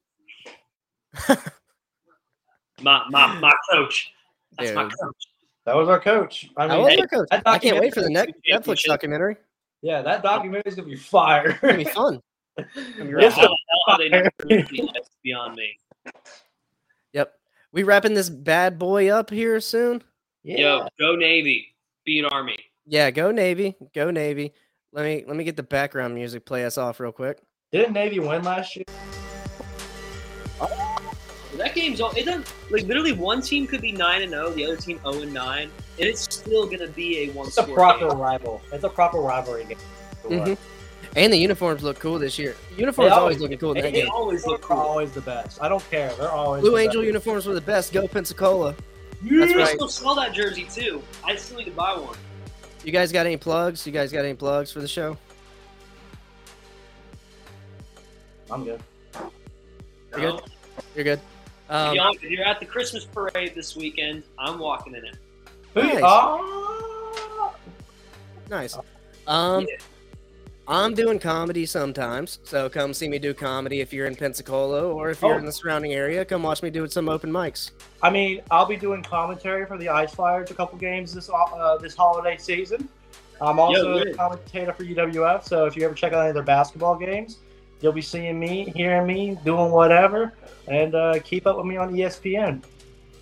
My 2.81 3.03
my 3.09 3.39
my 3.39 3.53
coach. 3.71 4.11
That's 4.57 4.73
my 4.75 4.83
coach. 4.83 5.27
that 5.65 5.75
was 5.75 5.87
our 5.87 5.99
coach. 5.99 6.49
I 6.57 6.65
I 6.65 6.67
mean, 6.67 6.83
was 6.83 6.93
hey, 6.93 6.99
our 6.99 7.07
coach. 7.07 7.27
that 7.31 7.43
I 7.45 7.57
can't 7.57 7.79
wait 7.79 7.93
for 7.93 8.01
the 8.01 8.09
next 8.09 8.33
Netflix 8.51 8.83
documentary. 8.83 9.37
yeah, 9.81 10.01
that 10.01 10.23
documentary 10.23 10.63
is 10.69 10.75
gonna 10.75 10.87
be 10.89 10.95
fire. 10.97 11.51
It's 11.51 11.59
gonna 11.61 11.77
be 11.77 11.83
fun. 11.85 12.19
Gonna 12.57 12.67
be 12.75 13.03
Yeah, 13.03 13.03
real 13.05 13.21
Yes, 13.21 13.33
how 13.35 13.41
fun. 13.43 13.49
the 13.51 13.57
hell 13.69 13.95
are 13.95 13.97
they 13.97 14.09
not 14.09 14.23
recruiting 14.39 14.67
me? 14.85 14.91
That's 14.93 15.09
beyond 15.23 15.55
me. 15.55 15.77
Yep. 17.13 17.33
We 17.71 17.83
wrapping 17.83 18.13
this 18.13 18.29
bad 18.29 18.77
boy 18.77 19.09
up 19.09 19.29
here 19.29 19.59
soon. 19.61 20.03
yeah. 20.43 20.57
Yo, 20.57 20.87
go 20.99 21.15
Navy, 21.15 21.75
beat 22.05 22.25
Army. 22.25 22.57
Yeah, 22.85 23.09
go 23.11 23.31
Navy. 23.31 23.75
Go 23.93 24.11
Navy. 24.11 24.53
Let 24.95 25.03
me 25.03 25.25
let 25.27 25.35
me 25.35 25.43
get 25.43 25.57
the 25.57 25.63
background 25.63 26.15
music 26.15 26.45
play 26.45 26.63
us 26.63 26.77
off 26.77 27.01
real 27.01 27.11
quick. 27.11 27.39
Didn't 27.73 27.91
Navy 27.91 28.19
win 28.19 28.43
last 28.43 28.77
year? 28.77 28.85
That 31.57 31.73
game's 31.75 31.99
all 31.99 32.11
it 32.11 32.23
doesn't 32.25 32.49
like 32.69 32.83
literally 32.83 33.11
one 33.11 33.41
team 33.41 33.67
could 33.67 33.81
be 33.81 33.91
nine 33.91 34.21
and 34.21 34.31
zero, 34.31 34.51
the 34.51 34.63
other 34.65 34.77
team 34.77 34.99
zero 35.03 35.21
and 35.21 35.33
nine, 35.33 35.69
and 35.99 36.07
it's 36.07 36.21
still 36.21 36.65
gonna 36.65 36.87
be 36.87 37.19
a 37.23 37.29
one 37.31 37.47
It's 37.47 37.57
a 37.57 37.63
proper 37.63 38.07
game. 38.09 38.17
rival. 38.17 38.61
It's 38.71 38.85
a 38.85 38.89
proper 38.89 39.19
rivalry 39.19 39.65
game. 39.65 39.77
Mhm. 40.23 40.57
And 41.17 41.31
the 41.33 41.37
uniforms 41.37 41.83
look 41.83 41.99
cool 41.99 42.17
this 42.17 42.39
year. 42.39 42.55
Uniforms 42.77 43.09
They 43.09 43.15
always 43.15 43.21
always- 43.35 43.41
looking 43.41 43.57
cool 43.57 43.71
in 43.71 43.75
they 43.75 43.81
that 43.81 43.91
They 43.93 44.01
game. 44.03 44.11
always 44.11 44.45
look 44.45 44.61
They're 44.61 44.69
cool. 44.69 44.77
always 44.85 45.11
the 45.11 45.21
best. 45.21 45.61
I 45.61 45.67
don't 45.67 45.83
care. 45.91 46.13
They're 46.17 46.31
always 46.31 46.61
Blue 46.61 46.71
the 46.71 46.77
Angel 46.77 47.01
best. 47.01 47.07
uniforms 47.07 47.45
were 47.47 47.53
the 47.53 47.59
best. 47.61 47.91
Go 47.91 48.07
Pensacola. 48.07 48.75
You 49.21 49.39
That's 49.39 49.51
can 49.51 49.61
right. 49.61 49.75
still 49.75 49.89
sell 49.89 50.15
that 50.15 50.33
jersey 50.33 50.65
too. 50.73 51.01
I 51.23 51.35
still 51.35 51.57
need 51.57 51.65
to 51.65 51.71
buy 51.71 51.93
one. 51.97 52.15
You 52.85 52.91
guys 52.91 53.11
got 53.11 53.25
any 53.25 53.35
plugs? 53.35 53.85
You 53.87 53.91
guys 53.91 54.11
got 54.11 54.23
any 54.25 54.35
plugs 54.35 54.71
for 54.71 54.79
the 54.79 54.87
show? 54.87 55.17
I'm 58.51 58.63
good. 58.63 58.79
You're 60.11 60.21
No? 60.21 60.31
good? 60.37 60.43
You're 60.93 61.03
good. 61.03 61.19
If 61.67 61.71
Um, 61.71 61.95
y'all- 61.95 62.13
if 62.13 62.21
you're 62.21 62.45
at 62.45 62.59
the 62.59 62.65
Christmas 62.67 63.03
parade 63.05 63.55
this 63.55 63.75
weekend, 63.75 64.21
I'm 64.37 64.59
walking 64.59 64.93
in 64.93 65.03
it. 65.03 65.15
Nice. 65.75 65.99
Oh! 66.03 67.55
nice. 68.51 68.77
Um, 69.25 69.65
I'm 70.67 70.95
doing 70.95 71.19
comedy 71.19 71.65
sometimes, 71.67 72.39
so 72.43 72.67
come 72.69 72.93
see 72.93 73.07
me 73.07 73.19
do 73.19 73.35
comedy 73.35 73.81
if 73.81 73.93
you're 73.93 74.07
in 74.07 74.15
Pensacola 74.15 74.81
or 74.91 75.11
if 75.11 75.21
you're 75.21 75.35
Oh. 75.35 75.37
in 75.37 75.45
the 75.45 75.51
surrounding 75.51 75.93
area. 75.93 76.25
Come 76.25 76.41
watch 76.41 76.63
me 76.63 76.71
do 76.71 76.87
some 76.87 77.07
open 77.07 77.31
mics. 77.31 77.69
I 78.01 78.09
mean, 78.09 78.41
I'll 78.49 78.65
be 78.65 78.75
doing 78.75 79.03
commentary 79.03 79.67
for 79.67 79.77
the 79.77 79.89
Ice 79.89 80.15
Flyers 80.15 80.49
a 80.49 80.55
couple 80.55 80.79
games 80.79 81.13
this 81.13 81.29
uh, 81.29 81.77
this 81.77 81.95
holiday 81.95 82.37
season. 82.37 82.89
I'm 83.41 83.59
also 83.59 83.97
Yo, 83.97 84.11
a 84.11 84.13
commentator 84.15 84.73
for 84.73 84.83
UWF, 84.85 85.43
so 85.43 85.65
if 85.65 85.75
you 85.75 85.85
ever 85.85 85.93
check 85.93 86.13
out 86.13 86.21
any 86.21 86.29
of 86.29 86.35
their 86.35 86.43
basketball 86.43 86.95
games, 86.95 87.39
you'll 87.81 87.91
be 87.91 88.01
seeing 88.01 88.39
me, 88.39 88.71
hearing 88.75 89.05
me, 89.05 89.37
doing 89.43 89.71
whatever, 89.71 90.33
and 90.67 90.95
uh, 90.95 91.19
keep 91.23 91.45
up 91.45 91.57
with 91.57 91.65
me 91.67 91.77
on 91.77 91.93
ESPN. 91.93 92.63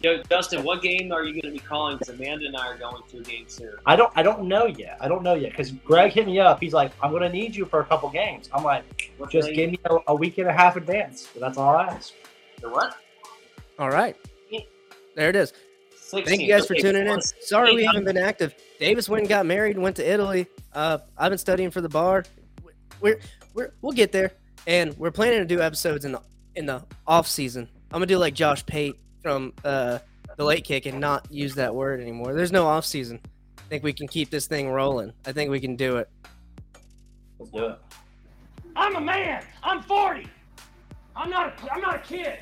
Yo, 0.03 0.21
Dustin, 0.23 0.63
what 0.65 0.81
game 0.81 1.13
are 1.13 1.23
you 1.23 1.31
going 1.31 1.53
to 1.53 1.59
be 1.61 1.65
calling? 1.65 1.97
Because 1.97 2.13
Amanda 2.13 2.45
and 2.45 2.57
I 2.57 2.67
are 2.67 2.77
going 2.77 3.01
to 3.09 3.19
a 3.19 3.21
game 3.21 3.45
soon. 3.47 3.71
I 3.85 3.95
don't 3.95 4.11
I 4.17 4.21
don't 4.21 4.43
know 4.49 4.65
yet. 4.65 4.97
I 4.99 5.07
don't 5.07 5.23
know 5.23 5.33
yet 5.33 5.51
because 5.51 5.71
Greg 5.71 6.11
hit 6.11 6.25
me 6.25 6.39
up. 6.39 6.59
He's 6.59 6.73
like, 6.73 6.91
I'm 7.01 7.13
gonna 7.13 7.29
need 7.29 7.55
you 7.55 7.65
for 7.65 7.79
a 7.79 7.85
couple 7.85 8.09
games. 8.09 8.49
I'm 8.53 8.65
like, 8.65 9.13
What 9.17 9.31
just 9.31 9.47
game- 9.47 9.55
give 9.55 9.71
me 9.71 9.79
a, 9.85 9.97
a 10.07 10.15
week 10.15 10.39
and 10.39 10.49
a 10.49 10.51
half 10.53 10.75
advance. 10.75 11.29
That's 11.39 11.57
all 11.57 11.73
I 11.77 11.85
ask. 11.85 12.13
The 12.59 12.69
what? 12.69 12.97
All 13.79 13.89
right. 13.89 14.17
There 15.15 15.29
it 15.29 15.35
is. 15.37 15.53
16. 15.95 16.25
Thank 16.25 16.41
you 16.41 16.47
guys 16.47 16.65
for 16.65 16.73
tuning 16.75 17.07
in. 17.07 17.21
Sorry 17.21 17.73
we 17.73 17.85
haven't 17.85 18.03
been 18.03 18.17
active. 18.17 18.55
Davis 18.79 19.07
went 19.07 19.21
and 19.21 19.29
got 19.29 19.45
married, 19.45 19.77
went 19.77 19.95
to 19.97 20.07
Italy. 20.11 20.47
Uh, 20.73 20.97
I've 21.17 21.29
been 21.29 21.37
studying 21.37 21.71
for 21.71 21.81
the 21.81 21.89
bar. 21.89 22.25
We're 22.99 23.19
we're 23.53 23.73
we'll 23.81 23.93
get 23.93 24.11
there, 24.11 24.33
and 24.67 24.97
we're 24.97 25.11
planning 25.11 25.39
to 25.39 25.45
do 25.45 25.61
episodes 25.61 26.03
in 26.03 26.11
the 26.11 26.21
in 26.55 26.65
the 26.65 26.83
off 27.07 27.27
season. 27.27 27.69
I'm 27.91 27.95
gonna 27.99 28.07
do 28.07 28.17
like 28.17 28.33
Josh 28.33 28.65
Pate 28.65 28.95
from 29.23 29.53
uh, 29.63 29.97
the 30.35 30.43
late 30.43 30.65
kick 30.65 30.85
and 30.85 30.99
not 30.99 31.25
use 31.31 31.55
that 31.55 31.73
word 31.73 31.99
anymore. 32.01 32.35
There's 32.35 32.51
no 32.51 32.67
off 32.67 32.85
season. 32.85 33.19
I 33.57 33.61
think 33.69 33.83
we 33.83 33.93
can 33.93 34.07
keep 34.07 34.29
this 34.29 34.45
thing 34.45 34.69
rolling. 34.69 35.13
I 35.25 35.31
think 35.31 35.49
we 35.49 35.59
can 35.59 35.75
do 35.75 35.97
it. 35.97 36.09
Let's 37.39 37.51
do 37.51 37.65
it. 37.67 37.79
I'm 38.75 38.95
a 38.95 39.01
man. 39.01 39.43
I'm 39.63 39.81
40. 39.81 40.27
I'm 41.15 41.29
not. 41.29 41.47
A, 41.47 41.73
I'm 41.73 41.81
not 41.81 41.95
a 41.95 41.99
kid. 41.99 42.39